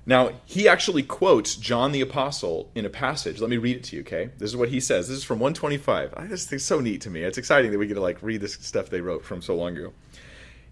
now, 0.09 0.31
he 0.47 0.67
actually 0.67 1.03
quotes 1.03 1.55
John 1.55 1.93
the 1.93 2.01
Apostle 2.01 2.71
in 2.75 2.87
a 2.87 2.89
passage. 2.89 3.43
Let 3.43 3.51
me 3.51 3.59
read 3.59 3.77
it 3.77 3.85
to 3.85 3.97
you, 3.97 4.01
okay? 4.01 4.31
This 4.39 4.49
is 4.49 4.57
what 4.57 4.71
he 4.71 4.81
says. 4.81 5.07
This 5.07 5.19
is 5.19 5.23
from 5.23 5.39
125. 5.39 6.15
I 6.17 6.27
just 6.27 6.49
think 6.49 6.63
so 6.63 6.81
neat 6.81 7.03
to 7.03 7.11
me. 7.11 7.21
It's 7.21 7.37
exciting 7.37 7.73
that 7.73 7.79
we 7.79 7.87
get 7.87 7.93
to 7.93 8.01
like 8.01 8.17
read 8.23 8.41
this 8.41 8.55
stuff 8.55 8.89
they 8.89 9.03
wrote 9.03 9.23
from 9.23 9.43
so 9.43 9.55
long 9.55 9.77
ago. 9.77 9.93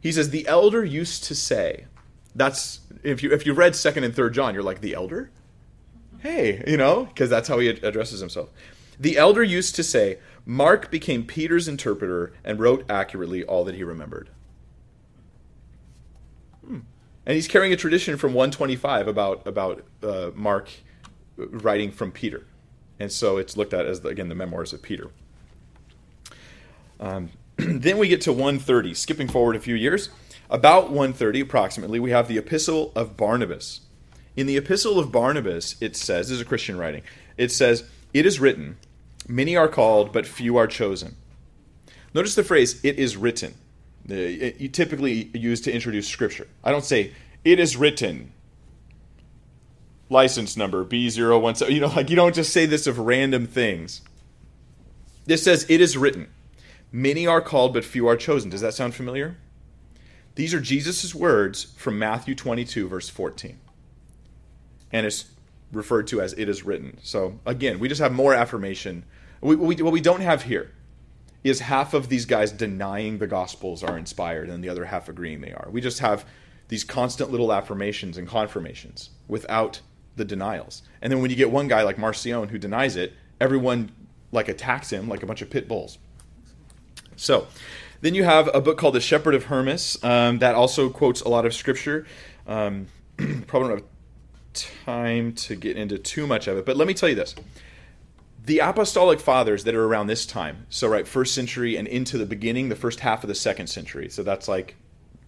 He 0.01 0.11
says, 0.11 0.31
The 0.31 0.49
elder 0.49 0.83
used 0.83 1.25
to 1.25 1.35
say, 1.35 1.85
that's 2.35 2.81
if 3.03 3.23
you 3.23 3.31
if 3.31 3.45
you 3.45 3.53
read 3.53 3.77
second 3.77 4.05
and 4.05 4.17
third 4.17 4.33
John, 4.33 4.55
you're 4.55 4.63
like, 4.63 4.81
the 4.81 4.95
elder? 4.95 5.31
Hey, 6.21 6.65
you 6.67 6.79
know, 6.79 7.05
because 7.05 7.29
that's 7.29 7.47
how 7.47 7.59
he 7.59 7.69
addresses 7.69 8.21
himself. 8.21 8.49
The 8.99 9.19
elder 9.19 9.43
used 9.43 9.77
to 9.77 9.83
say, 9.83 10.19
Mark 10.47 10.91
became 10.91 11.27
Peter's 11.27 11.69
interpreter 11.69 12.33
and 12.43 12.59
wrote 12.59 12.87
accurately 12.89 13.45
all 13.45 13.65
that 13.67 13.75
he 13.75 13.85
remembered. 13.85 14.31
And 17.27 17.35
he's 17.35 17.49
carrying 17.49 17.73
a 17.73 17.77
tradition 17.77 18.17
from 18.17 18.35
125 18.35 19.09
about 19.09 19.47
about 19.47 19.85
uh, 20.03 20.31
Mark 20.35 20.71
writing 21.37 21.91
from 21.91 22.13
Peter, 22.13 22.47
and 23.01 23.11
so 23.11 23.37
it's 23.37 23.57
looked 23.57 23.75
at 23.75 23.85
as 23.85 24.01
the, 24.01 24.09
again 24.09 24.29
the 24.29 24.35
memoirs 24.35 24.73
of 24.73 24.81
Peter. 24.81 25.11
Um, 27.01 27.31
then 27.57 27.99
we 27.99 28.09
get 28.09 28.21
to 28.23 28.33
130, 28.33 28.95
skipping 28.95 29.29
forward 29.29 29.57
a 29.57 29.61
few 29.61 29.75
years. 29.75 30.11
About 30.49 30.85
130 30.85 31.41
approximately, 31.41 31.99
we 31.99 32.13
have 32.13 32.29
the 32.29 32.39
Epistle 32.39 32.93
of 32.95 33.17
Barnabas. 33.17 33.81
In 34.37 34.47
the 34.47 34.57
Epistle 34.57 34.99
of 34.99 35.11
Barnabas, 35.11 35.75
it 35.81 35.97
says, 35.97 36.29
this 36.29 36.37
is 36.37 36.41
a 36.41 36.45
Christian 36.45 36.79
writing, 36.79 37.03
it 37.37 37.51
says, 37.51 37.89
It 38.15 38.27
is 38.27 38.39
written, 38.39 38.77
Many 39.29 39.57
are 39.57 39.69
called, 39.69 40.13
but 40.13 40.27
few 40.27 40.57
are 40.57 40.69
chosen. 40.69 41.17
Notice 42.15 42.35
the 42.35 42.45
phrase, 42.45 42.83
it 42.85 42.99
is 42.99 43.17
written. 43.17 43.55
Uh, 44.11 44.15
you 44.15 44.69
typically 44.69 45.31
use 45.35 45.61
to 45.63 45.73
introduce 45.73 46.07
scripture. 46.07 46.47
I 46.63 46.71
don't 46.71 46.85
say, 46.85 47.13
it 47.45 47.59
is 47.59 47.77
written, 47.77 48.33
license 50.09 50.57
number 50.57 50.85
B017. 50.85 51.71
You 51.71 51.81
know, 51.81 51.89
like 51.89 52.11
you 52.11 52.17
don't 52.17 52.35
just 52.35 52.53
say 52.53 52.67
this 52.67 52.87
of 52.87 52.99
random 52.99 53.47
things. 53.47 54.03
This 55.25 55.43
says, 55.43 55.67
it 55.69 55.81
is 55.81 55.97
written. 55.97 56.29
Many 56.93 57.27
are 57.27 57.41
called, 57.41 57.75
but 57.75 57.85
few 57.85 58.07
are 58.07 58.17
chosen. 58.17 58.49
Does 58.49 58.61
that 58.61 58.75
sound 58.75 58.95
familiar? 58.95 59.37
These 60.37 60.55
are 60.55 60.61
Jesus' 60.61 61.15
words 61.15 61.65
from 61.77 61.99
Matthew 61.99 62.35
22, 62.35 62.89
verse 62.89 63.09
14. 63.09 63.59
And 64.93 65.05
it's 65.05 65.25
referred 65.73 66.07
to 66.09 66.21
as 66.21 66.33
it 66.35 66.49
is 66.49 66.63
written. 66.63 66.99
So 67.03 67.41
again, 67.45 67.81
we 67.81 67.89
just 67.89 68.01
have 68.01 68.13
more 68.13 68.35
affirmation. 68.35 69.05
We, 69.41 69.57
we, 69.57 69.75
what 69.77 69.93
we 69.93 70.01
don't 70.01 70.21
have 70.21 70.43
here 70.43 70.71
is 71.49 71.61
half 71.61 71.95
of 71.95 72.09
these 72.09 72.25
guys 72.25 72.53
denying 72.53 73.19
the 73.19 73.27
gospels 73.27 73.83
are 73.83 73.99
inspired 73.99 74.49
and 74.49 74.63
the 74.63 74.69
other 74.69 74.85
half 74.85 75.09
agreeing 75.09 75.41
they 75.41 75.53
are. 75.53 75.69
We 75.71 75.81
just 75.81 75.99
have 76.01 76.27
these 76.69 76.85
constant 76.85 77.31
little 77.31 77.53
affirmations 77.53 78.19
and 78.19 78.27
confirmations 78.27 79.11
without 79.29 79.81
the 80.17 80.25
denials. 80.25 80.83
And 81.01 81.13
then 81.13 81.21
when 81.21 81.31
you 81.31 81.37
get 81.37 81.51
one 81.51 81.69
guy 81.69 81.83
like 81.83 81.99
Marcion 81.99 82.49
who 82.49 82.59
denies 82.59 82.97
it, 82.97 83.13
everyone 83.41 83.93
like 84.33 84.49
attacks 84.49 84.91
him 84.91 85.09
like 85.09 85.23
a 85.23 85.27
bunch 85.27 85.43
of 85.43 85.51
pit 85.51 85.69
bulls. 85.69 85.99
So, 87.17 87.47
then 88.03 88.15
you 88.15 88.25
have 88.25 88.51
a 88.55 88.61
book 88.61 88.77
called 88.77 88.95
The 88.95 89.01
Shepherd 89.01 89.35
of 89.35 89.45
Hermas 89.45 90.03
um, 90.05 90.39
that 90.41 90.55
also 90.55 90.91
quotes 90.91 91.23
a 91.23 91.29
lot 91.29 91.47
of 91.47 91.55
scripture. 91.55 92.07
Um, 92.47 92.89
probably 93.47 93.69
don't 93.69 93.79
have 93.79 93.85
time 94.53 95.33
to 95.33 95.55
get 95.55 95.77
into 95.77 95.99
too 95.99 96.27
much 96.27 96.47
of 96.47 96.59
it, 96.59 96.67
but 96.67 96.77
let 96.77 96.87
me 96.87 96.95
tell 96.95 97.09
you 97.09 97.15
this. 97.15 97.35
The 98.47 98.61
apostolic 98.61 99.19
fathers 99.19 99.65
that 99.65 99.75
are 99.75 99.85
around 99.85 100.07
this 100.07 100.25
time, 100.25 100.67
so 100.69 100.87
right, 100.87 101.07
first 101.07 101.35
century 101.35 101.77
and 101.77 101.89
into 101.89 102.17
the 102.17 102.27
beginning, 102.27 102.69
the 102.69 102.77
first 102.77 103.01
half 103.01 103.25
of 103.25 103.29
the 103.29 103.35
second 103.35 103.67
century, 103.67 104.09
so 104.09 104.23
that's 104.23 104.47
like, 104.47 104.77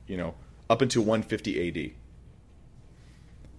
you 0.06 0.16
know, 0.16 0.34
up 0.70 0.82
until 0.82 1.02
150 1.02 1.68
AD. 1.68 1.90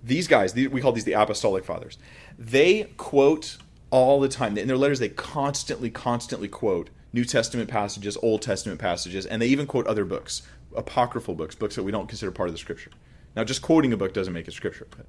These 0.02 0.30
guys, 0.30 0.56
we 0.56 0.80
call 0.80 0.94
these 0.94 1.04
the 1.04 1.12
apostolic 1.12 1.66
fathers, 1.66 1.98
they 2.38 2.86
quote 2.96 3.58
all 3.90 4.22
the 4.22 4.30
time. 4.30 4.58
In 4.58 4.70
their 4.70 4.78
letters, 4.78 5.00
they 5.00 5.10
constantly, 5.10 5.90
constantly 5.90 6.48
quote 6.48 6.90
New 7.12 7.26
Testament 7.26 7.70
passages, 7.70 8.16
Old 8.24 8.42
Testament 8.42 8.80
passages, 8.80 9.26
and 9.26 9.42
they 9.42 9.48
even 9.48 9.68
quote 9.68 9.88
other 9.88 10.06
books, 10.06 10.42
apocryphal 10.74 11.36
books, 11.36 11.54
books 11.54 11.76
that 11.76 11.84
we 11.84 11.92
don't 11.92 12.08
consider 12.08 12.32
part 12.32 12.48
of 12.48 12.56
the 12.56 12.60
scripture. 12.60 12.92
Now, 13.36 13.44
just 13.44 13.62
quoting 13.62 13.92
a 13.92 13.98
book 13.98 14.14
doesn't 14.14 14.34
make 14.34 14.48
it 14.48 14.54
scripture. 14.54 14.88
But, 14.90 15.06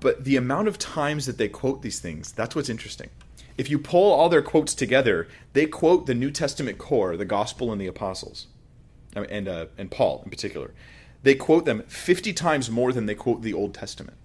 but 0.00 0.24
the 0.24 0.36
amount 0.36 0.68
of 0.68 0.78
times 0.78 1.26
that 1.26 1.38
they 1.38 1.48
quote 1.48 1.82
these 1.82 1.98
things, 1.98 2.32
that's 2.32 2.54
what's 2.54 2.68
interesting. 2.68 3.10
If 3.56 3.68
you 3.68 3.78
pull 3.78 4.12
all 4.12 4.28
their 4.28 4.42
quotes 4.42 4.74
together, 4.74 5.26
they 5.52 5.66
quote 5.66 6.06
the 6.06 6.14
New 6.14 6.30
Testament 6.30 6.78
core, 6.78 7.16
the 7.16 7.24
gospel 7.24 7.72
and 7.72 7.80
the 7.80 7.88
apostles, 7.88 8.46
and, 9.14 9.48
uh, 9.48 9.66
and 9.76 9.90
Paul 9.90 10.22
in 10.24 10.30
particular. 10.30 10.72
They 11.24 11.34
quote 11.34 11.64
them 11.64 11.82
50 11.88 12.32
times 12.32 12.70
more 12.70 12.92
than 12.92 13.06
they 13.06 13.16
quote 13.16 13.42
the 13.42 13.52
Old 13.52 13.74
Testament. 13.74 14.16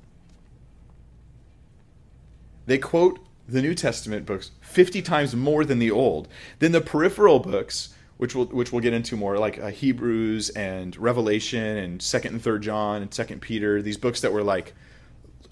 They 2.67 2.77
quote 2.77 3.19
the 3.47 3.61
New 3.61 3.73
Testament 3.73 4.25
books 4.25 4.51
50 4.61 5.01
times 5.01 5.35
more 5.35 5.65
than 5.65 5.79
the 5.79 5.91
Old. 5.91 6.27
Then 6.59 6.71
the 6.71 6.81
peripheral 6.81 7.39
books, 7.39 7.93
which 8.17 8.35
we'll, 8.35 8.45
which 8.45 8.71
we'll 8.71 8.81
get 8.81 8.93
into 8.93 9.17
more, 9.17 9.39
like 9.39 9.59
uh, 9.59 9.67
Hebrews 9.67 10.51
and 10.51 10.95
Revelation 10.97 11.77
and 11.77 11.99
2nd 11.99 12.29
and 12.29 12.41
3rd 12.41 12.61
John 12.61 13.01
and 13.01 13.11
2nd 13.11 13.41
Peter, 13.41 13.81
these 13.81 13.97
books 13.97 14.21
that 14.21 14.31
were 14.31 14.43
like 14.43 14.73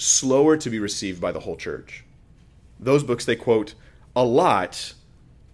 slower 0.02 0.58
to 0.58 0.70
be 0.70 0.80
received 0.80 1.22
by 1.22 1.32
the 1.32 1.42
whole 1.42 1.56
church. 1.56 2.04
Those 2.80 3.04
books 3.04 3.26
they 3.26 3.36
quote 3.36 3.76
a 4.16 4.24
lot, 4.24 4.94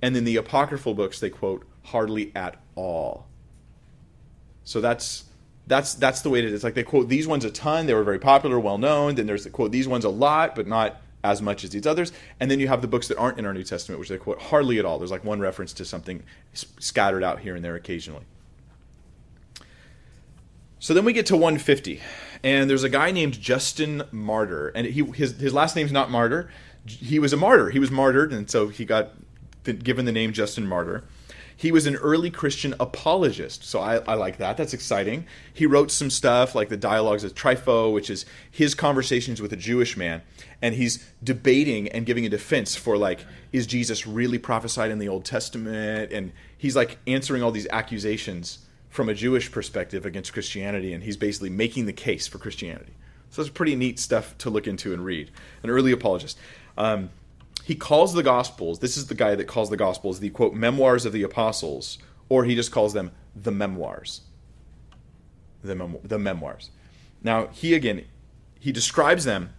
and 0.02 0.16
then 0.16 0.24
the 0.24 0.38
apocryphal 0.38 0.94
books 0.94 1.20
they 1.20 1.30
quote 1.30 1.68
hardly 1.84 2.32
at 2.36 2.62
all. 2.76 3.28
So 4.64 4.82
that's 4.82 5.26
that's 5.68 5.96
that's 5.96 6.22
the 6.22 6.30
way 6.30 6.40
it 6.40 6.46
is. 6.46 6.54
It's 6.54 6.64
like 6.64 6.76
they 6.76 6.84
quote 6.84 7.10
these 7.10 7.28
ones 7.28 7.44
a 7.44 7.52
ton. 7.52 7.86
They 7.86 7.94
were 7.94 8.04
very 8.04 8.20
popular, 8.20 8.60
well 8.60 8.78
known. 8.78 9.16
Then 9.16 9.26
there's 9.26 9.44
the 9.44 9.50
quote 9.50 9.72
these 9.72 9.88
ones 9.88 10.06
a 10.06 10.10
lot, 10.10 10.56
but 10.56 10.68
not 10.68 11.02
as 11.24 11.42
much 11.42 11.64
as 11.66 11.72
these 11.72 11.86
others. 11.86 12.14
And 12.40 12.50
then 12.50 12.60
you 12.60 12.70
have 12.70 12.82
the 12.82 12.88
books 12.88 13.10
that 13.10 13.18
aren't 13.18 13.38
in 13.38 13.46
our 13.46 13.54
New 13.54 13.64
Testament, 13.64 14.00
which 14.00 14.10
they 14.10 14.18
quote 14.18 14.42
hardly 14.42 14.80
at 14.80 14.86
all. 14.86 14.98
There's 14.98 15.12
like 15.12 15.26
one 15.26 15.42
reference 15.42 15.74
to 15.74 15.86
something 15.86 16.24
scattered 16.54 17.24
out 17.24 17.40
here 17.40 17.56
and 17.56 17.66
there 17.66 17.76
occasionally. 17.76 18.24
So 20.80 20.94
then 20.94 21.06
we 21.06 21.12
get 21.12 21.26
to 21.28 21.36
150, 21.36 22.02
and 22.44 22.70
there's 22.70 22.84
a 22.84 22.90
guy 22.90 23.12
named 23.12 23.40
Justin 23.40 24.04
Martyr, 24.12 24.70
and 24.70 24.88
he 24.88 25.04
his 25.04 25.40
his 25.40 25.54
last 25.54 25.76
name's 25.76 25.92
not 25.92 26.10
Martyr. 26.10 26.50
He 26.86 27.20
was 27.20 27.34
a 27.34 27.38
martyr. 27.38 27.70
He 27.70 27.80
was 27.80 27.92
martyred, 27.92 28.32
and 28.32 28.50
so 28.50 28.70
he 28.70 28.86
got 28.86 29.12
given 29.64 30.06
the 30.06 30.12
name 30.12 30.32
Justin 30.32 30.66
Martyr. 30.66 31.04
He 31.56 31.72
was 31.72 31.88
an 31.88 31.96
early 31.96 32.30
Christian 32.30 32.76
apologist, 32.80 33.64
so 33.64 33.80
I, 33.80 33.96
I, 34.08 34.14
like 34.14 34.38
that. 34.38 34.58
That's 34.58 34.76
exciting. 34.76 35.26
He 35.52 35.66
wrote 35.66 35.90
some 35.90 36.12
stuff 36.12 36.54
like 36.54 36.70
the 36.70 36.78
Dialogues 36.78 37.24
of 37.24 37.34
Trypho, 37.34 37.92
which 37.92 38.12
is 38.12 38.28
his 38.50 38.76
conversations 38.76 39.42
with 39.42 39.52
a 39.52 39.56
Jewish 39.56 39.98
man, 39.98 40.22
and 40.62 40.76
he's 40.76 41.04
debating 41.24 41.88
and 41.90 42.06
giving 42.06 42.28
a 42.28 42.30
defense 42.30 42.76
for 42.76 42.96
like, 42.96 43.26
is 43.52 43.66
Jesus 43.66 44.06
really 44.06 44.38
prophesied 44.38 44.92
in 44.92 45.00
the 45.00 45.10
Old 45.10 45.26
Testament? 45.26 46.12
And 46.12 46.32
he's 46.56 46.76
like 46.76 47.00
answering 47.08 47.42
all 47.42 47.52
these 47.52 47.68
accusations 47.72 48.60
from 48.90 49.10
a 49.10 49.14
Jewish 49.14 49.52
perspective 49.52 50.06
against 50.06 50.34
Christianity, 50.34 50.94
and 50.94 51.04
he's 51.04 51.18
basically 51.18 51.50
making 51.50 51.86
the 51.86 51.94
case 51.94 52.28
for 52.28 52.38
Christianity. 52.38 52.94
So 53.30 53.42
it's 53.42 53.52
pretty 53.52 53.76
neat 53.76 54.00
stuff 54.00 54.38
to 54.40 54.50
look 54.50 54.68
into 54.68 54.94
and 54.94 55.04
read. 55.04 55.32
An 55.64 55.70
early 55.70 55.92
apologist. 55.92 56.38
Um, 56.78 57.10
he 57.64 57.76
calls 57.76 58.14
the 58.14 58.24
Gospels, 58.24 58.80
this 58.80 58.96
is 58.96 59.08
the 59.08 59.16
guy 59.16 59.36
that 59.36 59.46
calls 59.46 59.70
the 59.70 59.78
Gospels 59.78 60.20
the 60.20 60.30
quote, 60.30 60.54
memoirs 60.54 61.06
of 61.06 61.12
the 61.12 61.24
apostles, 61.24 61.98
or 62.30 62.46
he 62.46 62.56
just 62.56 62.72
calls 62.72 62.94
them 62.94 63.12
the 63.36 63.52
memoirs. 63.52 64.22
The, 65.64 65.76
mem- 65.76 66.00
the 66.04 66.18
memoirs. 66.18 66.70
Now, 67.22 67.48
he 67.48 67.74
again, 67.74 68.06
he 68.60 68.72
describes 68.72 69.26
them 69.26 69.54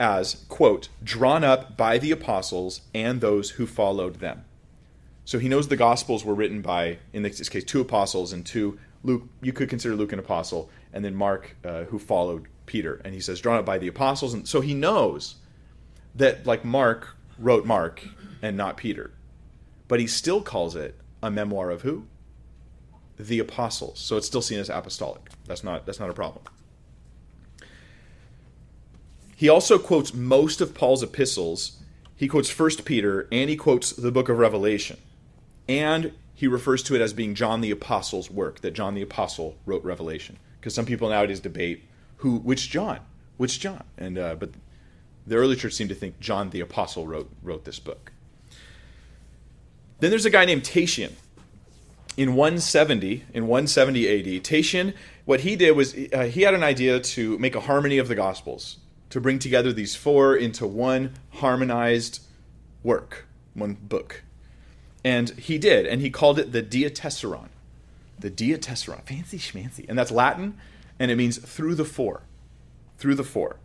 as, 0.00 0.44
quote, 0.48 0.88
drawn 1.02 1.44
up 1.44 1.76
by 1.76 1.98
the 1.98 2.10
apostles 2.10 2.80
and 2.94 3.20
those 3.20 3.50
who 3.50 3.66
followed 3.66 4.16
them. 4.16 4.44
So 5.24 5.38
he 5.38 5.48
knows 5.48 5.68
the 5.68 5.76
Gospels 5.76 6.24
were 6.24 6.34
written 6.34 6.60
by, 6.60 6.98
in 7.12 7.22
this 7.22 7.48
case, 7.48 7.64
two 7.64 7.80
apostles 7.80 8.32
and 8.32 8.44
two, 8.44 8.78
Luke, 9.02 9.22
you 9.42 9.52
could 9.52 9.68
consider 9.68 9.94
Luke 9.94 10.12
an 10.12 10.18
apostle, 10.18 10.70
and 10.92 11.04
then 11.04 11.14
Mark, 11.14 11.56
uh, 11.64 11.84
who 11.84 11.98
followed 11.98 12.46
Peter. 12.66 13.00
And 13.04 13.14
he 13.14 13.20
says, 13.20 13.40
drawn 13.40 13.58
up 13.58 13.66
by 13.66 13.78
the 13.78 13.88
apostles. 13.88 14.34
And 14.34 14.46
so 14.46 14.60
he 14.60 14.74
knows 14.74 15.36
that, 16.14 16.46
like 16.46 16.64
Mark 16.64 17.16
wrote 17.38 17.66
Mark 17.66 18.02
and 18.42 18.56
not 18.56 18.76
Peter. 18.76 19.10
But 19.88 20.00
he 20.00 20.06
still 20.06 20.40
calls 20.40 20.76
it 20.76 20.94
a 21.22 21.30
memoir 21.30 21.70
of 21.70 21.82
who? 21.82 22.06
The 23.18 23.38
apostles. 23.38 23.98
So 23.98 24.16
it's 24.16 24.26
still 24.26 24.42
seen 24.42 24.58
as 24.58 24.68
apostolic. 24.68 25.30
That's 25.46 25.64
not 25.64 25.86
that's 25.86 26.00
not 26.00 26.10
a 26.10 26.14
problem. 26.14 26.44
He 29.36 29.48
also 29.48 29.78
quotes 29.78 30.14
most 30.14 30.60
of 30.60 30.74
Paul's 30.74 31.02
epistles. 31.02 31.78
He 32.16 32.28
quotes 32.28 32.50
First 32.50 32.84
Peter 32.84 33.28
and 33.30 33.50
he 33.50 33.56
quotes 33.56 33.92
the 33.92 34.12
book 34.12 34.28
of 34.28 34.38
Revelation. 34.38 34.98
And 35.68 36.12
he 36.34 36.46
refers 36.46 36.82
to 36.84 36.94
it 36.94 37.00
as 37.00 37.12
being 37.12 37.34
John 37.34 37.60
the 37.60 37.70
Apostle's 37.70 38.30
work, 38.30 38.60
that 38.60 38.72
John 38.72 38.94
the 38.94 39.02
Apostle 39.02 39.56
wrote 39.64 39.84
Revelation. 39.84 40.38
Because 40.60 40.74
some 40.74 40.86
people 40.86 41.08
nowadays 41.08 41.40
debate 41.40 41.84
who 42.18 42.38
which 42.38 42.70
John, 42.70 43.00
which 43.36 43.60
John, 43.60 43.84
and 43.98 44.18
uh, 44.18 44.34
but 44.34 44.50
the 45.26 45.36
early 45.36 45.56
church 45.56 45.74
seemed 45.74 45.90
to 45.90 45.94
think 45.94 46.20
John 46.20 46.50
the 46.50 46.60
Apostle 46.60 47.06
wrote, 47.06 47.30
wrote 47.42 47.64
this 47.64 47.78
book. 47.78 48.12
Then 50.00 50.10
there's 50.10 50.26
a 50.26 50.30
guy 50.30 50.44
named 50.44 50.64
Tatian. 50.64 51.12
In 52.16 52.34
170, 52.34 53.24
in 53.34 53.46
170 53.46 54.36
AD, 54.36 54.44
Tatian, 54.44 54.94
what 55.24 55.40
he 55.40 55.56
did 55.56 55.72
was 55.72 55.94
uh, 56.12 56.24
he 56.24 56.42
had 56.42 56.54
an 56.54 56.62
idea 56.62 57.00
to 57.00 57.36
make 57.38 57.54
a 57.56 57.60
harmony 57.60 57.98
of 57.98 58.06
the 58.08 58.14
Gospels, 58.14 58.78
to 59.10 59.20
bring 59.20 59.38
together 59.38 59.72
these 59.72 59.96
four 59.96 60.36
into 60.36 60.66
one 60.66 61.14
harmonized 61.30 62.20
work, 62.82 63.26
one 63.54 63.74
book. 63.74 64.23
And 65.04 65.30
he 65.30 65.58
did, 65.58 65.86
and 65.86 66.00
he 66.00 66.10
called 66.10 66.38
it 66.38 66.52
the 66.52 66.62
Diatessaron. 66.62 67.48
The 68.18 68.30
Diatessaron, 68.30 69.02
fancy 69.04 69.38
schmancy. 69.38 69.86
And 69.88 69.98
that's 69.98 70.10
Latin, 70.10 70.56
and 70.98 71.10
it 71.10 71.16
means 71.16 71.38
through 71.38 71.74
the 71.74 71.84
four. 71.84 72.22
Through 72.96 73.16
the 73.16 73.24
four 73.24 73.58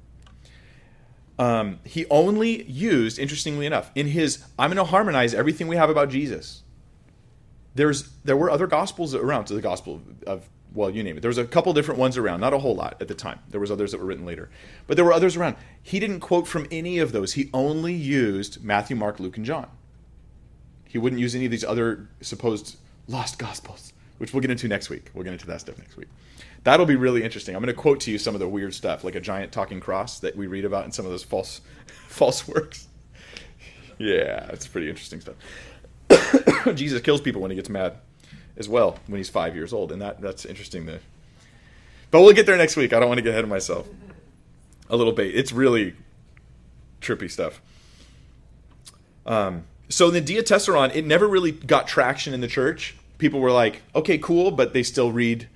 um, 1.39 1.79
he 1.85 2.05
only 2.09 2.63
used, 2.63 3.17
interestingly 3.17 3.65
enough, 3.65 3.89
in 3.95 4.07
his 4.07 4.43
I'm 4.59 4.69
going 4.69 4.85
to 4.85 4.91
harmonize 4.91 5.33
everything 5.33 5.69
we 5.69 5.77
have 5.77 5.89
about 5.89 6.09
Jesus. 6.09 6.63
There's 7.73 8.09
there 8.25 8.35
were 8.35 8.49
other 8.49 8.67
gospels 8.67 9.15
around 9.15 9.45
to 9.45 9.53
the 9.53 9.61
gospel 9.61 10.01
of 10.27 10.47
well, 10.71 10.91
you 10.91 11.01
name 11.01 11.17
it. 11.17 11.21
There 11.21 11.29
was 11.29 11.39
a 11.39 11.45
couple 11.45 11.73
different 11.73 11.99
ones 11.99 12.15
around, 12.15 12.41
not 12.41 12.53
a 12.53 12.59
whole 12.59 12.75
lot 12.75 12.97
at 13.01 13.07
the 13.07 13.15
time. 13.15 13.39
There 13.49 13.59
was 13.59 13.71
others 13.71 13.91
that 13.91 13.99
were 13.99 14.05
written 14.05 14.25
later, 14.25 14.49
but 14.85 14.97
there 14.97 15.05
were 15.05 15.13
others 15.13 15.35
around. 15.35 15.55
He 15.81 15.99
didn't 15.99 16.19
quote 16.19 16.45
from 16.45 16.67
any 16.69 16.99
of 16.99 17.11
those. 17.11 17.33
He 17.33 17.49
only 17.53 17.93
used 17.93 18.63
Matthew, 18.63 18.95
Mark, 18.95 19.19
Luke, 19.19 19.37
and 19.37 19.45
John. 19.45 19.67
He 20.89 20.97
wouldn't 20.97 21.21
use 21.21 21.35
any 21.35 21.45
of 21.45 21.51
these 21.51 21.63
other 21.63 22.09
supposed 22.19 22.77
lost 23.07 23.37
gospels, 23.37 23.93
which 24.17 24.33
we'll 24.33 24.41
get 24.41 24.49
into 24.49 24.67
next 24.67 24.89
week. 24.89 25.11
We'll 25.13 25.23
get 25.23 25.33
into 25.33 25.45
that 25.45 25.61
stuff 25.61 25.77
next 25.77 25.95
week. 25.95 26.07
That'll 26.63 26.87
be 26.87 26.95
really 26.95 27.23
interesting. 27.23 27.55
I'm 27.55 27.61
going 27.61 27.73
to 27.73 27.79
quote 27.79 27.99
to 28.01 28.11
you 28.11 28.17
some 28.17 28.33
of 28.33 28.39
the 28.39 28.47
weird 28.47 28.73
stuff, 28.73 29.03
like 29.03 29.13
a 29.13 29.21
giant 29.21 29.51
talking 29.51 29.79
cross 29.79 30.19
that 30.19 30.35
we 30.35 30.47
read 30.47 30.65
about 30.65 30.85
in 30.85 30.91
some 30.91 31.05
of 31.05 31.11
those 31.11 31.23
false, 31.23 31.61
false 32.07 32.47
works. 32.47 32.87
Yeah, 33.99 34.47
it's 34.49 34.67
pretty 34.67 34.89
interesting 34.89 35.21
stuff. 35.21 35.35
Jesus 36.75 37.01
kills 37.01 37.21
people 37.21 37.41
when 37.41 37.51
he 37.51 37.55
gets 37.55 37.69
mad 37.69 37.97
as 38.57 38.67
well 38.67 38.97
when 39.05 39.17
he's 39.17 39.29
five 39.29 39.55
years 39.55 39.71
old, 39.71 39.91
and 39.91 40.01
that 40.01 40.19
that's 40.19 40.43
interesting. 40.43 40.87
To, 40.87 40.99
but 42.09 42.21
we'll 42.21 42.33
get 42.33 42.47
there 42.47 42.57
next 42.57 42.75
week. 42.75 42.93
I 42.93 42.99
don't 42.99 43.09
want 43.09 43.19
to 43.19 43.21
get 43.21 43.29
ahead 43.29 43.43
of 43.43 43.49
myself. 43.49 43.87
A 44.89 44.95
little 44.95 45.13
bit. 45.13 45.35
It's 45.35 45.51
really 45.51 45.93
trippy 46.99 47.29
stuff. 47.29 47.61
Um, 49.25 49.65
so 49.89 50.11
the 50.11 50.21
Diatessaron, 50.21 50.95
it 50.95 51.05
never 51.05 51.27
really 51.27 51.51
got 51.51 51.87
traction 51.87 52.33
in 52.33 52.41
the 52.41 52.47
church. 52.47 52.95
People 53.17 53.39
were 53.39 53.51
like, 53.51 53.81
okay, 53.95 54.17
cool, 54.17 54.51
but 54.51 54.73
they 54.73 54.83
still 54.83 55.11
read, 55.11 55.49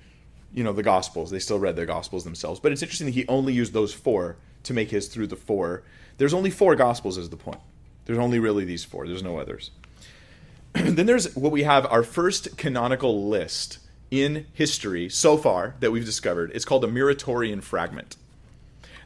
you 0.52 0.64
know, 0.64 0.72
the 0.72 0.82
Gospels. 0.82 1.30
They 1.30 1.38
still 1.38 1.58
read 1.58 1.76
their 1.76 1.86
Gospels 1.86 2.24
themselves. 2.24 2.60
But 2.60 2.72
it's 2.72 2.82
interesting 2.82 3.06
that 3.06 3.14
he 3.14 3.26
only 3.28 3.52
used 3.52 3.72
those 3.72 3.94
four 3.94 4.36
to 4.64 4.74
make 4.74 4.90
his 4.90 5.08
through 5.08 5.28
the 5.28 5.36
four. 5.36 5.82
There's 6.18 6.34
only 6.34 6.50
four 6.50 6.74
Gospels, 6.74 7.16
is 7.16 7.30
the 7.30 7.36
point. 7.36 7.60
There's 8.06 8.18
only 8.18 8.38
really 8.38 8.64
these 8.64 8.84
four. 8.84 9.06
There's 9.06 9.22
no 9.22 9.38
others. 9.38 9.70
then 10.72 11.06
there's 11.06 11.34
what 11.36 11.52
we 11.52 11.62
have 11.62 11.86
our 11.86 12.02
first 12.02 12.56
canonical 12.56 13.28
list 13.28 13.78
in 14.10 14.46
history 14.52 15.08
so 15.08 15.36
far 15.36 15.74
that 15.80 15.92
we've 15.92 16.04
discovered. 16.04 16.50
It's 16.54 16.64
called 16.64 16.84
a 16.84 16.88
Muratorian 16.88 17.62
fragment. 17.62 18.16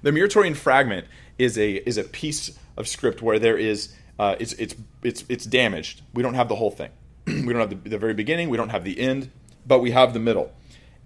The 0.03 0.11
Muratorian 0.11 0.57
fragment 0.57 1.07
is 1.39 1.59
a 1.59 1.77
is 1.89 1.99
a 1.99 2.05
piece 2.05 2.59
of 2.77 2.89
script 2.89 3.21
where 3.23 3.39
there 3.39 3.59
is 3.59 3.95
uh, 4.19 4.37
it's 4.39 4.53
it's 4.55 4.75
it's 5.03 5.25
it's 5.29 5.45
damaged. 5.45 6.03
We 6.13 6.23
don't 6.23 6.35
have 6.35 6.49
the 6.49 6.57
whole 6.57 6.71
thing. 6.71 6.91
we 7.27 7.53
don't 7.53 7.61
have 7.61 7.71
the, 7.71 7.91
the 7.91 7.99
very 7.99 8.15
beginning. 8.15 8.49
We 8.49 8.57
don't 8.57 8.71
have 8.71 8.85
the 8.85 8.99
end, 8.99 9.31
but 9.67 9.79
we 9.79 9.93
have 9.93 10.13
the 10.13 10.21
middle, 10.21 10.53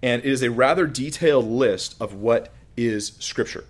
and 0.01 0.23
it 0.23 0.31
is 0.31 0.41
a 0.41 0.49
rather 0.49 0.87
detailed 0.87 1.45
list 1.45 1.95
of 2.01 2.13
what 2.13 2.51
is 2.75 3.13
scripture. 3.19 3.65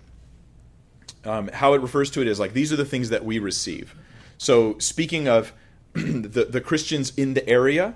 Um, 1.24 1.48
how 1.48 1.72
it 1.72 1.80
refers 1.80 2.10
to 2.12 2.20
it 2.20 2.28
is 2.28 2.38
like 2.38 2.52
these 2.52 2.72
are 2.72 2.76
the 2.76 2.84
things 2.84 3.08
that 3.10 3.24
we 3.24 3.38
receive. 3.38 3.94
So 4.38 4.78
speaking 4.78 5.28
of 5.28 5.52
the 5.92 6.46
the 6.48 6.60
Christians 6.60 7.12
in 7.16 7.34
the 7.34 7.46
area, 7.48 7.94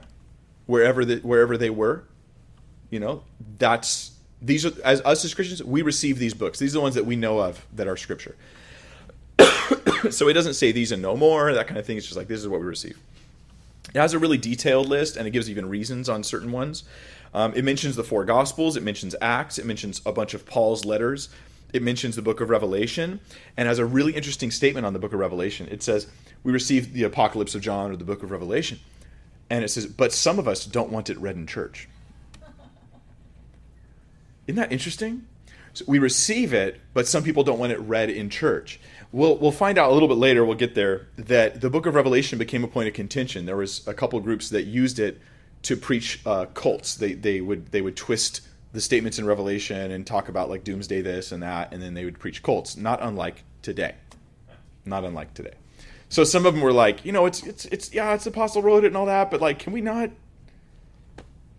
wherever 0.66 1.04
the, 1.04 1.16
wherever 1.16 1.56
they 1.56 1.70
were, 1.70 2.04
you 2.90 3.00
know, 3.00 3.24
that's 3.58 4.12
these 4.40 4.64
are 4.64 4.72
as 4.84 5.00
us 5.02 5.24
as 5.24 5.34
Christians, 5.34 5.64
we 5.64 5.82
receive 5.82 6.18
these 6.18 6.34
books. 6.34 6.58
These 6.58 6.74
are 6.74 6.78
the 6.78 6.82
ones 6.82 6.94
that 6.94 7.06
we 7.06 7.16
know 7.16 7.38
of 7.38 7.66
that 7.74 7.88
are 7.88 7.96
scripture. 7.96 8.37
so 10.11 10.28
it 10.28 10.35
doesn't 10.35 10.54
say 10.54 10.72
these 10.72 10.92
and 10.92 11.02
no 11.02 11.16
more, 11.16 11.52
that 11.52 11.66
kind 11.66 11.78
of 11.78 11.87
thing. 11.87 11.96
It's 11.96 12.07
just 12.07 12.16
like 12.16 12.28
this 12.28 12.40
is 12.40 12.48
what 12.48 12.61
we 12.61 12.66
receive. 12.66 12.98
It 13.94 13.98
has 13.98 14.12
a 14.12 14.18
really 14.18 14.38
detailed 14.38 14.88
list 14.88 15.16
and 15.16 15.26
it 15.26 15.31
gives 15.31 15.48
even 15.48 15.68
reasons 15.68 16.09
on 16.09 16.22
certain 16.22 16.52
ones. 16.52 16.85
Um, 17.35 17.52
it 17.54 17.64
mentions 17.64 17.96
the 17.96 18.04
four 18.04 18.24
Gospels, 18.24 18.76
it 18.76 18.83
mentions 18.83 19.14
Acts, 19.20 19.59
it 19.59 19.66
mentions 19.66 20.00
a 20.07 20.12
bunch 20.12 20.35
of 20.35 20.46
Paul's 20.46 20.85
letters, 20.85 21.28
it 21.72 21.83
mentions 21.83 22.16
the 22.16 22.22
book 22.22 22.40
of 22.40 22.48
Revelation, 22.48 23.20
and 23.57 23.68
has 23.68 23.78
a 23.78 23.85
really 23.85 24.14
interesting 24.14 24.50
statement 24.50 24.87
on 24.87 24.94
the 24.94 24.98
book 24.98 25.12
of 25.12 25.18
Revelation. 25.18 25.68
It 25.70 25.83
says, 25.83 26.07
We 26.42 26.52
received 26.52 26.94
the 26.94 27.02
Apocalypse 27.02 27.54
of 27.54 27.61
John 27.61 27.90
or 27.90 27.96
the 27.96 28.04
book 28.04 28.22
of 28.22 28.31
Revelation. 28.31 28.81
And 29.50 29.64
it 29.64 29.68
says, 29.68 29.87
But 29.87 30.12
some 30.12 30.38
of 30.38 30.48
us 30.48 30.64
don't 30.64 30.90
want 30.90 31.11
it 31.11 31.18
read 31.18 31.37
in 31.37 31.46
church. 31.46 31.88
Isn't 34.46 34.57
that 34.57 34.72
interesting? 34.72 35.26
So 35.74 35.85
we 35.87 35.98
receive 35.98 36.54
it, 36.54 36.81
but 36.94 37.07
some 37.07 37.22
people 37.22 37.44
don't 37.44 37.59
want 37.59 37.72
it 37.72 37.78
read 37.81 38.09
in 38.09 38.31
church. 38.31 38.81
We'll, 39.11 39.37
we'll 39.37 39.53
find 39.53 39.79
out 39.79 39.90
a 39.90 39.94
little 39.94 40.09
bit 40.09 40.18
later, 40.18 40.44
we'll 40.44 40.57
get 40.57 40.75
there, 40.75 41.09
that 41.16 41.61
the 41.61 41.71
book 41.71 41.87
of 41.87 41.94
Revelation 41.94 42.38
became 42.38 42.62
a 42.62 42.68
point 42.68 42.88
of 42.88 42.94
contention. 42.94 43.47
There 43.47 43.57
was 43.57 43.87
a 43.87 43.94
couple 43.94 44.21
groups 44.21 44.51
that 44.51 44.64
used 44.64 44.99
it 44.99 45.18
to 45.62 45.77
preach 45.77 46.21
uh, 46.27 46.47
cults. 46.47 46.94
They, 46.94 47.14
they, 47.14 47.40
would, 47.40 47.73
they 47.73 47.81
would 47.81 47.97
twist 47.97 48.42
the 48.73 48.81
statements 48.81 49.18
in 49.18 49.27
Revelation 49.27 49.90
and 49.90 50.07
talk 50.07 50.29
about 50.29 50.51
like 50.51 50.62
doomsday 50.62 51.01
this 51.01 51.33
and 51.33 51.42
that, 51.42 51.73
and 51.73 51.83
then 51.83 51.94
they 51.94 52.05
would 52.05 52.18
preach 52.18 52.42
cults, 52.42 52.77
not 52.77 53.03
unlike 53.03 53.44
today. 53.62 53.94
Not 54.85 55.05
unlike 55.05 55.35
today. 55.35 55.55
So 56.09 56.25
some 56.25 56.47
of 56.47 56.55
them 56.55 56.62
were 56.62 56.73
like, 56.73 57.05
you 57.05 57.12
know, 57.12 57.27
it's 57.27 57.42
it's 57.42 57.64
it's 57.66 57.92
yeah, 57.92 58.14
it's 58.14 58.27
Apostle 58.27 58.62
wrote 58.62 58.85
it 58.85 58.88
and 58.88 58.97
all 58.97 59.07
that, 59.07 59.31
but 59.31 59.40
like, 59.40 59.59
can 59.59 59.73
we 59.73 59.81
not 59.81 60.11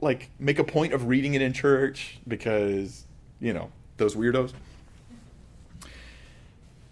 like 0.02 0.30
make 0.40 0.60
a 0.60 0.64
point 0.64 0.94
of 0.94 1.08
reading 1.08 1.34
it 1.34 1.42
in 1.42 1.54
church 1.54 2.20
because 2.28 3.06
you 3.40 3.54
know 3.54 3.72
those 3.98 4.16
weirdos? 4.16 4.54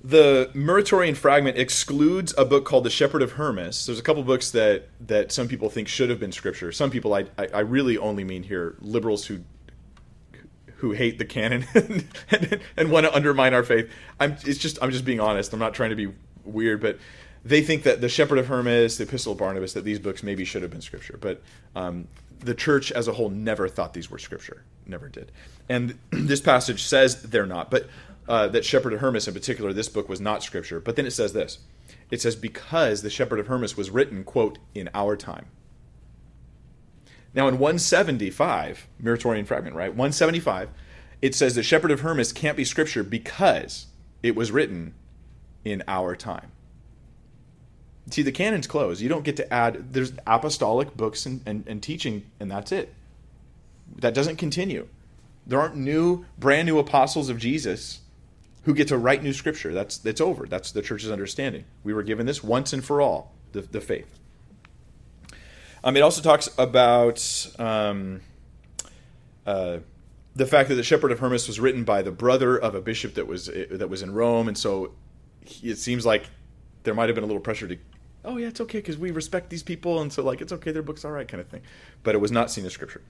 The 0.04 0.52
Muratorian 0.54 1.18
fragment 1.18 1.58
excludes 1.58 2.34
a 2.38 2.46
book 2.46 2.66
called 2.66 2.84
The 2.84 2.90
Shepherd 2.90 3.24
of 3.24 3.34
Hermas. 3.34 3.86
There's 3.86 4.00
a 4.00 4.04
couple 4.04 4.24
books 4.24 4.52
that 4.52 4.90
that 5.08 5.32
some 5.32 5.48
people 5.48 5.70
think 5.70 5.88
should 5.88 6.10
have 6.10 6.20
been 6.20 6.32
scripture. 6.32 6.72
Some 6.72 6.92
people, 6.92 7.14
I 7.14 7.26
I, 7.38 7.48
I 7.54 7.60
really 7.62 7.98
only 7.98 8.24
mean 8.24 8.44
here 8.44 8.76
liberals 8.80 9.26
who 9.26 9.42
who 10.78 10.92
hate 10.92 11.18
the 11.18 11.26
canon 11.26 11.66
and, 11.74 12.06
and, 12.30 12.60
and, 12.78 12.92
want 12.92 13.08
to 13.08 13.16
undermine 13.16 13.56
our 13.56 13.64
faith. 13.64 13.90
I'm 14.20 14.38
it's 14.46 14.60
just 14.60 14.78
I'm 14.82 14.92
just 14.92 15.06
being 15.06 15.20
honest. 15.20 15.52
I'm 15.52 15.60
not 15.60 15.74
trying 15.74 15.90
to 15.90 15.96
be 15.96 16.14
weird, 16.46 16.82
but 16.82 17.00
they 17.44 17.62
think 17.62 17.84
that 17.84 18.02
the 18.02 18.10
Shepherd 18.10 18.38
of 18.38 18.48
Hermas, 18.48 18.98
the 18.98 19.06
Epistle 19.06 19.32
of 19.32 19.40
Barnabas, 19.40 19.74
that 19.74 19.84
these 19.84 20.00
books 20.00 20.22
maybe 20.22 20.46
should 20.46 20.62
have 20.62 20.72
been 20.72 20.82
scripture, 20.82 21.18
but 21.20 21.42
um, 21.76 22.08
the 22.40 22.54
church 22.54 22.92
as 22.92 23.08
a 23.08 23.14
whole 23.14 23.30
never 23.30 23.68
thought 23.68 23.94
these 23.94 24.12
were 24.12 24.20
scripture, 24.20 24.64
never 24.86 25.10
did. 25.10 25.32
And 25.70 25.98
this 26.12 26.42
passage 26.42 26.84
says 26.84 27.22
they're 27.24 27.46
not, 27.46 27.72
but 27.72 27.88
uh, 28.28 28.48
that 28.50 28.66
Shepherd 28.66 28.94
of 28.94 29.00
Hermas 29.00 29.28
in 29.28 29.34
particular, 29.34 29.74
this 29.74 29.90
book 29.90 30.10
was 30.10 30.22
not 30.22 30.44
scripture. 30.44 30.80
But 30.80 30.96
then 30.96 31.06
it 31.06 31.12
says 31.12 31.34
this: 31.34 31.60
it 32.10 32.22
says 32.22 32.36
because 32.36 33.02
the 33.02 33.10
Shepherd 33.10 33.40
of 33.40 33.48
Hermas 33.48 33.78
was 33.78 33.90
written, 33.90 34.24
quote, 34.24 34.58
in 34.74 34.90
our 34.94 35.16
time. 35.16 35.46
Now 37.34 37.48
in 37.48 37.60
175, 37.60 38.88
Muratorian 39.02 39.46
fragment, 39.46 39.76
right? 39.76 39.90
175, 39.90 40.70
it 41.22 41.36
says 41.36 41.56
the 41.56 41.64
Shepherd 41.64 41.92
of 41.92 42.02
Hermas 42.02 42.32
can't 42.32 42.58
be 42.58 42.66
scripture 42.66 43.04
because 43.04 43.88
it 44.24 44.36
was 44.36 44.52
written 44.52 44.94
in 45.64 45.84
our 45.88 46.16
time. 46.16 46.52
See, 48.10 48.22
the 48.22 48.32
canon's 48.32 48.68
closed. 48.68 49.02
You 49.02 49.10
don't 49.10 49.26
get 49.26 49.36
to 49.38 49.54
add, 49.54 49.94
there's 49.94 50.14
apostolic 50.26 50.96
books 50.96 51.26
and, 51.26 51.42
and, 51.46 51.68
and 51.68 51.84
teaching, 51.84 52.26
and 52.40 52.50
that's 52.50 52.72
it. 52.72 52.94
That 53.98 54.14
doesn't 54.14 54.38
continue. 54.38 54.88
There 55.46 55.60
aren't 55.60 55.76
new, 55.76 56.26
brand 56.38 56.68
new 56.68 56.80
apostles 56.80 57.30
of 57.30 57.38
Jesus 57.38 58.00
who 58.68 58.74
get 58.74 58.90
to 58.90 58.98
write 58.98 59.24
new 59.24 59.32
scripture. 59.32 59.74
That's, 59.74 59.98
that's 59.98 60.20
over. 60.20 60.46
That's 60.46 60.74
the 60.74 60.82
church's 60.82 61.10
understanding. 61.10 61.64
We 61.86 61.94
were 61.94 62.04
given 62.04 62.26
this 62.26 62.44
once 62.44 62.74
and 62.74 62.84
for 62.84 63.00
all, 63.00 63.34
the, 63.54 63.62
the 63.62 63.80
faith. 63.80 64.20
Um, 65.86 65.96
it 65.96 66.02
also 66.02 66.22
talks 66.22 66.50
about 66.58 67.48
um, 67.60 68.20
uh, 69.46 69.78
the 70.36 70.46
fact 70.46 70.68
that 70.68 70.76
the 70.76 70.84
Shepherd 70.84 71.14
of 71.14 71.20
Hermas 71.20 71.48
was 71.48 71.62
written 71.62 71.86
by 71.86 72.02
the 72.02 72.12
brother 72.12 72.58
of 72.58 72.76
a 72.76 72.82
bishop 72.82 73.14
that 73.14 73.26
was 73.26 73.46
that 73.46 73.90
was 73.90 74.02
in 74.02 74.14
Rome, 74.14 74.50
and 74.50 74.58
so 74.58 74.92
it 75.64 75.78
seems 75.78 76.06
like 76.06 76.26
there 76.84 76.94
might 76.94 77.08
have 77.08 77.16
been 77.16 77.24
a 77.24 77.28
little 77.28 77.42
pressure 77.42 77.70
to, 77.70 77.78
oh 78.26 78.36
yeah, 78.36 78.48
it's 78.48 78.60
okay 78.60 78.80
because 78.80 78.98
we 78.98 79.12
respect 79.12 79.50
these 79.50 79.64
people, 79.64 80.02
and 80.02 80.12
so 80.12 80.24
like 80.24 80.42
it's 80.42 80.52
okay, 80.52 80.74
their 80.74 80.82
book's 80.82 81.06
are 81.06 81.08
all 81.08 81.14
right, 81.14 81.28
kind 81.28 81.40
of 81.40 81.48
thing. 81.48 81.62
But 82.04 82.16
it 82.16 82.18
was 82.18 82.34
not 82.34 82.52
seen 82.52 82.66
as 82.66 82.74
scripture. 82.74 83.02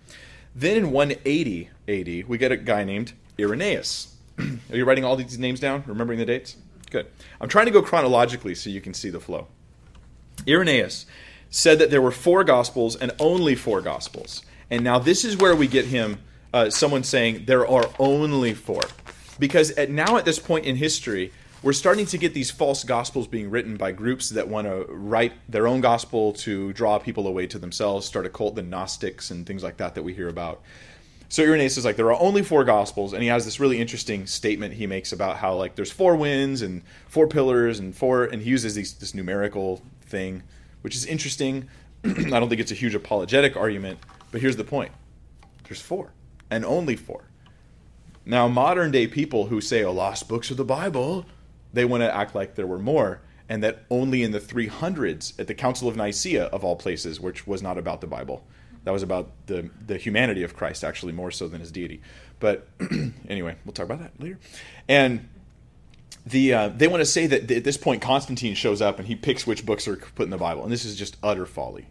Then 0.54 0.78
in 0.78 0.91
180 0.91 1.70
AD, 1.88 2.28
we 2.28 2.38
get 2.38 2.52
a 2.52 2.58
guy 2.58 2.84
named 2.84 3.13
Irenaeus. 3.39 4.17
Are 4.69 4.76
you 4.76 4.86
writing 4.86 5.04
all 5.04 5.15
these 5.15 5.38
names 5.39 5.60
down, 5.60 5.84
remembering 5.88 6.19
the 6.19 6.26
dates? 6.26 6.58
Good. 6.89 7.08
I'm 7.41 7.50
trying 7.50 7.65
to 7.65 7.71
go 7.71 7.82
chronologically 7.82 8.56
so 8.56 8.69
you 8.69 8.82
can 8.82 8.93
see 8.93 9.10
the 9.10 9.19
flow. 9.19 9.47
Irenaeus 10.47 11.06
said 11.50 11.80
that 11.80 11.89
there 11.89 12.02
were 12.02 12.12
four 12.12 12.43
gospels 12.43 12.95
and 12.95 13.12
only 13.19 13.56
four 13.56 13.82
gospels. 13.82 14.43
And 14.69 14.84
now 14.84 15.00
this 15.00 15.26
is 15.26 15.38
where 15.38 15.56
we 15.56 15.67
get 15.67 15.86
him, 15.86 16.19
uh, 16.54 16.69
someone 16.69 17.04
saying 17.04 17.45
there 17.45 17.67
are 17.67 17.89
only 18.00 18.54
four. 18.54 18.82
Because 19.39 19.71
at, 19.71 19.89
now 19.89 20.17
at 20.17 20.26
this 20.26 20.39
point 20.39 20.65
in 20.65 20.76
history, 20.76 21.32
we're 21.63 21.73
starting 21.73 22.06
to 22.08 22.17
get 22.17 22.34
these 22.34 22.52
false 22.52 22.84
gospels 22.84 23.28
being 23.28 23.50
written 23.50 23.78
by 23.78 23.91
groups 23.91 24.30
that 24.30 24.47
want 24.47 24.67
to 24.67 24.86
write 24.89 25.34
their 25.50 25.67
own 25.67 25.82
gospel 25.82 26.34
to 26.34 26.71
draw 26.73 27.00
people 27.00 27.28
away 27.28 27.47
to 27.47 27.58
themselves, 27.58 28.06
start 28.06 28.26
a 28.26 28.30
cult, 28.30 28.56
the 28.56 28.62
Gnostics 28.62 29.32
and 29.32 29.45
things 29.45 29.63
like 29.63 29.78
that 29.78 29.95
that 29.95 30.04
we 30.04 30.13
hear 30.13 30.28
about. 30.28 30.62
So 31.30 31.44
Irenaeus 31.44 31.78
is 31.78 31.84
like, 31.84 31.98
there 31.98 32.12
are 32.12 32.22
only 32.22 32.42
four 32.42 32.63
gospels, 32.63 33.13
and 33.13 33.22
he 33.22 33.28
has 33.28 33.44
this 33.44 33.60
really 33.60 33.80
interesting 33.80 34.26
statement 34.28 34.74
he 34.74 34.88
makes 34.88 35.12
about 35.12 35.38
how 35.38 35.56
like 35.56 35.76
there's 35.76 35.92
four 35.92 36.16
winds 36.16 36.62
and 36.62 36.84
four 37.10 37.28
pillars 37.28 37.80
and 37.80 37.96
four, 37.96 38.24
and 38.24 38.42
he 38.42 38.50
uses 38.50 38.76
these, 38.76 38.94
this 38.94 39.13
numerical 39.13 39.82
thing 40.02 40.44
which 40.82 40.96
is 40.96 41.06
interesting. 41.06 41.68
I 42.06 42.40
don't 42.40 42.50
think 42.50 42.62
it's 42.62 42.72
a 42.72 42.76
huge 42.76 42.96
apologetic 42.96 43.58
argument, 43.58 44.00
but 44.32 44.40
here's 44.42 44.56
the 44.56 44.63
point 44.63 44.94
there's 45.66 45.82
four, 45.82 46.13
and 46.50 46.63
only 46.63 46.96
four. 46.96 47.26
Now, 48.26 48.48
modern 48.48 48.92
day 48.92 49.06
people 49.08 49.48
who 49.48 49.60
say, 49.60 49.84
oh, 49.84 49.92
lost 49.92 50.30
books 50.30 50.50
of 50.50 50.56
the 50.56 50.63
Bible, 50.63 51.26
they 51.74 51.84
want 51.84 52.04
to 52.04 52.16
act 52.16 52.36
like 52.36 52.56
there 52.56 52.68
were 52.68 52.80
more, 52.80 53.22
and 53.50 53.62
that 53.63 53.84
only 53.90 54.24
in 54.24 54.32
the 54.32 54.40
300s, 54.40 55.38
at 55.38 55.48
the 55.48 55.54
Council 55.54 55.90
of 55.90 55.98
Nicaea, 55.98 56.46
of 56.46 56.63
all 56.63 56.78
places, 56.78 57.20
which 57.20 57.46
was 57.46 57.62
not 57.62 57.78
about 57.78 58.00
the 58.00 58.08
Bible, 58.08 58.46
that 58.88 58.93
was 58.93 59.04
about 59.04 59.32
the, 59.47 59.69
the 59.86 59.97
humanity 59.97 60.43
of 60.43 60.56
Christ, 60.56 60.82
actually, 60.82 61.12
more 61.12 61.30
so 61.30 61.50
than 61.50 61.60
his 61.60 61.73
deity. 61.73 62.00
But 62.39 62.69
anyway, 63.28 63.58
we'll 63.65 63.73
talk 63.73 63.86
about 63.86 64.00
that 64.00 64.17
later. 64.17 64.39
And 64.88 65.28
the 66.26 66.54
uh, 66.54 66.69
they 66.69 66.88
want 66.88 67.02
to 67.02 67.06
say 67.06 67.28
that 67.28 67.52
at 67.52 67.65
this 67.65 67.76
point 67.76 68.02
Constantine 68.02 68.56
shows 68.56 68.82
up 68.82 68.97
and 68.97 69.06
he 69.06 69.13
picks 69.13 69.45
which 69.45 69.65
books 69.65 69.89
are 69.89 69.97
put 69.97 70.23
in 70.23 70.30
the 70.30 70.38
Bible, 70.38 70.63
and 70.63 70.71
this 70.71 70.86
is 70.86 70.95
just 70.95 71.17
utter 71.21 71.45
folly. 71.45 71.88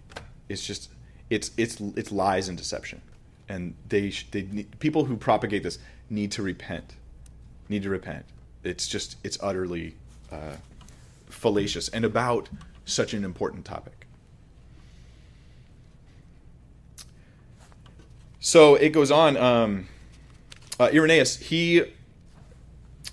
It's 0.48 0.66
just 0.66 0.88
it's 1.28 1.50
it's 1.58 1.78
it's 1.80 2.10
lies 2.10 2.48
and 2.48 2.56
deception, 2.56 3.02
and 3.46 3.74
they 3.86 4.14
they 4.30 4.44
people 4.78 5.04
who 5.04 5.18
propagate 5.18 5.64
this 5.64 5.78
need 6.08 6.32
to 6.32 6.42
repent, 6.42 6.94
need 7.68 7.82
to 7.82 7.90
repent. 7.90 8.24
It's 8.64 8.88
just 8.88 9.18
it's 9.22 9.36
utterly 9.42 9.96
uh, 10.32 10.56
fallacious 11.26 11.90
and 11.90 12.06
about 12.06 12.48
such 12.86 13.12
an 13.12 13.22
important 13.22 13.66
topic. 13.66 14.05
So 18.40 18.74
it 18.74 18.90
goes 18.90 19.10
on. 19.10 19.36
Um, 19.36 19.88
uh, 20.78 20.90
Irenaeus, 20.92 21.36
he 21.36 21.84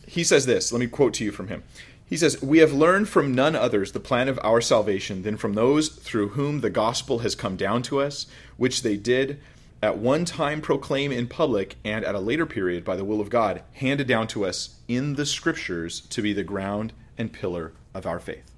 he 0.05 0.23
says 0.23 0.45
this. 0.45 0.71
Let 0.71 0.79
me 0.79 0.87
quote 0.87 1.13
to 1.15 1.23
you 1.23 1.31
from 1.31 1.47
him. 1.47 1.63
He 2.05 2.17
says, 2.17 2.41
We 2.41 2.59
have 2.59 2.73
learned 2.73 3.09
from 3.09 3.33
none 3.33 3.55
others 3.55 3.91
the 3.91 3.99
plan 3.99 4.27
of 4.27 4.39
our 4.43 4.61
salvation 4.61 5.23
than 5.23 5.37
from 5.37 5.53
those 5.53 5.89
through 5.89 6.29
whom 6.29 6.61
the 6.61 6.69
gospel 6.69 7.19
has 7.19 7.33
come 7.33 7.55
down 7.55 7.81
to 7.83 7.99
us, 7.99 8.27
which 8.57 8.83
they 8.83 8.97
did 8.97 9.39
at 9.81 9.97
one 9.97 10.23
time 10.23 10.61
proclaim 10.61 11.11
in 11.11 11.27
public, 11.27 11.75
and 11.83 12.05
at 12.05 12.15
a 12.15 12.19
later 12.19 12.45
period, 12.45 12.85
by 12.85 12.95
the 12.95 13.03
will 13.03 13.19
of 13.19 13.29
God, 13.29 13.63
handed 13.73 14.07
down 14.07 14.27
to 14.27 14.45
us 14.45 14.75
in 14.87 15.15
the 15.15 15.25
scriptures 15.25 16.01
to 16.01 16.21
be 16.21 16.31
the 16.31 16.43
ground 16.43 16.93
and 17.17 17.33
pillar 17.33 17.73
of 17.93 18.05
our 18.05 18.19
faith. 18.19 18.51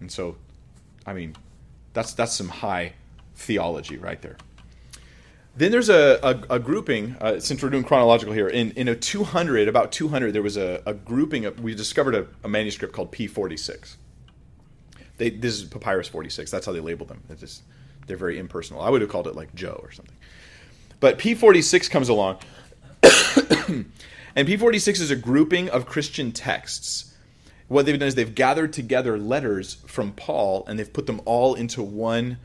And 0.00 0.10
so, 0.10 0.36
I 1.06 1.14
mean, 1.14 1.36
that's 1.92 2.12
that's 2.12 2.34
some 2.34 2.48
high 2.48 2.94
theology 3.36 3.96
right 3.96 4.20
there. 4.20 4.36
Then 5.56 5.70
there's 5.70 5.88
a, 5.88 6.18
a, 6.22 6.56
a 6.56 6.58
grouping, 6.58 7.16
uh, 7.20 7.38
since 7.38 7.62
we're 7.62 7.70
doing 7.70 7.84
chronological 7.84 8.34
here, 8.34 8.48
in, 8.48 8.72
in 8.72 8.88
a 8.88 8.96
200, 8.96 9.68
about 9.68 9.92
200, 9.92 10.32
there 10.32 10.42
was 10.42 10.56
a, 10.56 10.82
a 10.84 10.94
grouping, 10.94 11.44
of, 11.44 11.60
we 11.60 11.74
discovered 11.76 12.16
a, 12.16 12.26
a, 12.42 12.48
manuscript 12.48 12.92
called 12.92 13.12
P46. 13.12 13.96
They, 15.16 15.30
this 15.30 15.54
is 15.54 15.64
Papyrus 15.68 16.08
46, 16.08 16.50
that's 16.50 16.66
how 16.66 16.72
they 16.72 16.80
label 16.80 17.06
them. 17.06 17.22
It's 17.30 17.40
just, 17.40 17.62
they're 18.08 18.16
very 18.16 18.36
impersonal. 18.38 18.82
I 18.82 18.90
would 18.90 19.00
have 19.00 19.10
called 19.10 19.28
it 19.28 19.36
like 19.36 19.54
Joe 19.54 19.78
or 19.80 19.92
something. 19.92 20.16
But 20.98 21.20
P46 21.20 21.88
comes 21.88 22.08
along, 22.08 22.38
and 23.02 24.48
P46 24.48 25.00
is 25.00 25.12
a 25.12 25.16
grouping 25.16 25.70
of 25.70 25.86
Christian 25.86 26.32
texts. 26.32 27.14
What 27.68 27.86
they've 27.86 27.98
done 27.98 28.08
is 28.08 28.16
they've 28.16 28.34
gathered 28.34 28.72
together 28.72 29.16
letters 29.18 29.74
from 29.86 30.12
Paul 30.12 30.64
and 30.66 30.78
they've 30.78 30.92
put 30.92 31.06
them 31.06 31.20
all 31.24 31.54
into 31.54 31.80
one 31.80 32.38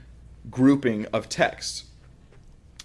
grouping 0.51 1.07
of 1.07 1.27
texts 1.27 1.88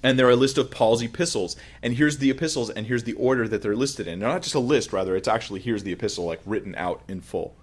and 0.05 0.19
there 0.19 0.27
are 0.29 0.33
a 0.33 0.37
list 0.37 0.59
of 0.59 0.71
Paul's 0.71 1.03
epistles. 1.03 1.57
And 1.83 1.95
here's 1.95 2.19
the 2.19 2.31
epistles, 2.31 2.69
and 2.69 2.87
here's 2.87 3.05
the 3.05 3.15
order 3.15 3.49
that 3.49 3.63
they're 3.63 3.75
listed 3.75 4.07
in. 4.07 4.21
They're 4.21 4.29
not 4.29 4.43
just 4.43 4.55
a 4.55 4.61
list, 4.61 4.93
rather, 4.93 5.17
it's 5.17 5.27
actually 5.27 5.61
here's 5.61 5.83
the 5.83 5.93
epistle, 5.93 6.27
like 6.27 6.41
written 6.45 6.75
out 6.77 7.03
in 7.09 7.23
full. 7.23 7.57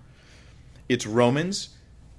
It's 0.90 1.06
Romans. 1.06 1.70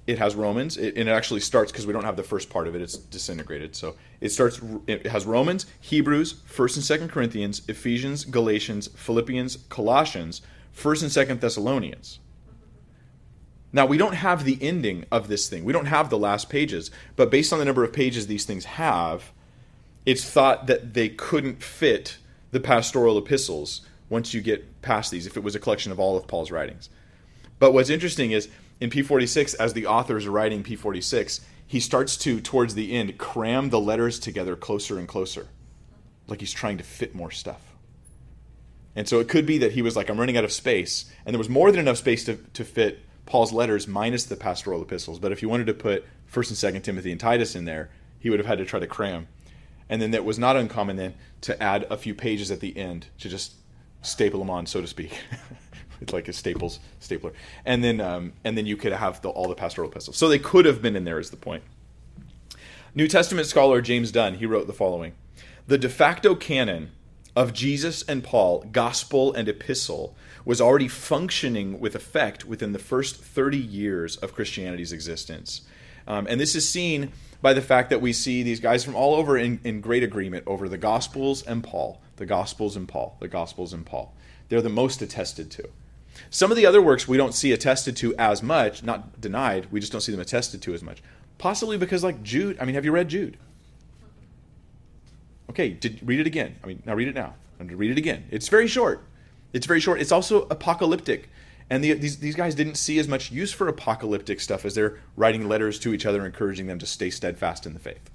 It 0.07 0.19
has 0.19 0.35
Romans, 0.35 0.75
it, 0.75 0.97
and 0.97 1.07
it 1.07 1.11
actually 1.11 1.39
starts 1.41 1.71
because 1.71 1.85
we 1.85 1.93
don't 1.93 2.03
have 2.03 2.17
the 2.17 2.23
first 2.23 2.49
part 2.49 2.67
of 2.67 2.75
it. 2.75 2.81
It's 2.81 2.97
disintegrated. 2.97 3.75
So 3.75 3.95
it 4.19 4.29
starts. 4.29 4.59
It 4.87 5.05
has 5.05 5.25
Romans, 5.25 5.65
Hebrews, 5.79 6.41
First 6.45 6.75
and 6.75 6.83
Second 6.83 7.09
Corinthians, 7.09 7.61
Ephesians, 7.69 8.25
Galatians, 8.25 8.87
Philippians, 8.95 9.59
Colossians, 9.69 10.41
First 10.73 11.03
and 11.03 11.11
Second 11.11 11.39
Thessalonians. 11.39 12.19
Now, 13.71 13.85
we 13.85 13.97
don't 13.97 14.15
have 14.15 14.43
the 14.43 14.57
ending 14.61 15.05
of 15.09 15.29
this 15.29 15.47
thing. 15.47 15.63
We 15.63 15.73
don't 15.73 15.85
have 15.85 16.09
the 16.09 16.17
last 16.17 16.49
pages, 16.49 16.91
but 17.15 17.31
based 17.31 17.53
on 17.53 17.59
the 17.59 17.65
number 17.65 17.83
of 17.85 17.93
pages 17.93 18.27
these 18.27 18.45
things 18.45 18.65
have, 18.65 19.31
it's 20.05 20.29
thought 20.29 20.67
that 20.67 20.93
they 20.93 21.09
couldn't 21.09 21.63
fit 21.63 22.17
the 22.51 22.59
pastoral 22.59 23.17
epistles 23.17 23.81
once 24.09 24.33
you 24.33 24.41
get 24.41 24.81
past 24.81 25.11
these 25.11 25.25
if 25.25 25.37
it 25.37 25.43
was 25.43 25.55
a 25.55 25.59
collection 25.59 25.91
of 25.91 25.99
all 25.99 26.17
of 26.17 26.27
Paul's 26.27 26.51
writings. 26.51 26.89
But 27.59 27.73
what's 27.73 27.89
interesting 27.89 28.31
is 28.31 28.49
in 28.79 28.89
P46, 28.89 29.55
as 29.59 29.73
the 29.73 29.87
author 29.87 30.17
is 30.17 30.27
writing 30.27 30.63
P46, 30.63 31.39
he 31.65 31.79
starts 31.79 32.17
to, 32.17 32.41
towards 32.41 32.75
the 32.75 32.93
end, 32.93 33.17
cram 33.17 33.69
the 33.69 33.79
letters 33.79 34.19
together 34.19 34.55
closer 34.55 34.99
and 34.99 35.07
closer. 35.07 35.47
Like 36.27 36.41
he's 36.41 36.51
trying 36.51 36.77
to 36.77 36.83
fit 36.83 37.15
more 37.15 37.31
stuff. 37.31 37.61
And 38.95 39.07
so 39.07 39.19
it 39.19 39.27
could 39.27 39.45
be 39.45 39.57
that 39.59 39.71
he 39.71 39.81
was 39.81 39.95
like, 39.95 40.09
I'm 40.09 40.19
running 40.19 40.37
out 40.37 40.43
of 40.43 40.51
space. 40.51 41.05
And 41.25 41.33
there 41.33 41.39
was 41.39 41.49
more 41.49 41.71
than 41.71 41.79
enough 41.79 41.97
space 41.97 42.25
to, 42.25 42.35
to 42.35 42.63
fit 42.63 42.99
Paul's 43.25 43.51
letters 43.51 43.87
minus 43.87 44.25
the 44.25 44.35
pastoral 44.35 44.81
epistles. 44.81 45.17
But 45.17 45.31
if 45.31 45.41
you 45.41 45.49
wanted 45.49 45.67
to 45.67 45.73
put 45.73 46.05
1st 46.31 46.65
and 46.65 46.75
2nd 46.75 46.83
Timothy 46.83 47.11
and 47.11 47.19
Titus 47.19 47.55
in 47.55 47.65
there, 47.65 47.89
he 48.19 48.29
would 48.29 48.39
have 48.39 48.45
had 48.45 48.59
to 48.59 48.65
try 48.65 48.79
to 48.79 48.87
cram 48.87 49.27
and 49.89 50.01
then 50.01 50.13
it 50.13 50.25
was 50.25 50.39
not 50.39 50.55
uncommon 50.55 50.95
then 50.95 51.13
to 51.41 51.61
add 51.61 51.85
a 51.89 51.97
few 51.97 52.15
pages 52.15 52.51
at 52.51 52.59
the 52.59 52.77
end 52.77 53.07
to 53.19 53.29
just 53.29 53.53
staple 54.01 54.39
them 54.39 54.49
on, 54.49 54.65
so 54.65 54.81
to 54.81 54.87
speak. 54.87 55.17
it's 56.01 56.13
like 56.13 56.27
a 56.27 56.33
staples 56.33 56.79
stapler, 56.99 57.33
and 57.65 57.83
then 57.83 57.99
um, 57.99 58.33
and 58.43 58.57
then 58.57 58.65
you 58.65 58.77
could 58.77 58.93
have 58.93 59.21
the, 59.21 59.29
all 59.29 59.47
the 59.47 59.55
pastoral 59.55 59.89
epistles. 59.89 60.17
So 60.17 60.27
they 60.27 60.39
could 60.39 60.65
have 60.65 60.81
been 60.81 60.95
in 60.95 61.03
there. 61.03 61.19
Is 61.19 61.31
the 61.31 61.37
point? 61.37 61.63
New 62.95 63.07
Testament 63.07 63.47
scholar 63.47 63.81
James 63.81 64.11
Dunn 64.11 64.35
he 64.35 64.45
wrote 64.45 64.67
the 64.67 64.73
following: 64.73 65.13
the 65.67 65.77
de 65.77 65.89
facto 65.89 66.35
canon 66.35 66.91
of 67.35 67.53
Jesus 67.53 68.03
and 68.03 68.23
Paul, 68.23 68.65
gospel 68.71 69.33
and 69.33 69.47
epistle, 69.47 70.15
was 70.45 70.61
already 70.61 70.87
functioning 70.87 71.79
with 71.79 71.95
effect 71.95 72.45
within 72.45 72.73
the 72.73 72.79
first 72.79 73.15
30 73.15 73.57
years 73.57 74.17
of 74.17 74.35
Christianity's 74.35 74.91
existence. 74.91 75.61
Um, 76.05 76.27
and 76.29 76.39
this 76.39 76.55
is 76.55 76.67
seen 76.69 77.11
by 77.43 77.53
the 77.53 77.61
fact 77.61 77.89
that 77.89 77.99
we 77.99 78.13
see 78.13 78.41
these 78.41 78.61
guys 78.61 78.85
from 78.85 78.95
all 78.95 79.13
over 79.13 79.37
in, 79.37 79.59
in 79.65 79.81
great 79.81 80.01
agreement 80.01 80.45
over 80.47 80.69
the 80.69 80.77
Gospels 80.77 81.43
and 81.43 81.61
Paul, 81.61 82.01
the 82.15 82.25
Gospels 82.25 82.77
and 82.77 82.87
Paul, 82.87 83.17
the 83.19 83.27
Gospels 83.27 83.73
and 83.73 83.85
Paul. 83.85 84.15
They're 84.47 84.61
the 84.61 84.69
most 84.69 85.01
attested 85.01 85.51
to. 85.51 85.67
Some 86.29 86.51
of 86.51 86.57
the 86.57 86.65
other 86.65 86.81
works 86.81 87.05
we 87.05 87.17
don't 87.17 87.33
see 87.33 87.51
attested 87.51 87.97
to 87.97 88.15
as 88.15 88.41
much, 88.41 88.81
not 88.81 89.19
denied, 89.19 89.67
we 89.71 89.81
just 89.81 89.91
don't 89.91 89.99
see 89.99 90.13
them 90.13 90.21
attested 90.21 90.61
to 90.61 90.73
as 90.73 90.81
much. 90.81 91.03
Possibly 91.37 91.77
because, 91.77 92.01
like 92.01 92.23
Jude, 92.23 92.57
I 92.61 92.65
mean, 92.65 92.75
have 92.75 92.85
you 92.85 92.93
read 92.93 93.09
Jude? 93.09 93.35
Okay, 95.49 95.69
did 95.69 95.99
read 96.01 96.21
it 96.21 96.27
again. 96.27 96.55
I 96.63 96.67
mean, 96.67 96.81
now 96.85 96.95
read 96.95 97.09
it 97.09 97.15
now. 97.15 97.35
And 97.59 97.69
read 97.73 97.91
it 97.91 97.97
again. 97.97 98.23
It's 98.31 98.47
very 98.47 98.67
short. 98.67 99.03
It's 99.51 99.65
very 99.65 99.81
short. 99.81 99.99
It's 99.99 100.13
also 100.13 100.47
apocalyptic. 100.49 101.29
And 101.69 101.83
the, 101.83 101.93
these, 101.93 102.17
these 102.17 102.35
guys 102.35 102.55
didn't 102.55 102.75
see 102.75 102.99
as 102.99 103.07
much 103.07 103.31
use 103.31 103.51
for 103.51 103.67
apocalyptic 103.67 104.39
stuff 104.39 104.65
as 104.65 104.75
they're 104.75 104.99
writing 105.15 105.47
letters 105.47 105.79
to 105.79 105.93
each 105.93 106.05
other, 106.05 106.25
encouraging 106.25 106.67
them 106.67 106.79
to 106.79 106.85
stay 106.85 107.09
steadfast 107.09 107.65
in 107.65 107.73
the 107.73 107.79
faith. 107.79 108.09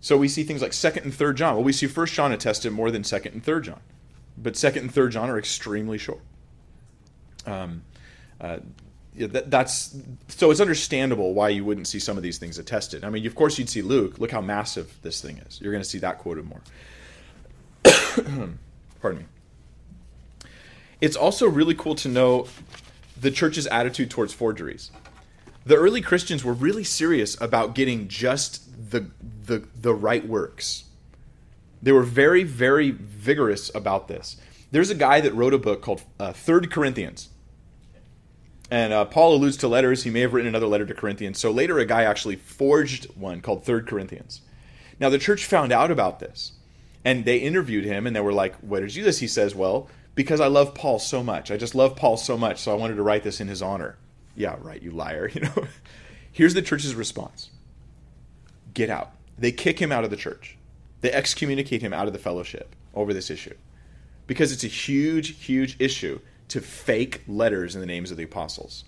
So 0.00 0.16
we 0.16 0.28
see 0.28 0.44
things 0.44 0.62
like 0.62 0.72
Second 0.72 1.04
and 1.04 1.14
Third 1.14 1.36
John. 1.36 1.54
Well, 1.54 1.64
we 1.64 1.72
see 1.72 1.86
First 1.86 2.14
John 2.14 2.32
attested 2.32 2.72
more 2.72 2.90
than 2.90 3.04
Second 3.04 3.34
and 3.34 3.44
Third 3.44 3.64
John, 3.64 3.80
but 4.38 4.56
Second 4.56 4.82
and 4.82 4.94
Third 4.94 5.12
John 5.12 5.28
are 5.28 5.38
extremely 5.38 5.98
short. 5.98 6.20
Um, 7.44 7.82
uh, 8.40 8.58
yeah, 9.14 9.26
that, 9.28 9.50
that's 9.50 9.96
so 10.28 10.50
it's 10.50 10.60
understandable 10.60 11.34
why 11.34 11.50
you 11.50 11.64
wouldn't 11.64 11.86
see 11.86 11.98
some 11.98 12.16
of 12.16 12.22
these 12.22 12.38
things 12.38 12.58
attested. 12.58 13.04
I 13.04 13.10
mean, 13.10 13.26
of 13.26 13.34
course, 13.34 13.58
you'd 13.58 13.68
see 13.68 13.82
Luke. 13.82 14.18
Look 14.18 14.30
how 14.30 14.40
massive 14.40 14.96
this 15.02 15.20
thing 15.20 15.38
is. 15.38 15.60
You're 15.60 15.72
going 15.72 15.82
to 15.82 15.88
see 15.88 15.98
that 15.98 16.18
quoted 16.18 16.46
more. 16.46 16.60
Pardon 19.02 19.20
me. 19.20 19.26
It's 21.00 21.16
also 21.16 21.48
really 21.48 21.74
cool 21.74 21.94
to 21.96 22.08
know 22.08 22.46
the 23.18 23.30
church's 23.30 23.66
attitude 23.66 24.10
towards 24.10 24.32
forgeries. 24.32 24.90
The 25.64 25.76
early 25.76 26.00
Christians 26.00 26.44
were 26.44 26.52
really 26.52 26.84
serious 26.84 27.40
about 27.40 27.74
getting 27.74 28.08
just 28.08 28.90
the, 28.90 29.10
the, 29.44 29.66
the 29.74 29.94
right 29.94 30.26
works. 30.26 30.84
They 31.82 31.92
were 31.92 32.02
very, 32.02 32.42
very 32.42 32.90
vigorous 32.90 33.74
about 33.74 34.08
this. 34.08 34.36
There's 34.70 34.90
a 34.90 34.94
guy 34.94 35.20
that 35.20 35.34
wrote 35.34 35.54
a 35.54 35.58
book 35.58 35.82
called 35.82 36.02
uh, 36.18 36.32
Third 36.32 36.70
Corinthians. 36.70 37.30
And 38.70 38.92
uh, 38.92 39.04
Paul 39.06 39.34
alludes 39.34 39.56
to 39.58 39.68
letters. 39.68 40.04
He 40.04 40.10
may 40.10 40.20
have 40.20 40.32
written 40.32 40.48
another 40.48 40.66
letter 40.66 40.86
to 40.86 40.94
Corinthians. 40.94 41.38
So 41.38 41.50
later, 41.50 41.78
a 41.78 41.84
guy 41.84 42.04
actually 42.04 42.36
forged 42.36 43.06
one 43.16 43.40
called 43.40 43.64
Third 43.64 43.86
Corinthians. 43.86 44.42
Now, 45.00 45.08
the 45.08 45.18
church 45.18 45.44
found 45.44 45.72
out 45.72 45.90
about 45.90 46.20
this. 46.20 46.52
And 47.04 47.24
they 47.24 47.38
interviewed 47.38 47.84
him, 47.84 48.06
and 48.06 48.14
they 48.14 48.20
were 48.20 48.32
like, 48.32 48.54
What 48.56 48.80
did 48.80 48.94
you 48.94 49.02
do 49.02 49.06
this? 49.06 49.18
He 49.18 49.26
says, 49.26 49.54
Well, 49.54 49.88
because 50.20 50.38
I 50.38 50.48
love 50.48 50.74
Paul 50.74 50.98
so 50.98 51.22
much. 51.22 51.50
I 51.50 51.56
just 51.56 51.74
love 51.74 51.96
Paul 51.96 52.18
so 52.18 52.36
much, 52.36 52.60
so 52.60 52.70
I 52.70 52.74
wanted 52.74 52.96
to 52.96 53.02
write 53.02 53.22
this 53.22 53.40
in 53.40 53.48
his 53.48 53.62
honor. 53.62 53.96
Yeah, 54.36 54.56
right, 54.60 54.82
you 54.82 54.90
liar, 54.90 55.30
you 55.34 55.40
know. 55.40 55.66
Here's 56.30 56.52
the 56.52 56.60
church's 56.60 56.94
response. 56.94 57.48
Get 58.74 58.90
out. 58.90 59.12
They 59.38 59.50
kick 59.50 59.78
him 59.78 59.90
out 59.90 60.04
of 60.04 60.10
the 60.10 60.18
church. 60.18 60.58
They 61.00 61.10
excommunicate 61.10 61.80
him 61.80 61.94
out 61.94 62.06
of 62.06 62.12
the 62.12 62.18
fellowship 62.18 62.76
over 62.92 63.14
this 63.14 63.30
issue. 63.30 63.54
Because 64.26 64.52
it's 64.52 64.62
a 64.62 64.66
huge, 64.66 65.42
huge 65.42 65.74
issue 65.78 66.20
to 66.48 66.60
fake 66.60 67.22
letters 67.26 67.74
in 67.74 67.80
the 67.80 67.86
names 67.86 68.10
of 68.10 68.18
the 68.18 68.24
apostles. 68.24 68.84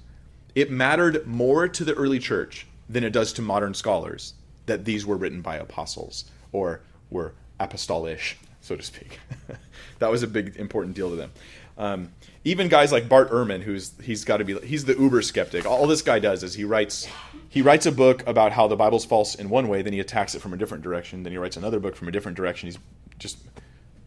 It 0.55 0.71
mattered 0.71 1.27
more 1.27 1.67
to 1.67 1.83
the 1.83 1.95
early 1.95 2.19
church 2.19 2.67
than 2.91 3.05
it 3.05 3.13
does 3.15 3.33
to 3.33 3.43
modern 3.43 3.73
scholars 3.73 4.35
that 4.67 4.85
these 4.85 5.07
were 5.07 5.17
written 5.17 5.41
by 5.41 5.57
apostles 5.57 6.27
or 6.53 6.83
were 7.09 7.33
apostolish 7.59 8.37
so 8.63 8.77
to 8.77 8.83
speak. 8.83 9.21
that 9.99 10.11
was 10.11 10.23
a 10.23 10.27
big 10.27 10.57
important 10.57 10.97
deal 10.97 11.11
to 11.11 11.17
them. 11.17 11.33
Um, 11.77 12.13
even 12.45 12.69
guys 12.69 12.93
like 12.93 13.09
Bart 13.09 13.31
Ehrman, 13.31 13.63
who's 13.63 13.93
he's 14.03 14.25
got 14.25 14.39
to 14.39 14.45
be 14.45 14.59
he's 14.61 14.85
the 14.85 14.95
uber 14.95 15.21
skeptic. 15.23 15.67
All 15.67 15.87
this 15.87 16.03
guy 16.03 16.19
does 16.19 16.43
is 16.43 16.55
he 16.55 16.65
writes 16.65 17.09
he 17.49 17.61
writes 17.61 17.87
a 17.87 17.93
book 17.93 18.27
about 18.27 18.53
how 18.53 18.67
the 18.67 18.77
Bible's 18.77 19.05
false 19.05 19.35
in 19.35 19.51
one 19.51 19.69
way, 19.69 19.83
then 19.83 19.93
he 19.93 20.01
attacks 20.01 20.35
it 20.35 20.41
from 20.41 20.53
a 20.53 20.57
different 20.57 20.83
direction. 20.83 21.23
Then 21.23 21.33
he 21.33 21.39
writes 21.39 21.57
another 21.57 21.81
book 21.81 21.97
from 21.97 22.09
a 22.09 22.11
different 22.11 22.37
direction. 22.37 22.69
He's 22.69 22.79
just 23.19 23.39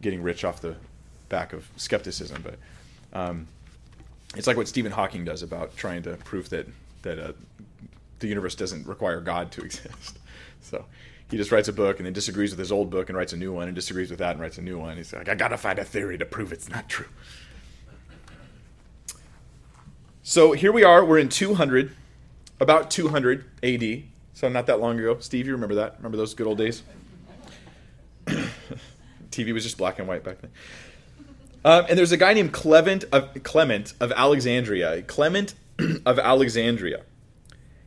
getting 0.01 0.21
rich 0.21 0.43
off 0.43 0.61
the 0.61 0.75
back 1.29 1.53
of 1.53 1.67
skepticism. 1.75 2.43
But 2.43 2.57
um, 3.17 3.47
it's 4.35 4.47
like 4.47 4.57
what 4.57 4.67
Stephen 4.67 4.91
Hawking 4.91 5.25
does 5.25 5.43
about 5.43 5.75
trying 5.77 6.03
to 6.03 6.15
prove 6.17 6.49
that 6.49 6.67
that 7.03 7.19
uh, 7.19 7.33
the 8.19 8.27
universe 8.27 8.55
doesn't 8.55 8.87
require 8.87 9.21
God 9.21 9.51
to 9.53 9.61
exist. 9.65 10.19
So 10.61 10.85
he 11.29 11.37
just 11.37 11.51
writes 11.51 11.67
a 11.67 11.73
book 11.73 11.97
and 11.97 12.05
then 12.05 12.13
disagrees 12.13 12.51
with 12.51 12.59
his 12.59 12.71
old 12.71 12.89
book 12.89 13.09
and 13.09 13.17
writes 13.17 13.33
a 13.33 13.37
new 13.37 13.51
one 13.51 13.67
and 13.67 13.75
disagrees 13.75 14.09
with 14.09 14.19
that 14.19 14.31
and 14.31 14.39
writes 14.39 14.57
a 14.57 14.61
new 14.61 14.77
one. 14.77 14.97
He's 14.97 15.11
like, 15.11 15.27
I 15.27 15.35
gotta 15.35 15.57
find 15.57 15.79
a 15.79 15.83
theory 15.83 16.17
to 16.17 16.25
prove 16.25 16.51
it's 16.51 16.69
not 16.69 16.87
true. 16.87 17.07
So 20.21 20.53
here 20.53 20.71
we 20.71 20.83
are. 20.83 21.03
We're 21.03 21.19
in 21.19 21.29
200, 21.29 21.91
about 22.59 22.91
200 22.91 23.45
AD. 23.63 24.03
So 24.33 24.49
not 24.49 24.67
that 24.67 24.79
long 24.79 24.99
ago. 24.99 25.17
Steve, 25.19 25.47
you 25.47 25.53
remember 25.53 25.75
that? 25.75 25.97
Remember 25.97 26.17
those 26.17 26.33
good 26.33 26.47
old 26.47 26.57
days? 26.57 26.83
TV 28.25 29.53
was 29.53 29.63
just 29.63 29.77
black 29.77 29.99
and 29.99 30.07
white 30.07 30.23
back 30.23 30.41
then. 30.41 30.51
Um, 31.63 31.85
and 31.89 31.97
there's 31.97 32.11
a 32.11 32.17
guy 32.17 32.33
named 32.33 32.53
Clement 32.53 33.05
of, 33.11 33.43
Clement 33.43 33.93
of 33.99 34.11
Alexandria. 34.11 35.01
Clement 35.03 35.55
of 36.05 36.19
Alexandria. 36.19 37.03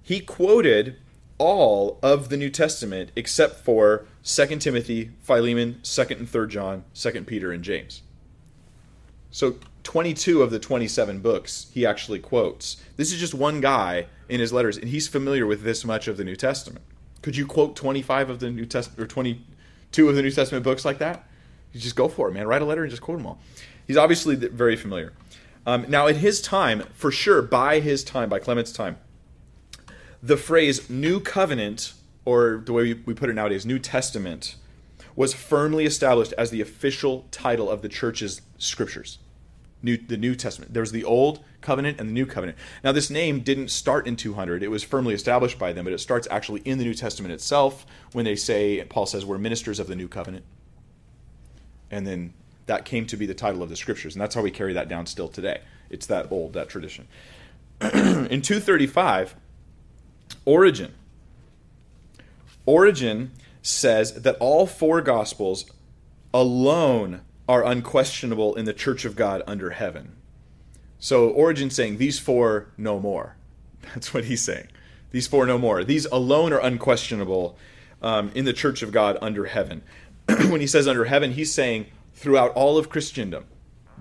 He 0.03 0.20
quoted 0.20 0.97
all 1.39 1.99
of 2.03 2.28
the 2.28 2.36
New 2.36 2.51
Testament 2.51 3.11
except 3.16 3.64
for 3.64 4.07
2 4.24 4.59
Timothy, 4.59 5.11
Philemon, 5.20 5.80
2nd 5.82 6.18
and 6.18 6.28
3rd 6.28 6.51
John, 6.51 6.84
2nd 6.95 7.26
Peter, 7.26 7.53
and 7.53 7.64
James. 7.64 8.03
So 9.30 9.57
22 9.84 10.43
of 10.43 10.51
the 10.51 10.59
27 10.59 11.20
books 11.20 11.68
he 11.72 11.86
actually 11.86 12.18
quotes. 12.18 12.76
This 12.97 13.12
is 13.12 13.20
just 13.20 13.34
one 13.34 13.61
guy 13.61 14.07
in 14.28 14.41
his 14.41 14.53
letters, 14.53 14.76
and 14.76 14.89
he's 14.89 15.09
familiar 15.09 15.47
with 15.47 15.62
this 15.62 15.84
much 15.84 16.09
of 16.09 16.16
the 16.16 16.24
New 16.24 16.36
Testament. 16.36 16.84
Could 17.22 17.36
you 17.36 17.47
quote 17.47 17.74
25 17.76 18.30
of 18.30 18.41
the 18.41 18.51
New 18.51 18.66
Testament 18.66 19.01
or 19.01 19.07
22 19.07 20.09
of 20.09 20.14
the 20.14 20.22
New 20.22 20.30
Testament 20.30 20.64
books 20.64 20.84
like 20.84 20.99
that? 20.99 21.24
You 21.72 21.80
just 21.80 21.97
go 21.97 22.09
for 22.09 22.28
it, 22.28 22.32
man. 22.32 22.47
Write 22.47 22.62
a 22.62 22.64
letter 22.64 22.82
and 22.82 22.91
just 22.91 23.03
quote 23.03 23.18
them 23.18 23.26
all. 23.26 23.41
He's 23.86 23.97
obviously 23.97 24.34
very 24.36 24.76
familiar. 24.76 25.12
Um, 25.66 25.84
now, 25.89 26.07
in 26.07 26.16
his 26.16 26.41
time, 26.41 26.84
for 26.95 27.11
sure, 27.11 27.43
by 27.43 27.80
his 27.80 28.05
time, 28.05 28.28
by 28.28 28.39
Clement's 28.39 28.72
time, 28.72 28.99
the 30.23 30.37
phrase 30.37 30.89
New 30.91 31.21
Covenant, 31.21 31.93
or 32.25 32.62
the 32.64 32.73
way 32.73 32.95
we 32.95 33.14
put 33.14 33.31
it 33.31 33.35
nowadays, 33.35 33.64
New 33.64 33.79
Testament, 33.79 34.57
was 35.16 35.35
firmly 35.35 35.85
established 35.85 36.33
as 36.35 36.51
the 36.51 36.61
official 36.61 37.27
title 37.31 37.71
of 37.71 37.83
the 37.83 37.89
church's 37.89 38.41
scriptures. 38.59 39.19
New, 39.83 39.97
the 39.97 40.16
New 40.16 40.35
Testament. 40.35 40.75
There 40.75 40.83
was 40.83 40.93
the 40.93 41.05
Old 41.05 41.45
Covenant 41.61 42.01
and 42.01 42.09
the 42.09 42.12
New 42.12 42.27
Covenant. 42.27 42.59
Now, 42.83 42.93
this 42.93 43.11
name 43.11 43.41
didn't 43.41 43.69
start 43.69 44.07
in 44.07 44.16
200. 44.16 44.62
It 44.62 44.69
was 44.69 44.83
firmly 44.83 45.14
established 45.14 45.59
by 45.59 45.73
them, 45.73 45.85
but 45.85 45.93
it 45.93 45.99
starts 45.99 46.27
actually 46.31 46.62
in 46.64 46.79
the 46.79 46.85
New 46.85 46.95
Testament 46.95 47.33
itself 47.33 47.87
when 48.12 48.25
they 48.25 48.35
say, 48.35 48.85
Paul 48.89 49.07
says, 49.07 49.25
we're 49.25 49.39
ministers 49.39 49.79
of 49.79 49.87
the 49.87 49.95
New 49.95 50.09
Covenant. 50.09 50.45
And 51.91 52.07
then 52.07 52.35
that 52.66 52.85
came 52.85 53.07
to 53.07 53.16
be 53.16 53.27
the 53.27 53.35
title 53.35 53.62
of 53.62 53.69
the 53.69 53.77
scriptures. 53.77 54.14
And 54.14 54.21
that's 54.21 54.35
how 54.35 54.43
we 54.43 54.51
carry 54.51 54.73
that 54.73 54.89
down 54.89 55.07
still 55.07 55.29
today. 55.29 55.61
It's 55.91 56.07
that 56.07 56.31
old, 56.31 56.53
that 56.55 56.69
tradition. 56.69 57.07
in 57.81 58.43
235, 58.43 59.37
Origen. 60.49 60.94
Origen 62.64 63.32
says 63.61 64.22
that 64.22 64.38
all 64.40 64.66
four 64.66 65.03
gospels 65.03 65.70
alone 66.32 67.20
are 67.46 67.62
unquestionable 67.62 68.55
in 68.55 68.64
the 68.64 68.72
church 68.72 69.05
of 69.05 69.14
God 69.14 69.42
under 69.46 69.70
heaven. 69.70 70.16
So 70.99 71.28
Origen 71.28 71.68
saying 71.68 71.99
these 71.99 72.18
four 72.18 72.68
no 72.78 72.99
more. 72.99 73.36
That's 73.82 74.14
what 74.14 74.24
he's 74.24 74.42
saying. 74.42 74.68
These 75.11 75.26
four 75.26 75.44
no 75.44 75.59
more. 75.59 75.84
These 75.84 76.07
alone 76.07 76.55
are 76.55 76.61
unquestionable 76.61 77.59
um, 78.01 78.30
in 78.34 78.46
the 78.46 78.55
church 78.55 78.80
of 78.80 78.90
God 78.90 79.18
under 79.20 79.44
heaven. 79.44 79.82
when 80.49 80.62
he 80.62 80.66
says 80.66 80.88
under 80.88 81.05
heaven, 81.05 81.32
he's 81.32 81.53
saying 81.53 81.88
throughout 82.14 82.53
all 82.53 82.78
of 82.78 82.88
Christendom, 82.88 83.44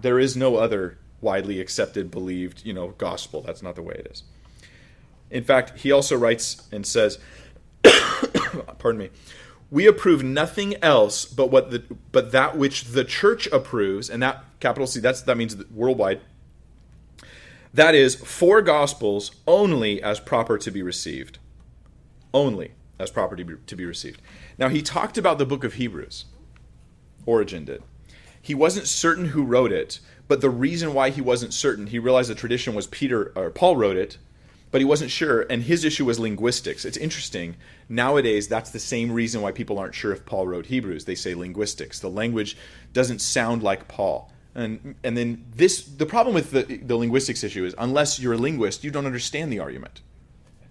there 0.01 0.17
is 0.17 0.37
no 0.37 0.55
other 0.55 0.97
widely 1.19 1.59
accepted, 1.59 2.09
believed, 2.09 2.65
you 2.65 2.71
know, 2.71 2.91
gospel. 2.97 3.41
That's 3.41 3.61
not 3.61 3.75
the 3.75 3.81
way 3.81 3.95
it 3.95 4.07
is. 4.11 4.23
In 5.29 5.43
fact, 5.43 5.79
he 5.79 5.91
also 5.91 6.15
writes 6.15 6.67
and 6.71 6.85
says, 6.85 7.19
pardon 8.77 8.99
me, 8.99 9.09
we 9.69 9.85
approve 9.85 10.23
nothing 10.23 10.81
else 10.83 11.25
but 11.25 11.51
what 11.51 11.71
the 11.71 11.83
but 12.11 12.31
that 12.31 12.57
which 12.57 12.85
the 12.85 13.03
church 13.03 13.47
approves, 13.47 14.09
and 14.09 14.23
that 14.23 14.43
capital 14.59 14.87
C, 14.87 14.99
that's 14.99 15.21
that 15.21 15.37
means 15.37 15.55
worldwide. 15.69 16.21
That 17.73 17.93
is 17.93 18.15
four 18.15 18.61
gospels 18.61 19.31
only 19.45 20.01
as 20.01 20.19
proper 20.19 20.57
to 20.57 20.71
be 20.71 20.81
received. 20.81 21.37
Only 22.33 22.71
as 22.97 23.11
proper 23.11 23.35
to 23.35 23.43
be, 23.43 23.55
to 23.65 23.75
be 23.75 23.85
received. 23.85 24.21
Now 24.57 24.69
he 24.69 24.81
talked 24.81 25.17
about 25.17 25.37
the 25.37 25.45
book 25.45 25.63
of 25.63 25.75
Hebrews. 25.75 26.25
Origen 27.25 27.65
did. 27.65 27.83
He 28.41 28.55
wasn't 28.55 28.87
certain 28.87 29.25
who 29.27 29.43
wrote 29.43 29.73
it, 29.73 29.99
but 30.27 30.39
the 30.39 30.49
reason 30.49 30.93
why 30.93 31.09
he 31.09 31.21
wasn't 31.21 31.53
certain, 31.53 31.87
he 31.87 31.99
realized 31.99 32.29
the 32.29 32.35
tradition 32.35 32.73
was 32.73 32.87
Peter 32.87 33.33
or 33.35 33.49
Paul 33.49 33.75
wrote 33.75 33.97
it, 33.97 34.17
but 34.71 34.81
he 34.81 34.85
wasn't 34.85 35.11
sure, 35.11 35.41
and 35.49 35.63
his 35.63 35.85
issue 35.85 36.05
was 36.05 36.19
linguistics. 36.19 36.83
It's 36.83 36.97
interesting. 36.97 37.55
Nowadays, 37.87 38.47
that's 38.47 38.71
the 38.71 38.79
same 38.79 39.11
reason 39.11 39.41
why 39.41 39.51
people 39.51 39.79
aren't 39.79 39.95
sure 39.95 40.11
if 40.11 40.25
Paul 40.25 40.47
wrote 40.47 40.65
Hebrews. 40.65 41.05
They 41.05 41.15
say 41.15 41.33
linguistics. 41.33 41.99
The 41.99 42.09
language 42.09 42.57
doesn't 42.93 43.19
sound 43.19 43.63
like 43.63 43.87
Paul. 43.87 44.31
And, 44.55 44.95
and 45.03 45.15
then 45.15 45.45
this 45.55 45.83
the 45.83 46.07
problem 46.07 46.33
with 46.33 46.49
the, 46.49 46.63
the 46.63 46.95
linguistics 46.95 47.43
issue 47.43 47.63
is 47.63 47.75
unless 47.77 48.19
you're 48.19 48.33
a 48.33 48.37
linguist, 48.37 48.83
you 48.83 48.89
don't 48.89 49.05
understand 49.05 49.53
the 49.53 49.59
argument. 49.59 50.01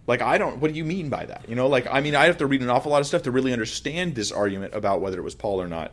Like 0.08 0.22
I 0.22 0.38
don't 0.38 0.58
what 0.58 0.72
do 0.72 0.76
you 0.76 0.84
mean 0.84 1.08
by 1.08 1.24
that? 1.26 1.48
You 1.48 1.54
know, 1.54 1.68
like 1.68 1.86
I 1.90 2.00
mean 2.00 2.16
I 2.16 2.26
have 2.26 2.38
to 2.38 2.46
read 2.46 2.62
an 2.62 2.68
awful 2.68 2.90
lot 2.90 3.00
of 3.00 3.06
stuff 3.06 3.22
to 3.22 3.30
really 3.30 3.52
understand 3.52 4.14
this 4.14 4.32
argument 4.32 4.74
about 4.74 5.00
whether 5.00 5.18
it 5.18 5.22
was 5.22 5.36
Paul 5.36 5.62
or 5.62 5.68
not. 5.68 5.92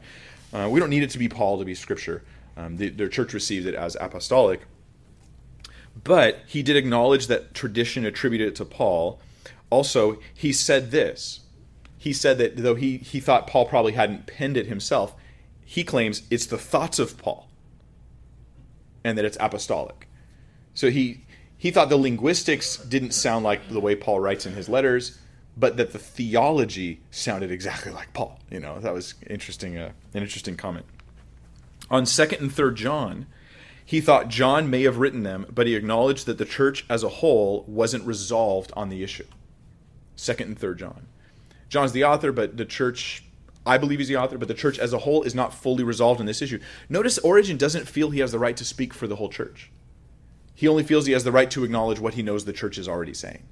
Uh, 0.51 0.67
we 0.71 0.79
don't 0.79 0.89
need 0.89 1.03
it 1.03 1.11
to 1.11 1.19
be 1.19 1.29
Paul 1.29 1.59
to 1.59 1.65
be 1.65 1.75
scripture. 1.75 2.23
Um, 2.57 2.77
the, 2.77 2.89
their 2.89 3.07
church 3.07 3.33
received 3.33 3.65
it 3.65 3.75
as 3.75 3.95
apostolic. 3.99 4.61
But 6.01 6.39
he 6.47 6.63
did 6.63 6.75
acknowledge 6.75 7.27
that 7.27 7.53
tradition 7.53 8.05
attributed 8.05 8.49
it 8.49 8.55
to 8.55 8.65
Paul. 8.65 9.19
Also, 9.69 10.19
he 10.33 10.51
said 10.51 10.91
this. 10.91 11.41
He 11.97 12.13
said 12.13 12.37
that 12.39 12.57
though 12.57 12.75
he, 12.75 12.97
he 12.97 13.19
thought 13.19 13.47
Paul 13.47 13.65
probably 13.65 13.93
hadn't 13.93 14.27
penned 14.27 14.57
it 14.57 14.67
himself, 14.67 15.15
he 15.63 15.83
claims 15.83 16.23
it's 16.29 16.45
the 16.45 16.57
thoughts 16.57 16.99
of 16.99 17.17
Paul 17.17 17.47
and 19.03 19.17
that 19.17 19.25
it's 19.25 19.37
apostolic. 19.39 20.07
So 20.73 20.89
he 20.89 21.21
he 21.57 21.71
thought 21.71 21.89
the 21.89 21.97
linguistics 21.97 22.77
didn't 22.77 23.11
sound 23.11 23.45
like 23.45 23.69
the 23.69 23.79
way 23.79 23.95
Paul 23.95 24.19
writes 24.19 24.45
in 24.45 24.53
his 24.53 24.67
letters, 24.67 25.17
but 25.55 25.77
that 25.77 25.93
the 25.93 25.99
theology 25.99 26.99
sounded 27.09 27.51
exactly 27.51 27.91
like 27.91 28.11
Paul. 28.13 28.39
You 28.49 28.59
know, 28.59 28.79
that 28.79 28.93
was 28.93 29.15
interesting 29.29 29.77
uh, 29.77 29.91
an 30.13 30.23
interesting 30.23 30.57
comment. 30.57 30.85
On 31.89 32.03
2nd 32.03 32.41
and 32.41 32.51
3rd 32.51 32.75
John, 32.75 33.27
he 33.85 34.01
thought 34.01 34.29
John 34.29 34.69
may 34.69 34.83
have 34.83 34.97
written 34.97 35.23
them, 35.23 35.45
but 35.53 35.67
he 35.67 35.75
acknowledged 35.75 36.25
that 36.25 36.37
the 36.37 36.45
church 36.45 36.85
as 36.89 37.03
a 37.03 37.09
whole 37.09 37.65
wasn't 37.67 38.05
resolved 38.05 38.71
on 38.75 38.89
the 38.89 39.03
issue. 39.03 39.25
Second 40.15 40.47
and 40.47 40.59
third 40.59 40.79
John. 40.79 41.07
John's 41.69 41.91
the 41.91 42.03
author, 42.03 42.31
but 42.31 42.57
the 42.57 42.65
church, 42.65 43.23
I 43.65 43.77
believe 43.77 43.99
he's 43.99 44.07
the 44.07 44.17
author, 44.17 44.37
but 44.37 44.47
the 44.47 44.53
church 44.53 44.79
as 44.79 44.93
a 44.93 44.99
whole 44.99 45.23
is 45.23 45.35
not 45.35 45.53
fully 45.53 45.83
resolved 45.83 46.19
in 46.19 46.25
this 46.25 46.41
issue. 46.41 46.59
Notice 46.87 47.17
Origen 47.19 47.57
doesn't 47.57 47.87
feel 47.87 48.11
he 48.11 48.19
has 48.19 48.31
the 48.31 48.39
right 48.39 48.55
to 48.57 48.65
speak 48.65 48.93
for 48.93 49.07
the 49.07 49.15
whole 49.15 49.29
church. 49.29 49.71
He 50.55 50.67
only 50.67 50.83
feels 50.83 51.05
he 51.05 51.13
has 51.13 51.23
the 51.23 51.31
right 51.31 51.49
to 51.51 51.63
acknowledge 51.63 51.99
what 51.99 52.13
he 52.13 52.21
knows 52.21 52.45
the 52.45 52.53
church 52.53 52.77
is 52.77 52.87
already 52.87 53.13
saying. 53.13 53.43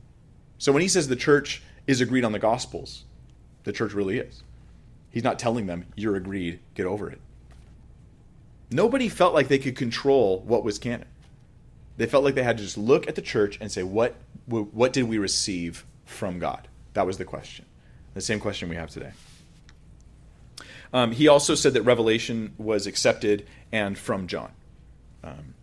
So 0.60 0.72
when 0.72 0.84
he 0.84 0.88
says 0.88 1.08
the 1.08 1.16
church 1.16 1.64
is 1.88 2.00
agreed 2.00 2.24
on 2.24 2.32
the 2.32 2.40
gospels, 2.40 3.06
the 3.64 3.74
church 3.74 3.94
really 3.94 4.20
is. 4.20 4.44
He's 5.10 5.24
not 5.24 5.40
telling 5.40 5.66
them, 5.66 5.88
you're 5.96 6.16
agreed, 6.16 6.60
get 6.76 6.86
over 6.86 7.10
it. 7.10 7.20
Nobody 8.72 9.10
felt 9.10 9.34
like 9.34 9.48
they 9.48 9.60
could 9.60 9.76
control 9.76 10.40
what 10.42 10.64
was 10.64 10.80
canon. 10.80 11.08
They 11.98 12.06
felt 12.06 12.24
like 12.24 12.36
they 12.36 12.44
had 12.44 12.58
to 12.58 12.64
just 12.64 12.78
look 12.78 13.08
at 13.08 13.16
the 13.16 13.22
church 13.22 13.58
and 13.62 13.72
say, 13.72 13.84
what, 13.84 14.16
what 14.48 14.94
did 14.94 15.04
we 15.04 15.18
receive 15.18 15.86
from 16.06 16.40
God? 16.40 16.68
That 16.94 17.06
was 17.06 17.18
the 17.18 17.26
question. 17.26 17.66
The 18.14 18.22
same 18.22 18.40
question 18.40 18.70
we 18.70 18.76
have 18.76 18.90
today. 18.90 19.12
Um, 20.94 21.12
he 21.12 21.28
also 21.28 21.56
said 21.56 21.74
that 21.74 21.84
Revelation 21.84 22.54
was 22.58 22.88
accepted 22.88 23.46
and 23.72 23.98
from 23.98 24.28
John. 24.28 24.52
Um, 25.24 25.54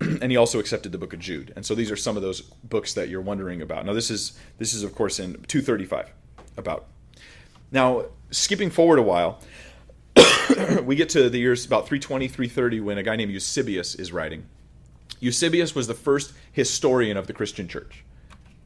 and 0.00 0.30
he 0.30 0.36
also 0.36 0.58
accepted 0.58 0.92
the 0.92 0.98
book 0.98 1.12
of 1.12 1.18
Jude. 1.18 1.52
And 1.56 1.64
so 1.64 1.74
these 1.74 1.90
are 1.90 1.96
some 1.96 2.16
of 2.16 2.22
those 2.22 2.40
books 2.40 2.94
that 2.94 3.08
you're 3.08 3.20
wondering 3.20 3.62
about. 3.62 3.86
Now 3.86 3.94
this 3.94 4.10
is 4.10 4.38
this 4.58 4.74
is 4.74 4.82
of 4.82 4.94
course 4.94 5.18
in 5.18 5.34
235 5.44 6.10
about. 6.56 6.86
Now 7.70 8.06
skipping 8.30 8.70
forward 8.70 8.98
a 8.98 9.02
while, 9.02 9.40
we 10.82 10.96
get 10.96 11.08
to 11.10 11.28
the 11.28 11.38
years 11.38 11.66
about 11.66 11.86
320, 11.86 12.28
330 12.28 12.80
when 12.80 12.98
a 12.98 13.02
guy 13.02 13.16
named 13.16 13.32
Eusebius 13.32 13.94
is 13.94 14.12
writing. 14.12 14.46
Eusebius 15.20 15.74
was 15.74 15.86
the 15.86 15.94
first 15.94 16.32
historian 16.52 17.16
of 17.16 17.26
the 17.26 17.32
Christian 17.32 17.68
church. 17.68 18.04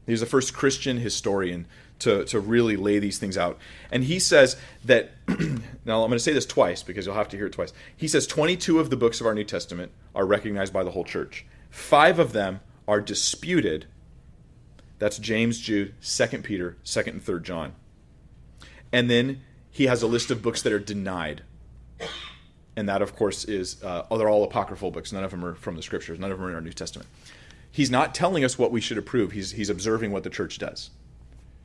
He 0.05 0.11
was 0.11 0.19
the 0.19 0.25
first 0.25 0.53
Christian 0.53 0.97
historian 0.97 1.67
to, 1.99 2.25
to 2.25 2.39
really 2.39 2.75
lay 2.75 2.99
these 2.99 3.19
things 3.19 3.37
out. 3.37 3.59
And 3.91 4.03
he 4.03 4.19
says 4.19 4.57
that, 4.83 5.11
now 5.27 6.03
I'm 6.03 6.09
going 6.09 6.11
to 6.11 6.19
say 6.19 6.33
this 6.33 6.45
twice 6.45 6.83
because 6.83 7.05
you'll 7.05 7.15
have 7.15 7.29
to 7.29 7.37
hear 7.37 7.45
it 7.45 7.53
twice. 7.53 7.73
He 7.95 8.07
says 8.07 8.25
22 8.27 8.79
of 8.79 8.89
the 8.89 8.97
books 8.97 9.21
of 9.21 9.27
our 9.27 9.35
New 9.35 9.43
Testament 9.43 9.91
are 10.15 10.25
recognized 10.25 10.73
by 10.73 10.83
the 10.83 10.91
whole 10.91 11.03
church, 11.03 11.45
five 11.69 12.19
of 12.19 12.33
them 12.33 12.61
are 12.87 12.99
disputed. 12.99 13.85
That's 14.97 15.17
James, 15.17 15.59
Jude, 15.59 15.93
2 16.03 16.27
Peter, 16.39 16.77
2nd 16.83 17.07
and 17.07 17.25
3rd 17.25 17.43
John. 17.43 17.73
And 18.91 19.09
then 19.09 19.41
he 19.71 19.87
has 19.87 20.03
a 20.03 20.07
list 20.07 20.29
of 20.31 20.41
books 20.41 20.61
that 20.61 20.73
are 20.73 20.79
denied 20.79 21.43
and 22.75 22.87
that 22.87 23.01
of 23.01 23.15
course 23.15 23.45
is 23.45 23.81
uh, 23.83 24.05
oh, 24.09 24.17
they're 24.17 24.29
all 24.29 24.43
apocryphal 24.43 24.91
books. 24.91 25.11
None 25.11 25.23
of 25.23 25.31
them 25.31 25.43
are 25.43 25.55
from 25.55 25.75
the 25.75 25.81
scriptures. 25.81 26.19
None 26.19 26.31
of 26.31 26.37
them 26.37 26.47
are 26.47 26.49
in 26.49 26.55
our 26.55 26.61
New 26.61 26.73
Testament. 26.73 27.09
He's 27.69 27.91
not 27.91 28.13
telling 28.13 28.43
us 28.43 28.57
what 28.57 28.71
we 28.71 28.81
should 28.81 28.97
approve. 28.97 29.31
He's 29.31 29.51
he's 29.51 29.69
observing 29.69 30.11
what 30.11 30.23
the 30.23 30.29
church 30.29 30.57
does. 30.57 30.89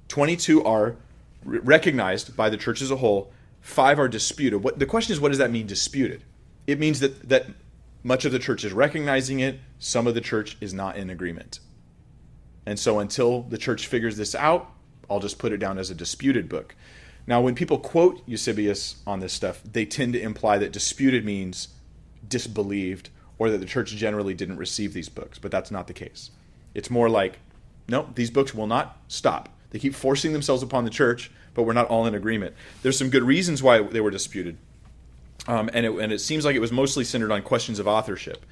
Twenty 0.08 0.36
two 0.36 0.64
are 0.64 0.96
recognized 1.44 2.36
by 2.36 2.50
the 2.50 2.56
church 2.56 2.82
as 2.82 2.90
a 2.90 2.96
whole. 2.96 3.32
Five 3.60 3.98
are 3.98 4.08
disputed. 4.08 4.62
What 4.62 4.78
the 4.78 4.86
question 4.86 5.12
is, 5.12 5.20
what 5.20 5.30
does 5.30 5.38
that 5.38 5.50
mean? 5.50 5.66
Disputed. 5.66 6.22
It 6.66 6.78
means 6.78 7.00
that 7.00 7.28
that 7.28 7.46
much 8.02 8.24
of 8.24 8.32
the 8.32 8.38
church 8.38 8.64
is 8.64 8.72
recognizing 8.72 9.40
it. 9.40 9.58
Some 9.78 10.06
of 10.06 10.14
the 10.14 10.20
church 10.20 10.56
is 10.60 10.72
not 10.72 10.96
in 10.96 11.10
agreement. 11.10 11.60
And 12.64 12.78
so 12.78 12.98
until 12.98 13.42
the 13.42 13.58
church 13.58 13.86
figures 13.86 14.16
this 14.16 14.34
out, 14.34 14.70
I'll 15.08 15.20
just 15.20 15.38
put 15.38 15.52
it 15.52 15.58
down 15.58 15.78
as 15.78 15.90
a 15.90 15.94
disputed 15.94 16.48
book. 16.48 16.74
Now, 17.26 17.40
when 17.40 17.54
people 17.54 17.78
quote 17.78 18.22
Eusebius 18.26 18.96
on 19.06 19.20
this 19.20 19.32
stuff, 19.32 19.62
they 19.64 19.84
tend 19.84 20.12
to 20.12 20.20
imply 20.20 20.58
that 20.58 20.72
disputed 20.72 21.24
means 21.24 21.68
disbelieved 22.28 23.10
or 23.38 23.50
that 23.50 23.58
the 23.58 23.66
church 23.66 23.90
generally 23.90 24.34
didn't 24.34 24.56
receive 24.56 24.92
these 24.92 25.08
books, 25.08 25.38
but 25.38 25.50
that's 25.50 25.70
not 25.70 25.86
the 25.86 25.92
case. 25.92 26.30
It's 26.74 26.90
more 26.90 27.08
like, 27.08 27.38
no, 27.88 28.08
these 28.14 28.30
books 28.30 28.54
will 28.54 28.66
not 28.66 28.98
stop. 29.08 29.48
They 29.70 29.78
keep 29.78 29.94
forcing 29.94 30.32
themselves 30.32 30.62
upon 30.62 30.84
the 30.84 30.90
church, 30.90 31.30
but 31.54 31.64
we're 31.64 31.72
not 31.72 31.88
all 31.88 32.06
in 32.06 32.14
agreement. 32.14 32.54
There's 32.82 32.98
some 32.98 33.10
good 33.10 33.22
reasons 33.22 33.62
why 33.62 33.82
they 33.82 34.00
were 34.00 34.10
disputed. 34.10 34.56
Um, 35.48 35.70
and, 35.72 35.86
it, 35.86 35.92
and 35.92 36.12
it 36.12 36.20
seems 36.20 36.44
like 36.44 36.56
it 36.56 36.60
was 36.60 36.72
mostly 36.72 37.04
centered 37.04 37.32
on 37.32 37.42
questions 37.42 37.78
of 37.78 37.86
authorship. 37.86 38.44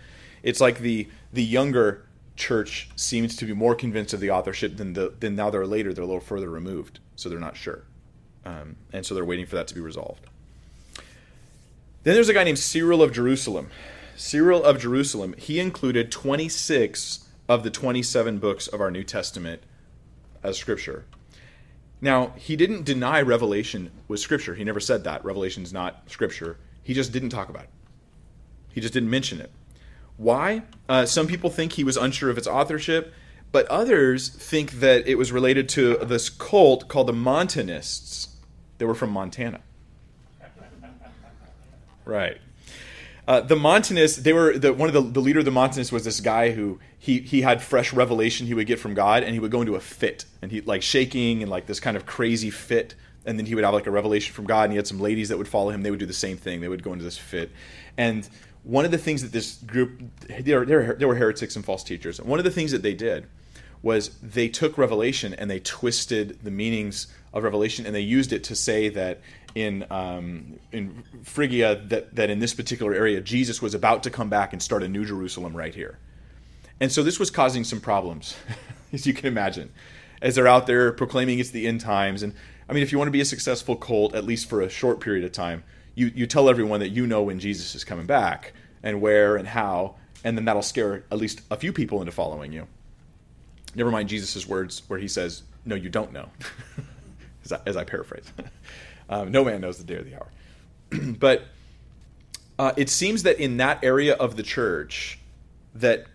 It's 0.43 0.61
like 0.61 0.79
the 0.79 1.09
the 1.33 1.43
younger 1.43 2.05
church 2.37 2.91
seems 2.97 3.35
to 3.37 3.47
be 3.47 3.55
more 3.55 3.75
convinced 3.75 4.13
of 4.13 4.21
the 4.21 4.31
authorship 4.31 4.77
than 4.77 4.93
the 4.93 5.15
than 5.19 5.35
now 5.35 5.51
they're 5.51 5.67
later 5.67 5.95
they're 5.95 6.05
a 6.05 6.07
little 6.07 6.21
further 6.21 6.51
removed, 6.51 7.01
so 7.17 7.29
they're 7.29 7.39
not 7.41 7.57
sure, 7.57 7.85
um, 8.45 8.77
and 8.93 9.05
so 9.05 9.15
they're 9.15 9.25
waiting 9.25 9.47
for 9.47 9.57
that 9.57 9.67
to 9.69 9.75
be 9.75 9.81
resolved. 9.81 10.27
Then 12.03 12.15
there's 12.15 12.29
a 12.29 12.35
guy 12.35 12.45
named 12.45 12.59
Cyril 12.59 13.03
of 13.03 13.13
Jerusalem. 13.13 13.71
Cyril 14.17 14.63
of 14.63 14.79
Jerusalem. 14.79 15.35
He 15.39 15.59
included 15.59 16.13
26 16.13 17.29
of 17.49 17.63
the 17.63 17.71
27 17.71 18.39
books 18.39 18.67
of 18.67 18.81
our 18.81 18.91
New 18.91 19.05
Testament 19.05 19.63
as 20.43 20.59
scripture. 20.59 21.05
Now, 22.01 22.35
he 22.37 22.57
didn't 22.57 22.85
deny 22.85 23.23
Revelation 23.23 23.91
was 24.09 24.23
scripture. 24.23 24.55
He 24.55 24.65
never 24.65 24.81
said 24.81 25.05
that. 25.05 25.25
Revelation 25.25 25.63
is 25.63 25.73
not 25.73 26.03
scripture. 26.11 26.59
He 26.83 26.93
just 26.93 27.13
didn't 27.13 27.31
talk 27.31 27.49
about 27.49 27.65
it. 27.65 27.71
He 28.73 28.81
just 28.81 28.93
didn't 28.93 29.11
mention 29.11 29.41
it. 29.41 29.51
Why? 30.17 30.63
Uh, 30.89 31.07
some 31.07 31.27
people 31.27 31.51
think 31.51 31.73
he 31.73 31.85
was 31.85 31.97
unsure 31.97 32.31
of 32.31 32.39
its 32.39 32.47
authorship, 32.47 33.15
but 33.53 33.67
others 33.67 34.29
think 34.29 34.73
that 34.81 35.07
it 35.07 35.15
was 35.15 35.33
related 35.33 35.69
to 35.71 35.97
this 35.99 36.29
cult 36.29 36.89
called 36.89 37.07
the 37.07 37.13
Montanists. 37.13 38.34
They 38.79 38.85
were 38.85 38.95
from 38.95 39.11
Montana. 39.11 39.61
Right. 42.05 42.39
Uh, 43.27 43.41
the 43.41 43.57
Montanists, 43.57 44.19
they 44.19 44.35
were 44.35 44.59
the, 44.59 44.75
one 44.75 44.89
of 44.89 44.93
the, 44.93 45.01
the 45.01 45.21
leader 45.21 45.39
of 45.39 45.47
the 45.47 45.51
Montanists 45.51 45.91
was 45.91 46.05
this 46.05 46.21
guy 46.21 46.51
who 46.51 46.79
he 46.99 47.21
he 47.21 47.41
had 47.41 47.63
fresh 47.63 47.93
revelation 47.95 48.47
he 48.47 48.53
would 48.53 48.67
get 48.67 48.79
from 48.79 48.93
God, 48.93 49.23
and 49.23 49.33
he 49.33 49.41
would 49.41 49.51
go 49.51 49.63
into 49.63 49.77
a 49.77 49.81
fit, 49.81 50.27
and 50.43 50.53
he 50.53 50.61
like 50.61 50.83
shaking 50.83 51.41
and 51.41 51.51
like 51.51 51.67
this 51.67 51.81
kind 51.81 51.97
of 51.97 52.05
crazy 52.05 52.51
fit, 52.51 52.95
and 53.25 53.39
then 53.39 53.47
he 53.47 53.55
would 53.55 53.65
have 53.65 53.73
like 53.73 53.87
a 53.87 53.91
revelation 53.91 54.35
from 54.35 54.45
God, 54.45 54.65
and 54.65 54.73
he 54.73 54.77
had 54.77 54.87
some 54.87 55.01
ladies 55.01 55.31
that 55.31 55.39
would 55.39 55.49
follow 55.49 55.71
him. 55.71 55.83
They 55.83 55.91
would 55.91 56.01
do 56.01 56.07
the 56.07 56.13
same 56.13 56.37
thing. 56.37 56.61
They 56.61 56.69
would 56.69 56.83
go 56.83 56.93
into 56.93 57.05
this 57.05 57.17
fit, 57.17 57.51
and 57.97 58.29
one 58.63 58.85
of 58.85 58.91
the 58.91 58.99
things 58.99 59.23
that 59.23 59.33
this 59.33 59.57
group 59.57 60.03
they 60.27 60.55
were, 60.55 60.95
they 60.95 61.05
were 61.05 61.15
heretics 61.15 61.57
and 61.57 61.65
false 61.65 61.85
teachers. 61.85 62.19
And 62.19 62.29
one 62.29 62.39
of 62.39 62.45
the 62.45 62.51
things 62.51 62.73
that 62.73 62.83
they 62.83 62.95
did 62.95 63.27
was 63.83 64.19
they 64.23 64.49
took 64.49 64.79
Revelation 64.79 65.35
and 65.35 65.51
they 65.51 65.61
twisted 65.61 66.39
the 66.43 66.51
meanings 66.51 67.07
of 67.35 67.43
Revelation 67.43 67.85
and 67.85 67.95
they 67.95 68.01
used 68.01 68.33
it 68.33 68.45
to 68.45 68.57
say 68.57 68.89
that 68.89 69.21
in 69.55 69.85
um, 69.91 70.59
in 70.73 71.05
Phrygia 71.25 71.83
that 71.89 72.15
that 72.17 72.31
in 72.31 72.39
this 72.39 72.55
particular 72.55 72.95
area 72.95 73.21
Jesus 73.21 73.61
was 73.61 73.75
about 73.75 74.05
to 74.05 74.11
come 74.11 74.31
back 74.31 74.55
and 74.55 74.63
start 74.63 74.83
a 74.83 74.89
new 74.89 75.05
Jerusalem 75.05 75.55
right 75.55 75.75
here. 75.75 75.99
And 76.81 76.91
so 76.91 77.03
this 77.03 77.19
was 77.19 77.31
causing 77.31 77.65
some 77.65 77.81
problems, 77.81 78.37
as 78.93 79.07
you 79.07 79.15
can 79.15 79.27
imagine, 79.27 79.73
as 80.23 80.35
they're 80.35 80.49
out 80.49 80.67
there 80.67 80.93
proclaiming 80.93 81.39
it's 81.39 81.51
the 81.51 81.67
end 81.67 81.81
times. 81.81 82.23
And 82.23 82.35
I 82.69 82.73
mean, 82.73 82.83
if 82.83 82.93
you 82.93 82.99
want 82.99 83.09
to 83.09 83.13
be 83.13 83.21
a 83.21 83.27
successful 83.27 83.77
cult, 83.77 84.15
at 84.15 84.25
least 84.25 84.49
for 84.49 84.61
a 84.61 84.71
short 84.71 85.01
period 85.01 85.25
of 85.25 85.33
time, 85.33 85.65
you, 85.95 86.11
you 86.15 86.27
tell 86.27 86.49
everyone 86.49 86.81
that 86.81 86.89
you 86.89 87.07
know 87.07 87.23
when 87.23 87.39
Jesus 87.39 87.75
is 87.75 87.85
coming 87.85 88.07
back 88.07 88.53
and 88.83 89.01
where 89.01 89.37
and 89.37 89.47
how, 89.47 89.97
and 90.25 90.37
then 90.37 90.45
that'll 90.45 90.63
scare 90.63 91.05
at 91.11 91.19
least 91.19 91.43
a 91.51 91.57
few 91.57 91.73
people 91.73 92.01
into 92.01 92.13
following 92.13 92.53
you. 92.53 92.67
Never 93.75 93.91
mind 93.91 94.09
Jesus' 94.09 94.47
words 94.47 94.83
where 94.89 94.99
he 94.99 95.09
says, 95.09 95.43
No, 95.65 95.75
you 95.75 95.89
don't 95.89 96.13
know, 96.13 96.29
as, 97.45 97.53
I, 97.53 97.61
as, 97.67 97.77
I, 97.77 97.85
paraphrase. 97.85 98.25
um, 99.09 99.31
no 99.31 99.45
man 99.45 99.61
knows 99.61 99.79
the 99.79 99.85
day 99.85 99.97
or 99.97 100.03
the 100.03 100.15
hour. 100.17 100.29
but 101.19 101.45
uh, 102.59 102.73
it 102.77 102.89
seems 102.89 103.25
that 103.25 103.39
in 103.39 103.57
that 103.59 103.83
area 103.83 104.15
of 104.15 104.37
the 104.37 104.43
church, 104.43 105.19
that 105.75 106.07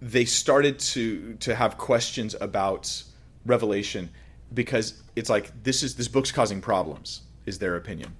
they 0.00 0.24
started 0.24 0.78
to 0.78 1.34
to 1.40 1.54
have 1.54 1.78
questions 1.78 2.36
about 2.40 3.02
revelation 3.46 4.10
because 4.52 5.02
it's 5.16 5.30
like 5.30 5.50
this 5.64 5.82
is 5.82 5.94
this 5.94 6.08
book's 6.08 6.30
causing 6.30 6.60
problems 6.60 7.22
is 7.46 7.58
their 7.58 7.76
opinion 7.76 8.14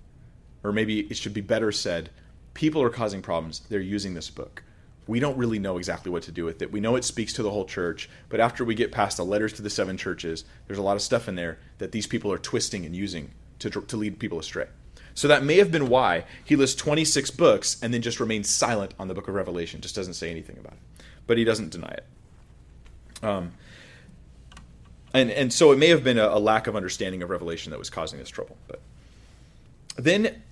or 0.63 0.73
maybe 0.73 1.01
it 1.01 1.17
should 1.17 1.35
be 1.35 1.43
better 1.43 1.71
said 1.71 2.09
people 2.55 2.83
are 2.83 2.91
causing 2.91 3.21
problems 3.21 3.61
they're 3.69 3.81
using 3.81 4.15
this 4.15 4.31
book 4.31 4.63
we 5.07 5.21
don't 5.21 5.37
really 5.37 5.59
know 5.59 5.77
exactly 5.77 6.11
what 6.11 6.23
to 6.25 6.33
do 6.33 6.45
with 6.45 6.63
it. 6.63 6.73
We 6.73 6.81
know 6.81 6.97
it 6.97 7.05
speaks 7.05 7.33
to 7.35 7.43
the 7.43 7.51
whole 7.51 7.65
church 7.65 8.09
but 8.29 8.41
after 8.41 8.65
we 8.65 8.75
get 8.75 8.93
past 8.93 9.17
the 9.17 9.25
letters 9.25 9.53
to 9.55 9.63
the 9.63 9.71
seven 9.71 9.97
churches 9.97 10.45
there's 10.67 10.79
a 10.79 10.83
lot 10.83 10.97
of 10.97 11.03
stuff 11.03 11.29
in 11.29 11.35
there 11.35 11.59
that 11.79 11.93
these 11.93 12.07
people 12.07 12.33
are 12.33 12.39
twisting 12.39 12.85
and 12.85 12.95
using 12.95 13.31
to, 13.59 13.71
to 13.71 13.97
lead 13.97 14.19
people 14.19 14.39
astray. 14.39 14.67
So 15.15 15.29
that 15.29 15.45
may 15.45 15.59
have 15.59 15.71
been 15.71 15.89
why 15.89 16.25
he 16.45 16.57
lists 16.57 16.81
26 16.81 17.31
books 17.33 17.77
and 17.83 17.95
then 17.95 18.03
just 18.03 18.19
remains 18.19 18.49
silent 18.49 18.95
on 18.99 19.09
the 19.09 19.15
book 19.15 19.29
of 19.29 19.35
revelation 19.35 19.81
just 19.81 19.95
doesn't 19.95 20.15
say 20.15 20.31
anything 20.31 20.59
about 20.59 20.73
it. 20.73 21.05
But 21.27 21.39
he 21.39 21.45
doesn't 21.45 21.71
deny 21.71 21.93
it. 21.93 22.05
Um, 23.23 23.53
and 25.15 25.31
and 25.31 25.53
so 25.53 25.73
it 25.73 25.79
may 25.79 25.89
have 25.89 26.05
been 26.05 26.19
a, 26.19 26.27
a 26.27 26.39
lack 26.39 26.67
of 26.67 26.77
understanding 26.77 27.23
of 27.23 27.31
revelation 27.31 27.71
that 27.71 27.79
was 27.79 27.89
causing 27.89 28.19
this 28.19 28.29
trouble 28.29 28.57
but 28.67 28.81
then 29.97 30.43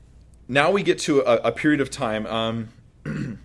now 0.48 0.70
we 0.70 0.82
get 0.82 0.98
to 1.00 1.20
a, 1.20 1.48
a 1.48 1.52
period 1.52 1.80
of 1.80 1.90
time 1.90 2.26
um, 2.26 2.68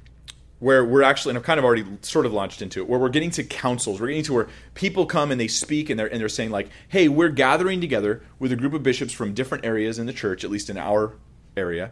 where 0.59 0.83
we're 0.83 1.03
actually, 1.03 1.31
and 1.31 1.37
I've 1.37 1.43
kind 1.43 1.59
of 1.59 1.65
already 1.65 1.85
sort 2.01 2.25
of 2.25 2.33
launched 2.33 2.61
into 2.61 2.79
it, 2.81 2.89
where 2.89 2.99
we're 2.99 3.09
getting 3.09 3.29
to 3.31 3.43
councils. 3.43 4.01
We're 4.01 4.07
getting 4.07 4.23
to 4.23 4.33
where 4.33 4.47
people 4.73 5.05
come 5.05 5.31
and 5.31 5.39
they 5.39 5.47
speak 5.47 5.89
and 5.89 5.99
they're, 5.99 6.07
and 6.07 6.19
they're 6.19 6.29
saying, 6.29 6.49
like, 6.49 6.69
hey, 6.89 7.07
we're 7.07 7.29
gathering 7.29 7.79
together 7.79 8.23
with 8.39 8.51
a 8.51 8.55
group 8.55 8.73
of 8.73 8.83
bishops 8.83 9.13
from 9.13 9.33
different 9.33 9.65
areas 9.65 9.99
in 9.99 10.07
the 10.07 10.13
church, 10.13 10.43
at 10.43 10.49
least 10.49 10.69
in 10.69 10.77
our 10.77 11.13
area, 11.55 11.91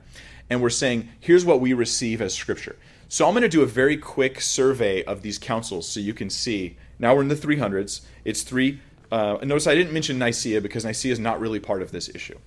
and 0.50 0.62
we're 0.62 0.70
saying, 0.70 1.10
here's 1.20 1.46
what 1.46 1.60
we 1.60 1.74
receive 1.74 2.22
as 2.22 2.34
scripture. 2.34 2.76
So 3.08 3.28
I'm 3.28 3.34
going 3.34 3.44
to 3.44 3.50
do 3.50 3.62
a 3.62 3.68
very 3.68 3.98
quick 3.98 4.42
survey 4.42 5.04
of 5.04 5.22
these 5.22 5.38
councils 5.38 5.88
so 5.88 6.00
you 6.00 6.14
can 6.14 6.30
see. 6.30 6.78
Now 7.00 7.16
we're 7.16 7.22
in 7.22 7.28
the 7.28 7.36
300s. 7.36 8.02
It's 8.24 8.44
three. 8.44 8.80
Uh, 9.12 9.38
notice 9.44 9.68
I 9.68 9.76
didn't 9.76 9.94
mention 9.94 10.18
Nicaea 10.18 10.62
because 10.62 10.86
Nicaea 10.86 11.12
is 11.12 11.20
not 11.20 11.40
really 11.40 11.60
part 11.60 11.82
of 11.82 11.92
this 11.92 12.10
issue. 12.10 12.38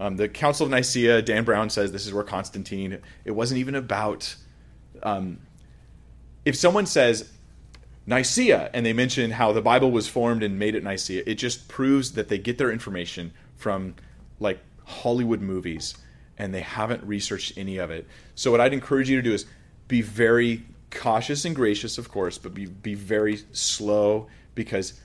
Um, 0.00 0.16
the 0.16 0.28
Council 0.28 0.64
of 0.64 0.70
Nicaea, 0.70 1.22
Dan 1.22 1.44
Brown 1.44 1.70
says 1.70 1.92
this 1.92 2.06
is 2.06 2.12
where 2.12 2.24
Constantine. 2.24 2.98
It 3.24 3.30
wasn't 3.32 3.58
even 3.58 3.74
about. 3.74 4.34
Um, 5.02 5.38
if 6.48 6.56
someone 6.56 6.86
says 6.86 7.30
Nicaea 8.06 8.70
and 8.72 8.86
they 8.86 8.94
mention 8.94 9.32
how 9.32 9.52
the 9.52 9.60
Bible 9.60 9.90
was 9.90 10.08
formed 10.08 10.42
and 10.42 10.58
made 10.58 10.74
at 10.74 10.82
Nicaea, 10.82 11.22
it 11.26 11.34
just 11.34 11.68
proves 11.68 12.12
that 12.12 12.28
they 12.28 12.38
get 12.38 12.56
their 12.56 12.72
information 12.72 13.34
from 13.56 13.94
like 14.40 14.58
Hollywood 14.86 15.42
movies 15.42 15.94
and 16.38 16.54
they 16.54 16.62
haven't 16.62 17.04
researched 17.04 17.58
any 17.58 17.76
of 17.76 17.90
it. 17.90 18.06
So 18.34 18.50
what 18.50 18.62
I'd 18.62 18.72
encourage 18.72 19.10
you 19.10 19.16
to 19.16 19.22
do 19.22 19.34
is 19.34 19.44
be 19.88 20.00
very 20.00 20.62
cautious 20.90 21.44
and 21.44 21.54
gracious, 21.54 21.98
of 21.98 22.08
course, 22.08 22.38
but 22.38 22.54
be 22.54 22.64
be 22.64 22.94
very 22.94 23.40
slow 23.52 24.28
because 24.54 24.98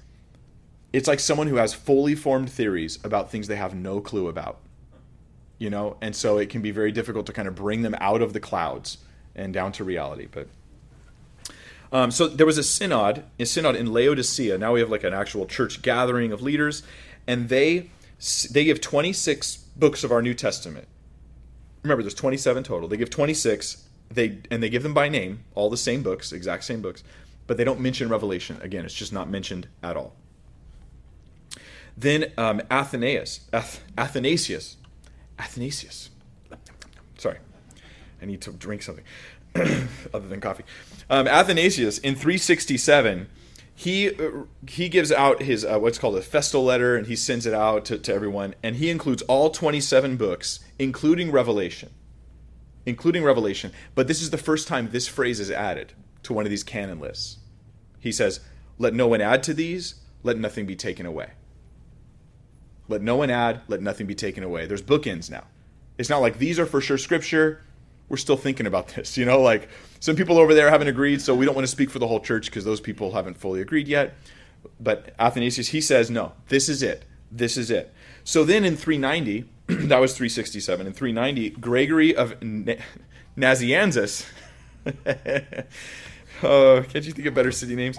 it's 0.94 1.10
like 1.10 1.20
someone 1.20 1.48
who 1.48 1.58
has 1.58 1.74
fully 1.74 2.16
formed 2.16 2.50
theories 2.50 3.00
about 3.04 3.32
things 3.32 3.50
they 3.50 3.58
have 3.58 3.76
no 3.76 4.00
clue 4.00 4.30
about 4.30 4.60
you 5.60 5.70
know, 5.70 5.98
and 6.02 6.16
so 6.16 6.38
it 6.38 6.50
can 6.50 6.62
be 6.62 6.72
very 6.72 6.92
difficult 6.92 7.26
to 7.26 7.34
kind 7.34 7.48
of 7.48 7.56
bring 7.56 7.84
them 7.84 7.96
out 8.02 8.22
of 8.22 8.34
the 8.34 8.40
clouds 8.40 8.98
and 9.36 9.54
down 9.54 9.72
to 9.74 9.84
reality. 9.84 10.28
But 10.30 10.48
um, 11.94 12.10
so 12.10 12.28
there 12.28 12.48
was 12.48 12.58
a 12.58 12.64
synod, 12.64 13.24
a 13.40 13.46
synod 13.46 13.76
in 13.76 13.94
Laodicea. 13.94 14.58
Now 14.58 14.74
we 14.74 14.80
have 14.80 14.90
like 14.90 15.04
an 15.04 15.14
actual 15.14 15.46
church 15.46 15.84
gathering 15.84 16.32
of 16.32 16.42
leaders, 16.42 16.82
and 17.28 17.50
they 17.50 17.92
they 18.52 18.64
give 18.64 18.82
26 18.82 19.58
books 19.76 20.04
of 20.04 20.12
our 20.12 20.22
New 20.22 20.34
Testament. 20.34 20.88
Remember, 21.84 22.02
there's 22.02 22.14
27 22.16 22.64
total. 22.64 22.88
They 22.90 22.98
give 22.98 23.12
26. 23.12 23.88
They 24.10 24.40
and 24.50 24.64
they 24.64 24.70
give 24.70 24.82
them 24.82 24.96
by 24.96 25.08
name, 25.08 25.44
all 25.54 25.70
the 25.70 25.78
same 25.78 26.02
books, 26.02 26.32
exact 26.32 26.64
same 26.64 26.82
books, 26.82 27.04
but 27.46 27.58
they 27.58 27.64
don't 27.64 27.80
mention 27.80 28.10
Revelation. 28.10 28.60
Again, 28.62 28.86
it's 28.86 28.94
just 28.94 29.14
not 29.14 29.30
mentioned 29.30 29.68
at 29.84 29.96
all. 29.96 30.16
Then 31.96 32.32
um, 32.40 32.62
Athanasius, 32.72 33.42
Ath- 33.54 33.84
Athanasius 33.98 34.78
Athanasius. 35.38 36.10
Sorry, 37.20 37.38
I 38.22 38.26
need 38.26 38.42
to 38.42 38.52
drink 38.52 38.82
something 38.82 39.04
other 40.14 40.28
than 40.28 40.42
coffee. 40.42 40.64
Um, 41.10 41.28
Athanasius 41.28 41.98
in 42.00 42.16
367, 42.16 43.28
he 43.76 44.10
uh, 44.10 44.44
he 44.68 44.90
gives 44.90 45.12
out 45.12 45.42
his 45.44 45.66
uh, 45.66 45.80
what's 45.80 45.98
called 45.98 46.16
a 46.16 46.22
festal 46.22 46.64
letter, 46.64 46.96
and 46.96 47.08
he 47.08 47.16
sends 47.16 47.46
it 47.46 47.54
out 47.54 47.86
to, 47.86 47.98
to 47.98 48.14
everyone, 48.14 48.56
and 48.64 48.76
he 48.78 48.90
includes 48.90 49.22
all 49.24 49.50
27 49.50 50.18
books, 50.18 50.60
including 50.80 51.32
Revelation, 51.32 51.90
including 52.86 53.24
Revelation. 53.24 53.72
But 53.96 54.08
this 54.08 54.22
is 54.22 54.30
the 54.30 54.38
first 54.38 54.68
time 54.68 54.90
this 54.90 55.08
phrase 55.08 55.40
is 55.40 55.52
added 55.52 55.94
to 56.24 56.34
one 56.34 56.46
of 56.46 56.50
these 56.50 56.64
canon 56.64 57.00
lists. 57.00 57.38
He 58.00 58.12
says, 58.12 58.40
"Let 58.78 58.94
no 58.94 59.08
one 59.08 59.22
add 59.22 59.44
to 59.44 59.54
these; 59.54 59.96
let 60.24 60.38
nothing 60.38 60.66
be 60.66 60.76
taken 60.76 61.06
away." 61.06 61.32
Let 62.88 63.02
no 63.02 63.16
one 63.16 63.30
add, 63.30 63.62
let 63.68 63.82
nothing 63.82 64.08
be 64.08 64.16
taken 64.16 64.44
away. 64.44 64.66
There's 64.66 64.82
bookends 64.82 65.32
now. 65.32 65.46
It's 65.98 66.10
not 66.10 66.22
like 66.22 66.38
these 66.38 66.60
are 66.60 66.66
for 66.66 66.82
sure 66.82 66.98
scripture. 66.98 67.62
We're 68.14 68.18
still 68.18 68.38
thinking 68.38 68.68
about 68.68 68.90
this. 68.90 69.18
You 69.18 69.26
know, 69.26 69.42
like 69.42 69.70
some 70.00 70.16
people 70.16 70.38
over 70.38 70.54
there 70.54 70.70
haven't 70.70 70.88
agreed, 70.88 71.20
so 71.20 71.34
we 71.34 71.48
don't 71.48 71.56
want 71.56 71.66
to 71.66 71.72
speak 71.72 71.90
for 71.90 71.98
the 71.98 72.06
whole 72.06 72.20
church 72.20 72.46
because 72.46 72.64
those 72.64 72.80
people 72.80 73.14
haven't 73.14 73.40
fully 73.40 73.60
agreed 73.60 73.88
yet. 73.88 74.14
But 74.80 75.16
Athanasius, 75.18 75.70
he 75.70 75.82
says, 75.82 76.12
no, 76.12 76.34
this 76.48 76.70
is 76.70 76.84
it. 76.84 77.06
This 77.32 77.58
is 77.58 77.72
it. 77.72 77.92
So 78.24 78.44
then 78.44 78.66
in 78.66 78.78
390, 78.78 79.50
that 79.88 79.98
was 79.98 80.16
367. 80.16 80.86
In 80.86 80.94
390, 80.94 81.50
Gregory 81.60 82.16
of 82.16 82.40
Nazianzus. 83.36 84.28
oh, 86.44 86.86
can't 86.88 87.06
you 87.06 87.14
think 87.14 87.26
of 87.26 87.34
better 87.34 87.52
city 87.52 87.76
names? 87.76 87.98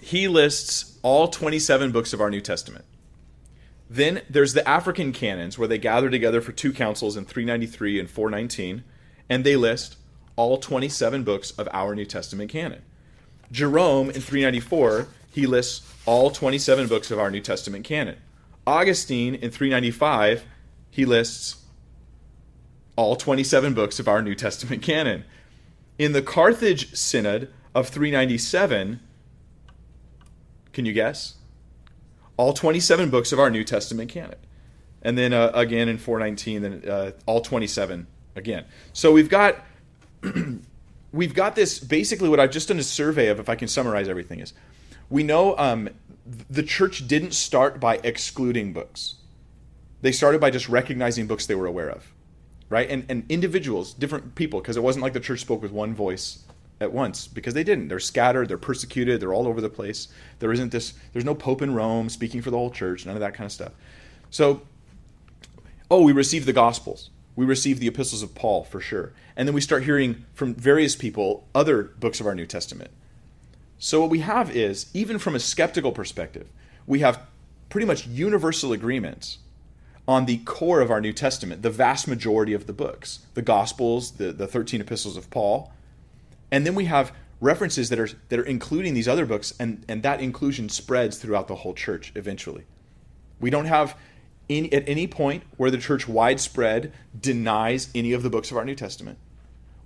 He 0.00 0.28
lists 0.28 0.96
all 1.02 1.26
27 1.26 1.90
books 1.90 2.12
of 2.12 2.20
our 2.20 2.30
New 2.30 2.40
Testament. 2.40 2.84
Then 3.88 4.22
there's 4.28 4.52
the 4.52 4.68
African 4.68 5.12
canons 5.12 5.58
where 5.58 5.68
they 5.68 5.78
gather 5.78 6.10
together 6.10 6.40
for 6.40 6.52
two 6.52 6.72
councils 6.72 7.16
in 7.16 7.24
393 7.24 8.00
and 8.00 8.10
419, 8.10 8.84
and 9.28 9.44
they 9.44 9.56
list 9.56 9.96
all 10.34 10.58
27 10.58 11.22
books 11.22 11.52
of 11.52 11.68
our 11.72 11.94
New 11.94 12.04
Testament 12.04 12.50
canon. 12.50 12.82
Jerome 13.52 14.08
in 14.08 14.20
394, 14.20 15.08
he 15.30 15.46
lists 15.46 15.92
all 16.04 16.30
27 16.30 16.88
books 16.88 17.10
of 17.10 17.18
our 17.18 17.30
New 17.30 17.40
Testament 17.40 17.84
canon. 17.84 18.16
Augustine 18.66 19.34
in 19.36 19.50
395, 19.50 20.44
he 20.90 21.04
lists 21.04 21.62
all 22.96 23.14
27 23.14 23.74
books 23.74 24.00
of 24.00 24.08
our 24.08 24.20
New 24.20 24.34
Testament 24.34 24.82
canon. 24.82 25.24
In 25.98 26.12
the 26.12 26.22
Carthage 26.22 26.94
Synod 26.94 27.52
of 27.74 27.88
397, 27.88 29.00
can 30.72 30.84
you 30.84 30.92
guess? 30.92 31.36
All 32.36 32.52
27 32.52 33.10
books 33.10 33.32
of 33.32 33.38
our 33.38 33.50
New 33.50 33.64
Testament 33.64 34.10
canon. 34.10 34.38
And 35.02 35.16
then 35.16 35.32
uh, 35.32 35.50
again 35.54 35.88
in 35.88 35.98
419, 35.98 36.62
then 36.62 36.90
uh, 36.90 37.12
all 37.26 37.40
27 37.40 38.06
again. 38.34 38.64
So 38.92 39.12
we've 39.12 39.28
got 39.28 39.56
we've 41.12 41.34
got 41.34 41.54
this 41.54 41.78
basically 41.78 42.28
what 42.28 42.40
I've 42.40 42.50
just 42.50 42.68
done 42.68 42.78
a 42.78 42.82
survey 42.82 43.28
of, 43.28 43.38
if 43.38 43.48
I 43.48 43.54
can 43.54 43.68
summarize 43.68 44.08
everything, 44.08 44.40
is 44.40 44.52
we 45.08 45.22
know 45.22 45.56
um, 45.58 45.88
the 46.50 46.62
church 46.62 47.06
didn't 47.06 47.32
start 47.32 47.80
by 47.80 48.00
excluding 48.02 48.72
books. 48.72 49.14
They 50.02 50.12
started 50.12 50.40
by 50.40 50.50
just 50.50 50.68
recognizing 50.68 51.26
books 51.26 51.46
they 51.46 51.54
were 51.54 51.66
aware 51.66 51.88
of, 51.88 52.12
right? 52.68 52.88
And, 52.88 53.06
and 53.08 53.24
individuals, 53.28 53.94
different 53.94 54.34
people, 54.34 54.60
because 54.60 54.76
it 54.76 54.82
wasn't 54.82 55.02
like 55.02 55.12
the 55.12 55.20
church 55.20 55.40
spoke 55.40 55.62
with 55.62 55.72
one 55.72 55.94
voice 55.94 56.44
at 56.80 56.92
once, 56.92 57.26
because 57.26 57.54
they 57.54 57.64
didn't. 57.64 57.88
They're 57.88 58.00
scattered, 58.00 58.48
they're 58.48 58.58
persecuted, 58.58 59.20
they're 59.20 59.32
all 59.32 59.46
over 59.46 59.60
the 59.60 59.70
place. 59.70 60.08
There 60.38 60.52
isn't 60.52 60.72
this, 60.72 60.94
there's 61.12 61.24
no 61.24 61.34
pope 61.34 61.62
in 61.62 61.74
Rome 61.74 62.08
speaking 62.08 62.42
for 62.42 62.50
the 62.50 62.58
whole 62.58 62.70
church, 62.70 63.06
none 63.06 63.16
of 63.16 63.20
that 63.20 63.34
kind 63.34 63.46
of 63.46 63.52
stuff. 63.52 63.72
So, 64.30 64.62
oh, 65.90 66.02
we 66.02 66.12
received 66.12 66.46
the 66.46 66.52
Gospels. 66.52 67.10
We 67.34 67.44
received 67.44 67.80
the 67.80 67.86
epistles 67.86 68.22
of 68.22 68.34
Paul 68.34 68.64
for 68.64 68.80
sure. 68.80 69.12
And 69.36 69.46
then 69.46 69.54
we 69.54 69.60
start 69.60 69.84
hearing 69.84 70.24
from 70.34 70.54
various 70.54 70.96
people 70.96 71.46
other 71.54 71.82
books 71.82 72.20
of 72.20 72.26
our 72.26 72.34
New 72.34 72.46
Testament. 72.46 72.90
So, 73.78 74.00
what 74.00 74.10
we 74.10 74.20
have 74.20 74.54
is, 74.54 74.86
even 74.94 75.18
from 75.18 75.34
a 75.34 75.40
skeptical 75.40 75.92
perspective, 75.92 76.48
we 76.86 77.00
have 77.00 77.20
pretty 77.68 77.86
much 77.86 78.06
universal 78.06 78.72
agreement 78.72 79.38
on 80.08 80.26
the 80.26 80.38
core 80.38 80.80
of 80.80 80.90
our 80.90 81.00
New 81.00 81.12
Testament, 81.12 81.62
the 81.62 81.70
vast 81.70 82.06
majority 82.06 82.52
of 82.52 82.66
the 82.66 82.72
books, 82.72 83.20
the 83.34 83.42
Gospels, 83.42 84.12
the, 84.12 84.32
the 84.32 84.46
13 84.46 84.80
epistles 84.80 85.16
of 85.16 85.30
Paul. 85.30 85.72
And 86.50 86.66
then 86.66 86.74
we 86.74 86.86
have 86.86 87.12
references 87.40 87.88
that 87.90 87.98
are 87.98 88.08
that 88.28 88.38
are 88.38 88.44
including 88.44 88.94
these 88.94 89.08
other 89.08 89.26
books, 89.26 89.54
and, 89.58 89.84
and 89.88 90.02
that 90.02 90.20
inclusion 90.20 90.68
spreads 90.68 91.18
throughout 91.18 91.48
the 91.48 91.56
whole 91.56 91.74
church 91.74 92.12
eventually. 92.14 92.64
We 93.40 93.50
don't 93.50 93.66
have 93.66 93.96
in, 94.48 94.72
at 94.72 94.88
any 94.88 95.06
point 95.06 95.42
where 95.56 95.70
the 95.70 95.78
church 95.78 96.08
widespread 96.08 96.92
denies 97.18 97.88
any 97.94 98.12
of 98.12 98.22
the 98.22 98.30
books 98.30 98.50
of 98.50 98.56
our 98.56 98.64
New 98.64 98.74
Testament. 98.74 99.18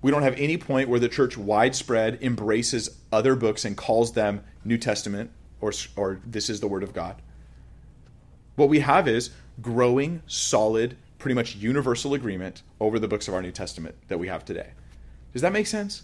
We 0.03 0.11
don't 0.11 0.23
have 0.23 0.39
any 0.39 0.57
point 0.57 0.89
where 0.89 1.01
the 1.01 1.09
church 1.09 1.37
widespread 1.37 2.19
embraces 2.23 2.99
other 3.13 3.37
books 3.37 3.65
and 3.65 3.77
calls 3.77 4.13
them 4.13 4.45
New 4.65 4.79
Testament 4.79 5.31
or, 5.61 5.73
or 5.97 6.21
this 6.25 6.49
is 6.49 6.61
the 6.61 6.69
Word 6.69 6.83
of 6.83 6.93
God. 6.93 7.21
What 8.57 8.69
we 8.69 8.81
have 8.81 9.09
is 9.09 9.31
growing, 9.61 10.23
solid, 10.27 10.97
pretty 11.19 11.35
much 11.35 11.57
universal 11.57 12.15
agreement 12.15 12.63
over 12.81 12.99
the 12.99 13.09
books 13.09 13.29
of 13.29 13.35
our 13.35 13.43
New 13.43 13.53
Testament 13.53 13.95
that 14.09 14.19
we 14.19 14.29
have 14.29 14.45
today. 14.45 14.71
Does 15.33 15.43
that 15.43 15.53
make 15.53 15.67
sense? 15.67 16.03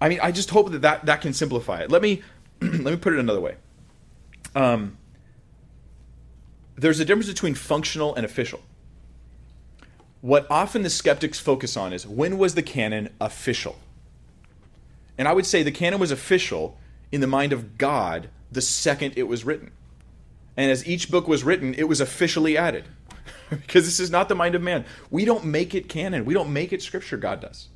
I 0.00 0.08
mean, 0.08 0.20
I 0.22 0.32
just 0.32 0.50
hope 0.50 0.70
that 0.72 0.82
that, 0.82 1.06
that 1.06 1.20
can 1.20 1.32
simplify 1.32 1.80
it. 1.80 1.90
Let 1.90 2.02
me 2.02 2.22
let 2.60 2.84
me 2.84 2.96
put 2.96 3.12
it 3.12 3.18
another 3.18 3.40
way. 3.40 3.56
Um, 4.54 4.96
there's 6.76 7.00
a 7.00 7.04
difference 7.04 7.28
between 7.28 7.54
functional 7.54 8.14
and 8.14 8.24
official 8.24 8.60
what 10.26 10.44
often 10.50 10.82
the 10.82 10.90
skeptics 10.90 11.38
focus 11.38 11.76
on 11.76 11.92
is 11.92 12.04
when 12.04 12.36
was 12.36 12.56
the 12.56 12.62
canon 12.62 13.10
official? 13.20 13.76
And 15.16 15.28
I 15.28 15.32
would 15.32 15.46
say 15.46 15.62
the 15.62 15.70
canon 15.70 16.00
was 16.00 16.10
official 16.10 16.76
in 17.12 17.20
the 17.20 17.28
mind 17.28 17.52
of 17.52 17.78
God 17.78 18.28
the 18.50 18.60
second 18.60 19.14
it 19.16 19.24
was 19.24 19.44
written. 19.44 19.70
And 20.56 20.68
as 20.68 20.84
each 20.84 21.12
book 21.12 21.28
was 21.28 21.44
written, 21.44 21.74
it 21.74 21.84
was 21.84 22.00
officially 22.00 22.56
added. 22.56 22.86
because 23.50 23.84
this 23.84 24.00
is 24.00 24.10
not 24.10 24.28
the 24.28 24.34
mind 24.34 24.56
of 24.56 24.62
man. 24.62 24.84
We 25.10 25.24
don't 25.24 25.44
make 25.44 25.76
it 25.76 25.88
canon, 25.88 26.24
we 26.24 26.34
don't 26.34 26.52
make 26.52 26.72
it 26.72 26.82
scripture, 26.82 27.16
God 27.16 27.40
does. 27.40 27.68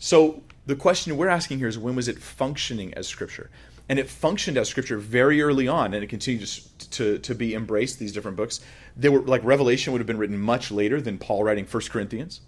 So 0.00 0.42
the 0.66 0.74
question 0.74 1.16
we're 1.16 1.28
asking 1.28 1.58
here 1.58 1.68
is 1.68 1.78
when 1.78 1.94
was 1.94 2.08
it 2.08 2.18
functioning 2.18 2.92
as 2.94 3.06
scripture? 3.06 3.50
And 3.88 3.98
it 3.98 4.08
functioned 4.08 4.56
as 4.56 4.68
scripture 4.68 4.96
very 4.96 5.42
early 5.42 5.68
on, 5.68 5.92
and 5.92 6.02
it 6.02 6.06
continues 6.06 6.68
to, 6.92 7.18
to 7.18 7.34
be 7.34 7.54
embraced, 7.54 7.98
these 7.98 8.12
different 8.12 8.36
books. 8.36 8.60
They 8.96 9.08
were 9.08 9.20
like 9.20 9.44
Revelation 9.44 9.92
would 9.92 10.00
have 10.00 10.06
been 10.06 10.18
written 10.18 10.38
much 10.38 10.70
later 10.70 11.00
than 11.00 11.18
Paul 11.18 11.44
writing 11.44 11.66
First 11.66 11.90
Corinthians. 11.90 12.40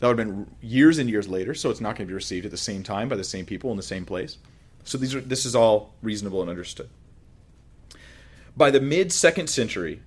That 0.00 0.08
would 0.08 0.18
have 0.18 0.26
been 0.26 0.50
years 0.60 0.98
and 0.98 1.10
years 1.10 1.28
later, 1.28 1.52
so 1.52 1.70
it's 1.70 1.80
not 1.80 1.96
going 1.96 2.06
to 2.06 2.10
be 2.10 2.14
received 2.14 2.46
at 2.46 2.50
the 2.50 2.56
same 2.56 2.82
time 2.82 3.08
by 3.08 3.16
the 3.16 3.24
same 3.24 3.44
people 3.44 3.70
in 3.70 3.76
the 3.76 3.82
same 3.82 4.06
place. 4.06 4.38
So 4.84 4.96
these 4.96 5.14
are 5.14 5.20
this 5.20 5.44
is 5.44 5.54
all 5.54 5.94
reasonable 6.00 6.40
and 6.40 6.48
understood. 6.48 6.88
By 8.56 8.70
the 8.70 8.80
mid 8.80 9.12
second 9.12 9.48
century, 9.48 10.00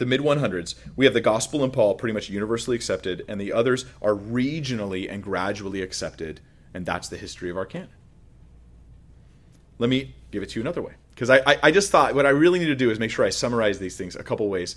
the 0.00 0.06
mid 0.06 0.20
100s, 0.20 0.74
we 0.96 1.04
have 1.04 1.14
the 1.14 1.20
gospel 1.20 1.62
and 1.62 1.72
Paul 1.72 1.94
pretty 1.94 2.12
much 2.12 2.28
universally 2.28 2.74
accepted, 2.74 3.24
and 3.28 3.40
the 3.40 3.52
others 3.52 3.84
are 4.02 4.14
regionally 4.14 5.08
and 5.08 5.22
gradually 5.22 5.82
accepted, 5.82 6.40
and 6.74 6.84
that's 6.84 7.08
the 7.08 7.16
history 7.16 7.50
of 7.50 7.56
our 7.56 7.66
canon. 7.66 7.90
Let 9.78 9.88
me 9.88 10.16
give 10.32 10.42
it 10.42 10.50
to 10.50 10.58
you 10.58 10.62
another 10.62 10.82
way. 10.82 10.94
Because 11.14 11.30
I, 11.30 11.38
I, 11.46 11.58
I, 11.64 11.70
just 11.70 11.90
thought 11.90 12.14
what 12.14 12.26
I 12.26 12.30
really 12.30 12.58
need 12.58 12.66
to 12.66 12.74
do 12.74 12.90
is 12.90 12.98
make 12.98 13.10
sure 13.10 13.24
I 13.24 13.30
summarize 13.30 13.78
these 13.78 13.96
things 13.96 14.16
a 14.16 14.22
couple 14.22 14.48
ways 14.48 14.76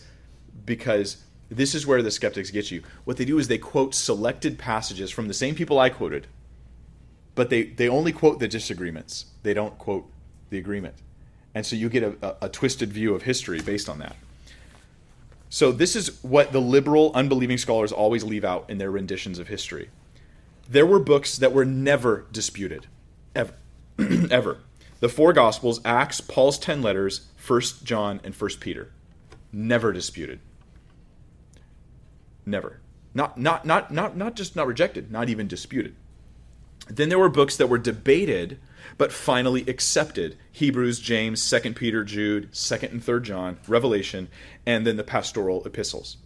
because 0.65 1.24
this 1.49 1.74
is 1.74 1.88
where 1.88 2.01
the 2.01 2.11
skeptics 2.11 2.51
get 2.51 2.69
you. 2.69 2.84
What 3.05 3.17
they 3.17 3.26
do 3.26 3.39
is 3.39 3.47
they 3.47 3.57
quote 3.57 3.95
selected 3.95 4.57
passages 4.57 5.09
from 5.09 5.28
the 5.28 5.34
same 5.34 5.55
people 5.55 5.80
I 5.80 5.89
quoted, 5.89 6.28
but 7.36 7.49
they, 7.49 7.63
they 7.63 7.88
only 7.88 8.11
quote 8.11 8.39
the 8.39 8.47
disagreements. 8.47 9.28
They 9.43 9.53
don't 9.53 9.78
quote 9.78 10.09
the 10.49 10.57
agreement. 10.57 10.95
And 11.55 11.65
so 11.65 11.76
you 11.78 11.88
get 11.88 12.03
a, 12.03 12.15
a, 12.21 12.45
a 12.45 12.49
twisted 12.49 12.91
view 12.91 13.15
of 13.15 13.24
history 13.24 13.61
based 13.61 13.88
on 13.88 13.99
that. 13.99 14.17
So 15.53 15.71
this 15.71 15.95
is 15.95 16.23
what 16.23 16.51
the 16.51 16.59
liberal, 16.59 17.11
unbelieving 17.13 17.59
scholars 17.59 17.91
always 17.91 18.23
leave 18.23 18.43
out 18.43 18.67
in 18.71 18.79
their 18.79 18.89
renditions 18.89 19.37
of 19.37 19.49
history. 19.49 19.91
There 20.67 20.83
were 20.83 20.97
books 20.97 21.37
that 21.37 21.53
were 21.53 21.63
never 21.63 22.25
disputed, 22.31 22.87
ever, 23.35 23.53
ever 24.31 24.61
the 24.99 25.09
four 25.09 25.31
Gospels, 25.31 25.79
Acts, 25.85 26.21
Paul's 26.21 26.57
10 26.57 26.81
letters, 26.81 27.27
1 27.45 27.61
John, 27.83 28.19
and 28.23 28.33
1 28.33 28.49
Peter. 28.61 28.93
Never 29.51 29.93
disputed. 29.93 30.39
Never. 32.47 32.79
Not, 33.13 33.37
not, 33.37 33.63
not, 33.63 33.93
not, 33.93 34.17
not 34.17 34.35
just 34.35 34.55
not 34.55 34.65
rejected, 34.65 35.11
not 35.11 35.29
even 35.29 35.47
disputed. 35.47 35.93
Then 36.87 37.09
there 37.09 37.19
were 37.19 37.29
books 37.29 37.57
that 37.57 37.69
were 37.69 37.77
debated 37.77 38.57
but 38.97 39.11
finally 39.11 39.61
accepted 39.67 40.38
Hebrews, 40.51 40.99
James, 40.99 41.49
2 41.49 41.73
Peter, 41.73 42.03
Jude, 42.03 42.51
2nd 42.51 42.91
and 42.91 43.01
3rd 43.01 43.23
John, 43.23 43.59
Revelation, 43.67 44.29
and 44.65 44.86
then 44.86 44.97
the 44.97 45.03
pastoral 45.03 45.65
epistles. 45.65 46.17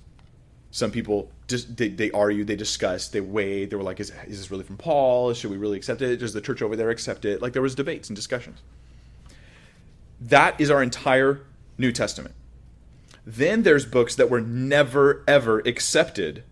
Some 0.71 0.91
people 0.91 1.31
they, 1.47 1.87
they 1.87 2.11
argue, 2.11 2.43
they 2.43 2.55
discussed, 2.55 3.13
they 3.13 3.21
weighed. 3.21 3.69
They 3.69 3.75
were 3.77 3.83
like, 3.83 3.99
is, 3.99 4.11
is 4.27 4.37
this 4.39 4.51
really 4.51 4.63
from 4.63 4.77
Paul? 4.77 5.33
Should 5.33 5.51
we 5.51 5.57
really 5.57 5.77
accept 5.77 6.01
it? 6.01 6.17
Does 6.17 6.33
the 6.33 6.41
church 6.41 6.61
over 6.61 6.75
there 6.75 6.89
accept 6.89 7.25
it? 7.25 7.41
Like 7.41 7.53
there 7.53 7.61
was 7.61 7.75
debates 7.75 8.09
and 8.09 8.15
discussions. 8.15 8.59
That 10.19 10.59
is 10.59 10.69
our 10.69 10.83
entire 10.83 11.41
New 11.77 11.91
Testament. 11.91 12.35
Then 13.25 13.63
there's 13.63 13.85
books 13.85 14.15
that 14.15 14.29
were 14.29 14.41
never 14.41 15.23
ever 15.27 15.59
accepted, 15.59 16.43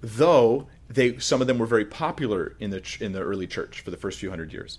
though 0.00 0.68
they 0.88 1.18
some 1.18 1.40
of 1.40 1.46
them 1.46 1.58
were 1.58 1.66
very 1.66 1.84
popular 1.84 2.56
in 2.60 2.70
the 2.70 2.96
in 3.00 3.12
the 3.12 3.20
early 3.20 3.46
church 3.46 3.80
for 3.80 3.90
the 3.90 3.96
first 3.96 4.18
few 4.18 4.30
hundred 4.30 4.52
years. 4.52 4.78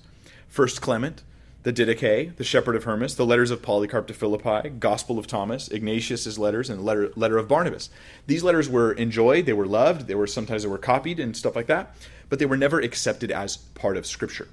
First 0.49 0.81
Clement, 0.81 1.21
the 1.61 1.71
Didache, 1.71 2.35
the 2.35 2.43
Shepherd 2.43 2.75
of 2.75 2.83
Hermas, 2.85 3.15
the 3.15 3.25
letters 3.25 3.51
of 3.51 3.61
Polycarp 3.61 4.07
to 4.07 4.13
Philippi, 4.13 4.69
Gospel 4.69 5.19
of 5.19 5.27
Thomas, 5.27 5.67
Ignatius's 5.67 6.39
letters, 6.39 6.69
and 6.69 6.83
letter 6.83 7.11
letter 7.15 7.37
of 7.37 7.47
Barnabas. 7.47 7.89
These 8.27 8.43
letters 8.43 8.67
were 8.67 8.93
enjoyed, 8.93 9.45
they 9.45 9.53
were 9.53 9.67
loved, 9.67 10.07
they 10.07 10.15
were 10.15 10.25
sometimes 10.25 10.63
they 10.63 10.69
were 10.69 10.79
copied 10.79 11.19
and 11.19 11.37
stuff 11.37 11.55
like 11.55 11.67
that, 11.67 11.95
but 12.29 12.39
they 12.39 12.45
were 12.45 12.57
never 12.57 12.79
accepted 12.79 13.31
as 13.31 13.57
part 13.57 13.95
of 13.95 14.05
Scripture. 14.05 14.47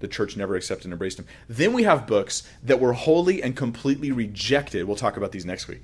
The 0.00 0.08
church 0.08 0.36
never 0.36 0.54
accepted 0.54 0.84
and 0.84 0.92
embraced 0.92 1.16
them. 1.16 1.26
Then 1.48 1.72
we 1.72 1.82
have 1.82 2.06
books 2.06 2.48
that 2.62 2.78
were 2.78 2.92
wholly 2.92 3.42
and 3.42 3.56
completely 3.56 4.12
rejected. 4.12 4.84
We'll 4.84 4.96
talk 4.96 5.16
about 5.16 5.32
these 5.32 5.44
next 5.44 5.66
week. 5.66 5.82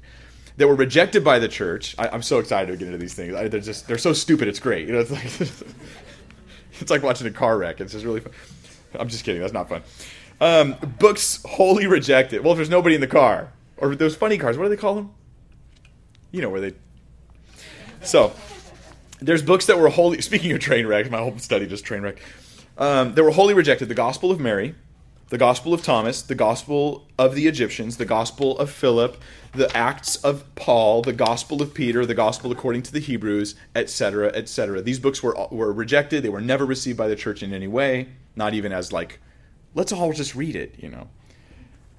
That 0.57 0.69
were 0.69 0.77
rejected 0.77 1.25
by 1.25 1.41
the 1.41 1.49
church. 1.49 1.97
I, 1.99 2.15
am 2.15 2.23
so 2.23 2.39
excited 2.39 2.71
to 2.71 2.77
get 2.77 2.87
into 2.87 2.99
these 2.99 3.15
things. 3.15 3.35
I, 3.35 3.49
they're 3.49 3.61
just 3.61 3.89
they're 3.89 3.99
so 3.99 4.13
stupid. 4.13 4.47
It's 4.47 4.61
great. 4.61 4.87
You 4.87 4.93
know, 4.93 5.01
it's 5.01 5.11
like 5.11 5.25
it's 6.81 6.91
like 6.93 7.03
watching 7.03 7.27
a 7.27 7.33
car 7.33 7.59
wreck. 7.59 7.81
It's 7.81 7.93
just 7.93 8.05
really 8.05 8.21
fun. 8.21 8.33
I'm 8.99 9.09
just 9.09 9.25
kidding. 9.25 9.41
That's 9.41 9.53
not 9.53 9.69
fun. 9.69 9.83
Um, 10.41 10.77
books 10.99 11.41
wholly 11.47 11.87
rejected. 11.87 12.43
Well, 12.43 12.53
if 12.53 12.57
there's 12.57 12.71
nobody 12.71 12.95
in 12.95 13.01
the 13.01 13.07
car, 13.07 13.53
or 13.77 13.95
those 13.95 14.17
funny 14.17 14.39
cars, 14.39 14.59
what 14.59 14.65
do 14.65 14.71
they 14.71 14.77
call 14.77 14.95
them? 14.95 15.13
You 16.33 16.43
know 16.43 16.51
where 16.51 16.61
they. 16.61 16.73
So, 18.03 18.33
there's 19.21 19.43
books 19.43 19.67
that 19.67 19.79
were 19.79 19.89
wholly. 19.89 20.21
Speaking 20.21 20.53
of 20.53 20.61
train 20.61 20.87
wreck, 20.87 21.11
my 21.11 21.19
whole 21.19 21.39
study 21.39 21.67
just 21.67 21.85
train 21.85 22.03
wreck. 22.03 22.19
Um, 22.77 23.15
they 23.15 23.23
were 23.23 23.31
wholly 23.31 23.55
rejected. 23.55 23.89
The 23.89 23.95
Gospel 23.95 24.31
of 24.31 24.41
Mary, 24.41 24.75
the 25.31 25.39
Gospel 25.39 25.73
of 25.73 25.83
Thomas, 25.83 26.23
the 26.23 26.35
Gospel 26.35 27.07
of 27.19 27.35
the 27.35 27.47
Egyptians, 27.47 27.97
the 27.97 28.05
Gospel 28.05 28.59
of 28.59 28.71
Philip, 28.71 29.21
the 29.53 29.75
Acts 29.77 30.17
of 30.17 30.45
Paul, 30.55 31.03
the 31.03 31.13
Gospel 31.13 31.63
of 31.63 31.73
Peter, 31.73 32.05
the 32.05 32.15
Gospel 32.15 32.53
according 32.53 32.83
to 32.83 32.93
the 32.93 33.01
Hebrews, 33.01 33.55
etc., 33.75 34.29
etc. 34.35 34.83
These 34.83 34.99
books 34.99 35.23
were 35.23 35.35
were 35.51 35.73
rejected. 35.73 36.23
They 36.23 36.29
were 36.29 36.41
never 36.41 36.67
received 36.67 36.99
by 36.99 37.09
the 37.09 37.17
church 37.17 37.43
in 37.43 37.55
any 37.55 37.69
way, 37.69 38.09
not 38.37 38.55
even 38.55 38.73
as 38.73 38.93
like, 38.93 39.19
let's 39.75 39.93
all 39.93 40.13
just 40.13 40.35
read 40.35 40.57
it, 40.57 40.75
you 40.79 40.91
know. 40.91 41.09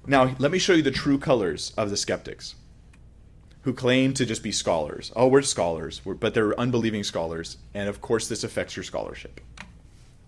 Now, 0.06 0.36
let 0.38 0.52
me 0.52 0.58
show 0.58 0.74
you 0.74 0.82
the 0.82 0.92
true 0.92 1.18
colors 1.18 1.72
of 1.76 1.90
the 1.90 1.96
skeptics 1.96 2.54
who 3.62 3.72
claim 3.72 4.14
to 4.14 4.24
just 4.24 4.44
be 4.44 4.52
scholars. 4.52 5.10
Oh, 5.16 5.26
we're 5.26 5.42
scholars, 5.42 6.00
but 6.04 6.32
they're 6.32 6.58
unbelieving 6.58 7.02
scholars, 7.02 7.56
and 7.74 7.88
of 7.88 8.00
course, 8.00 8.28
this 8.28 8.44
affects 8.44 8.76
your 8.76 8.84
scholarship 8.84 9.40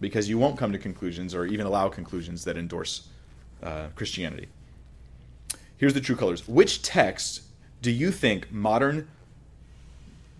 because 0.00 0.28
you 0.28 0.38
won't 0.38 0.58
come 0.58 0.72
to 0.72 0.78
conclusions 0.78 1.34
or 1.34 1.46
even 1.46 1.66
allow 1.66 1.88
conclusions 1.88 2.44
that 2.44 2.56
endorse 2.56 3.08
uh, 3.62 3.88
Christianity. 3.94 4.48
Here's 5.76 5.94
the 5.94 6.00
true 6.00 6.16
colors. 6.16 6.46
Which 6.46 6.82
text 6.82 7.42
do 7.82 7.90
you 7.90 8.10
think 8.10 8.50
modern 8.52 9.08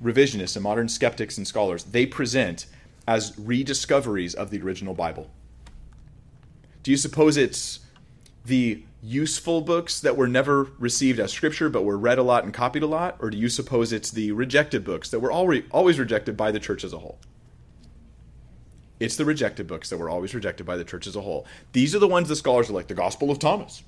revisionists 0.02 0.56
and 0.56 0.62
modern 0.62 0.88
skeptics 0.88 1.38
and 1.38 1.46
scholars 1.46 1.84
they 1.84 2.06
present 2.06 2.66
as 3.06 3.36
rediscoveries 3.38 4.34
of 4.34 4.50
the 4.50 4.60
original 4.60 4.94
Bible? 4.94 5.30
Do 6.82 6.90
you 6.90 6.96
suppose 6.96 7.36
it's 7.36 7.80
the 8.44 8.82
useful 9.02 9.60
books 9.60 10.00
that 10.00 10.16
were 10.16 10.26
never 10.26 10.64
received 10.78 11.20
as 11.20 11.32
scripture 11.32 11.68
but 11.68 11.84
were 11.84 11.98
read 11.98 12.18
a 12.18 12.22
lot 12.22 12.44
and 12.44 12.52
copied 12.52 12.82
a 12.82 12.86
lot 12.86 13.16
or 13.20 13.30
do 13.30 13.36
you 13.36 13.48
suppose 13.48 13.92
it's 13.92 14.10
the 14.10 14.32
rejected 14.32 14.84
books 14.84 15.10
that 15.10 15.20
were 15.20 15.30
always 15.30 15.98
rejected 15.98 16.36
by 16.36 16.50
the 16.50 16.58
church 16.58 16.82
as 16.82 16.92
a 16.92 16.98
whole? 16.98 17.18
It's 19.00 19.16
the 19.16 19.24
rejected 19.24 19.66
books 19.66 19.90
that 19.90 19.98
were 19.98 20.10
always 20.10 20.34
rejected 20.34 20.66
by 20.66 20.76
the 20.76 20.84
church 20.84 21.06
as 21.06 21.14
a 21.14 21.20
whole. 21.20 21.46
These 21.72 21.94
are 21.94 22.00
the 22.00 22.08
ones 22.08 22.28
the 22.28 22.36
scholars 22.36 22.68
are 22.68 22.72
like 22.72 22.88
the 22.88 22.94
Gospel 22.94 23.30
of 23.30 23.38
Thomas. 23.38 23.82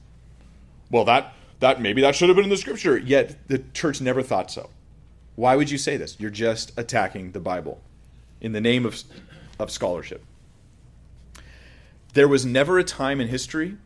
Well, 0.91 1.05
that 1.05 1.35
that 1.59 1.81
maybe 1.81 2.01
that 2.03 2.15
should 2.15 2.29
have 2.29 2.37
been 2.37 2.45
in 2.45 2.51
the 2.51 2.57
scripture, 2.57 2.97
yet 2.97 3.37
the 3.49 3.63
church 3.75 4.01
never 4.01 4.23
thought 4.23 4.51
so. 4.51 4.71
Why 5.37 5.57
would 5.57 5.71
you 5.71 5.79
say 5.79 5.97
this? 5.97 6.19
You're 6.19 6.31
just 6.31 6.73
attacking 6.79 7.33
the 7.33 7.41
Bible 7.41 7.81
in 8.41 8.53
the 8.53 8.61
name 8.61 8.87
of 8.87 9.03
of 9.59 9.71
scholarship. 9.71 10.25
There 12.15 12.29
was 12.29 12.47
never 12.47 12.79
a 12.79 12.85
time 12.85 13.21
in 13.21 13.29
history 13.29 13.77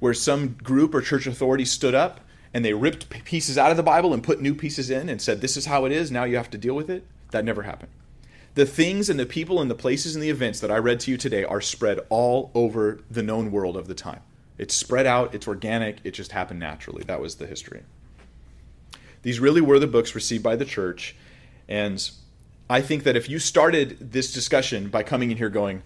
where 0.00 0.14
some 0.14 0.56
group 0.62 0.94
or 0.94 1.00
church 1.00 1.26
authority 1.26 1.64
stood 1.64 1.94
up 1.94 2.20
and 2.52 2.64
they 2.64 2.74
ripped 2.74 3.08
pieces 3.24 3.56
out 3.56 3.70
of 3.70 3.76
the 3.76 3.82
Bible 3.82 4.12
and 4.12 4.22
put 4.22 4.40
new 4.40 4.54
pieces 4.54 4.90
in 4.90 5.08
and 5.08 5.22
said, 5.22 5.40
This 5.40 5.56
is 5.56 5.66
how 5.66 5.84
it 5.84 5.92
is, 5.92 6.10
now 6.10 6.24
you 6.24 6.36
have 6.36 6.50
to 6.50 6.58
deal 6.58 6.74
with 6.74 6.90
it. 6.90 7.06
That 7.30 7.44
never 7.44 7.62
happened 7.62 7.92
the 8.54 8.66
things 8.66 9.08
and 9.08 9.18
the 9.18 9.26
people 9.26 9.60
and 9.60 9.70
the 9.70 9.74
places 9.74 10.14
and 10.14 10.22
the 10.22 10.30
events 10.30 10.60
that 10.60 10.70
I 10.70 10.76
read 10.76 11.00
to 11.00 11.10
you 11.10 11.16
today 11.16 11.44
are 11.44 11.60
spread 11.60 12.00
all 12.10 12.50
over 12.54 13.00
the 13.10 13.22
known 13.22 13.50
world 13.50 13.76
of 13.76 13.88
the 13.88 13.94
time. 13.94 14.20
It's 14.58 14.74
spread 14.74 15.06
out, 15.06 15.34
it's 15.34 15.48
organic, 15.48 15.98
it 16.04 16.12
just 16.12 16.32
happened 16.32 16.60
naturally. 16.60 17.02
That 17.04 17.20
was 17.20 17.36
the 17.36 17.46
history. 17.46 17.82
These 19.22 19.40
really 19.40 19.60
were 19.60 19.78
the 19.78 19.86
books 19.86 20.14
received 20.14 20.42
by 20.42 20.56
the 20.56 20.64
church. 20.64 21.16
And 21.68 22.10
I 22.68 22.80
think 22.80 23.04
that 23.04 23.16
if 23.16 23.28
you 23.28 23.38
started 23.38 24.12
this 24.12 24.32
discussion 24.32 24.88
by 24.88 25.02
coming 25.02 25.30
in 25.30 25.38
here 25.38 25.48
going, 25.48 25.82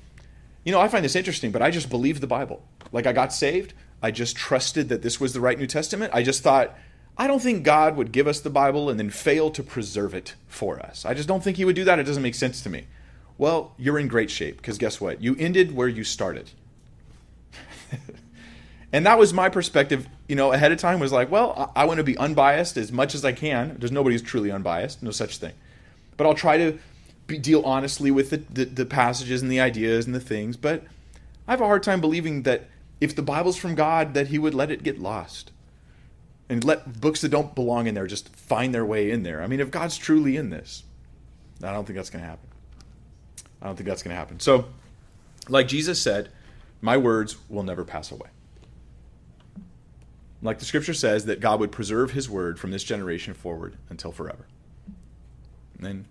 you 0.65 0.73
know, 0.73 0.81
I 0.81 0.89
find 0.89 1.05
this 1.05 1.15
interesting, 1.15 1.53
but 1.53 1.63
I 1.63 1.71
just 1.71 1.89
believe 1.89 2.21
the 2.21 2.27
Bible. 2.27 2.63
Like 2.91 3.07
I 3.07 3.13
got 3.13 3.33
saved, 3.33 3.75
I 4.03 4.11
just 4.11 4.37
trusted 4.37 4.89
that 4.89 5.03
this 5.03 5.21
was 5.21 5.33
the 5.33 5.41
right 5.41 5.59
New 5.59 5.67
Testament. 5.67 6.13
I 6.15 6.23
just 6.23 6.43
thought, 6.43 6.77
I 7.19 7.27
don't 7.27 7.41
think 7.41 7.65
God 7.65 7.97
would 7.97 8.13
give 8.13 8.27
us 8.27 8.41
the 8.41 8.51
Bible 8.51 8.91
and 8.91 9.01
then 9.01 9.09
fail 9.11 9.51
to 9.51 9.63
preserve 9.63 10.15
it 10.15 10.35
for 10.49 10.79
us. 10.79 11.07
I 11.07 11.15
just 11.15 11.29
don't 11.29 11.43
think 11.43 11.57
He 11.57 11.65
would 11.65 11.77
do 11.77 11.85
that. 11.85 11.99
It 11.99 12.05
doesn't 12.05 12.23
make 12.23 12.35
sense 12.35 12.61
to 12.63 12.69
me. 12.69 12.87
Well, 13.39 13.73
you're 13.79 13.99
in 13.99 14.09
great 14.09 14.31
shape 14.31 14.59
because 14.59 14.79
guess 14.79 15.01
what? 15.01 15.23
You 15.23 15.35
ended 15.39 15.75
where 15.75 15.89
you 15.89 16.05
started. 16.05 16.51
and 18.93 19.07
that 19.07 19.19
was 19.19 19.33
my 19.33 19.49
perspective, 19.49 20.09
you 20.29 20.37
know, 20.37 20.53
ahead 20.53 20.73
of 20.73 20.79
time 20.79 21.01
was 21.01 21.13
like, 21.13 21.31
well, 21.31 21.73
I, 21.75 21.85
want 21.85 21.99
to 21.99 22.05
be 22.05 22.19
unbiased 22.19 22.77
as 22.77 22.93
much 22.93 23.15
as 23.15 23.25
I 23.25 23.33
can. 23.33 23.77
There's 23.79 23.93
nobody 23.93 24.15
who's 24.15 24.23
truly 24.23 24.51
unbiased, 24.51 25.03
no 25.03 25.11
such 25.11 25.39
thing. 25.39 25.53
But 26.17 26.27
I'll 26.27 26.35
try 26.35 26.59
to 26.59 26.79
be, 27.27 27.39
deal 27.39 27.63
honestly 27.63 28.11
with 28.11 28.31
the, 28.31 28.39
the, 28.51 28.65
the 28.65 28.87
passages 28.87 29.43
and 29.43 29.51
the 29.51 29.61
ideas 29.61 30.07
and 30.07 30.15
the 30.15 30.21
things. 30.21 30.57
But 30.57 30.85
I 31.49 31.53
have 31.53 31.61
a 31.61 31.67
hard 31.67 31.83
time 31.83 32.01
believing 32.01 32.43
that 32.43 32.69
if 33.01 33.15
the 33.15 33.23
Bible's 33.23 33.57
from 33.57 33.75
God, 33.75 34.15
that 34.15 34.29
He 34.29 34.39
would 34.39 34.55
let 34.55 34.71
it 34.71 34.83
get 34.83 34.99
lost 34.99 35.51
and 36.49 36.65
let 36.65 37.01
books 37.01 37.21
that 37.23 37.31
don't 37.31 37.55
belong 37.55 37.87
in 37.87 37.95
there 37.95 38.07
just 38.07 38.35
find 38.37 38.75
their 38.75 38.85
way 38.85 39.11
in 39.11 39.23
there. 39.23 39.43
I 39.43 39.47
mean, 39.47 39.61
if 39.61 39.71
God's 39.71 39.97
truly 39.97 40.37
in 40.37 40.51
this, 40.51 40.85
I 41.63 41.73
don't 41.73 41.85
think 41.85 41.97
that's 41.97 42.11
going 42.11 42.23
to 42.23 42.29
happen. 42.29 42.49
I 43.61 43.67
don't 43.67 43.77
think 43.77 43.89
that's 43.89 44.03
going 44.03 44.15
to 44.15 44.19
happen. 44.19 44.39
So, 44.39 44.67
like 45.49 45.67
Jesus 45.69 46.01
said, 46.01 46.31
my 46.81 46.97
words 46.97 47.37
will 47.49 47.63
never 47.63 47.85
pass 47.85 48.11
away. 48.11 48.29
Like 50.43 50.59
the 50.59 50.65
scripture 50.65 50.95
says, 50.95 51.25
that 51.25 51.41
God 51.41 51.59
would 51.61 51.73
preserve 51.73 52.13
his 52.13 52.29
word 52.29 52.59
from 52.59 52.71
this 52.71 52.85
generation 52.85 53.35
forward 53.35 53.77
until 53.89 54.13
forever. 54.13 54.47
And 55.81 56.05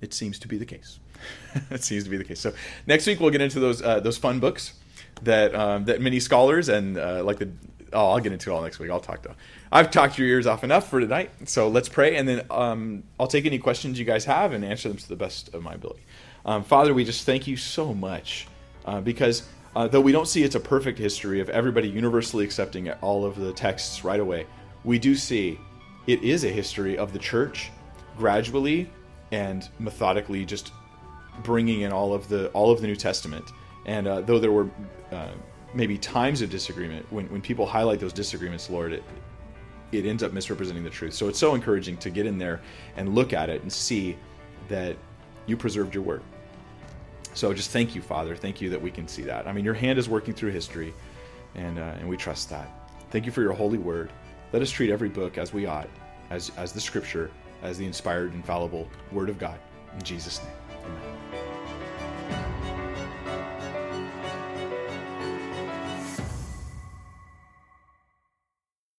it 0.00 0.12
seems 0.12 0.38
to 0.40 0.48
be 0.48 0.58
the 0.58 0.66
case. 0.66 0.98
it 1.70 1.82
seems 1.82 2.04
to 2.04 2.10
be 2.10 2.16
the 2.16 2.24
case. 2.24 2.40
So 2.40 2.52
next 2.86 3.06
week 3.06 3.20
we'll 3.20 3.30
get 3.30 3.40
into 3.40 3.60
those 3.60 3.80
uh, 3.80 4.00
those 4.00 4.18
fun 4.18 4.40
books 4.40 4.74
that 5.22 5.54
um, 5.54 5.84
that 5.86 6.00
many 6.00 6.20
scholars 6.20 6.68
and 6.68 6.98
uh, 6.98 7.22
like 7.24 7.38
the 7.38 7.50
oh, 7.96 8.10
I'll 8.10 8.20
get 8.20 8.32
into 8.32 8.50
it 8.50 8.54
all 8.54 8.62
next 8.62 8.78
week. 8.78 8.90
I'll 8.90 9.00
talk 9.00 9.22
to. 9.22 9.34
I've 9.72 9.90
talked 9.90 10.18
your 10.18 10.28
ears 10.28 10.46
off 10.46 10.62
enough 10.62 10.88
for 10.88 11.00
tonight. 11.00 11.30
So 11.46 11.68
let's 11.68 11.88
pray, 11.88 12.16
and 12.16 12.28
then 12.28 12.42
um, 12.50 13.02
I'll 13.18 13.26
take 13.26 13.46
any 13.46 13.58
questions 13.58 13.98
you 13.98 14.04
guys 14.04 14.24
have 14.26 14.52
and 14.52 14.64
answer 14.64 14.88
them 14.88 14.98
to 14.98 15.08
the 15.08 15.16
best 15.16 15.52
of 15.54 15.62
my 15.62 15.74
ability. 15.74 16.02
Um, 16.44 16.62
Father, 16.62 16.94
we 16.94 17.04
just 17.04 17.24
thank 17.26 17.46
you 17.46 17.56
so 17.56 17.92
much 17.92 18.46
uh, 18.84 19.00
because 19.00 19.48
uh, 19.74 19.88
though 19.88 20.00
we 20.00 20.12
don't 20.12 20.28
see 20.28 20.44
it's 20.44 20.54
a 20.54 20.60
perfect 20.60 20.98
history 20.98 21.40
of 21.40 21.48
everybody 21.48 21.88
universally 21.88 22.44
accepting 22.44 22.90
all 22.92 23.24
of 23.24 23.36
the 23.36 23.52
texts 23.52 24.04
right 24.04 24.20
away, 24.20 24.46
we 24.84 24.98
do 24.98 25.16
see 25.16 25.58
it 26.06 26.22
is 26.22 26.44
a 26.44 26.48
history 26.48 26.96
of 26.96 27.12
the 27.12 27.18
church 27.18 27.72
gradually 28.16 28.88
and 29.32 29.68
methodically 29.78 30.44
just 30.44 30.72
bringing 31.42 31.80
in 31.80 31.92
all 31.92 32.14
of 32.14 32.28
the 32.28 32.48
all 32.50 32.70
of 32.70 32.80
the 32.80 32.86
New 32.86 32.96
Testament. 32.96 33.44
And 33.86 34.06
uh, 34.06 34.20
though 34.20 34.38
there 34.38 34.52
were 34.52 34.68
uh, 35.10 35.32
maybe 35.76 35.98
times 35.98 36.40
of 36.40 36.48
disagreement, 36.48 37.06
when, 37.12 37.26
when 37.26 37.42
people 37.42 37.66
highlight 37.66 38.00
those 38.00 38.12
disagreements, 38.12 38.70
Lord, 38.70 38.94
it, 38.94 39.04
it 39.92 40.06
ends 40.06 40.22
up 40.22 40.32
misrepresenting 40.32 40.82
the 40.82 40.90
truth. 40.90 41.12
So 41.12 41.28
it's 41.28 41.38
so 41.38 41.54
encouraging 41.54 41.98
to 41.98 42.10
get 42.10 42.24
in 42.24 42.38
there 42.38 42.62
and 42.96 43.14
look 43.14 43.34
at 43.34 43.50
it 43.50 43.60
and 43.60 43.70
see 43.70 44.16
that 44.68 44.96
you 45.44 45.56
preserved 45.56 45.94
your 45.94 46.02
word. 46.02 46.22
So 47.34 47.52
just 47.52 47.70
thank 47.70 47.94
you, 47.94 48.00
Father. 48.00 48.34
Thank 48.34 48.62
you 48.62 48.70
that 48.70 48.80
we 48.80 48.90
can 48.90 49.06
see 49.06 49.22
that. 49.24 49.46
I 49.46 49.52
mean, 49.52 49.64
your 49.64 49.74
hand 49.74 49.98
is 49.98 50.08
working 50.08 50.32
through 50.32 50.52
history, 50.52 50.94
and, 51.54 51.78
uh, 51.78 51.94
and 51.98 52.08
we 52.08 52.16
trust 52.16 52.48
that. 52.48 52.68
Thank 53.10 53.26
you 53.26 53.32
for 53.32 53.42
your 53.42 53.52
holy 53.52 53.78
word. 53.78 54.10
Let 54.54 54.62
us 54.62 54.70
treat 54.70 54.90
every 54.90 55.10
book 55.10 55.36
as 55.36 55.52
we 55.52 55.66
ought, 55.66 55.90
as, 56.30 56.50
as 56.56 56.72
the 56.72 56.80
scripture, 56.80 57.30
as 57.62 57.76
the 57.76 57.84
inspired, 57.84 58.32
infallible 58.32 58.88
word 59.12 59.28
of 59.28 59.38
God. 59.38 59.58
In 59.94 60.02
Jesus' 60.02 60.40
name, 60.42 60.52
amen. 60.86 61.15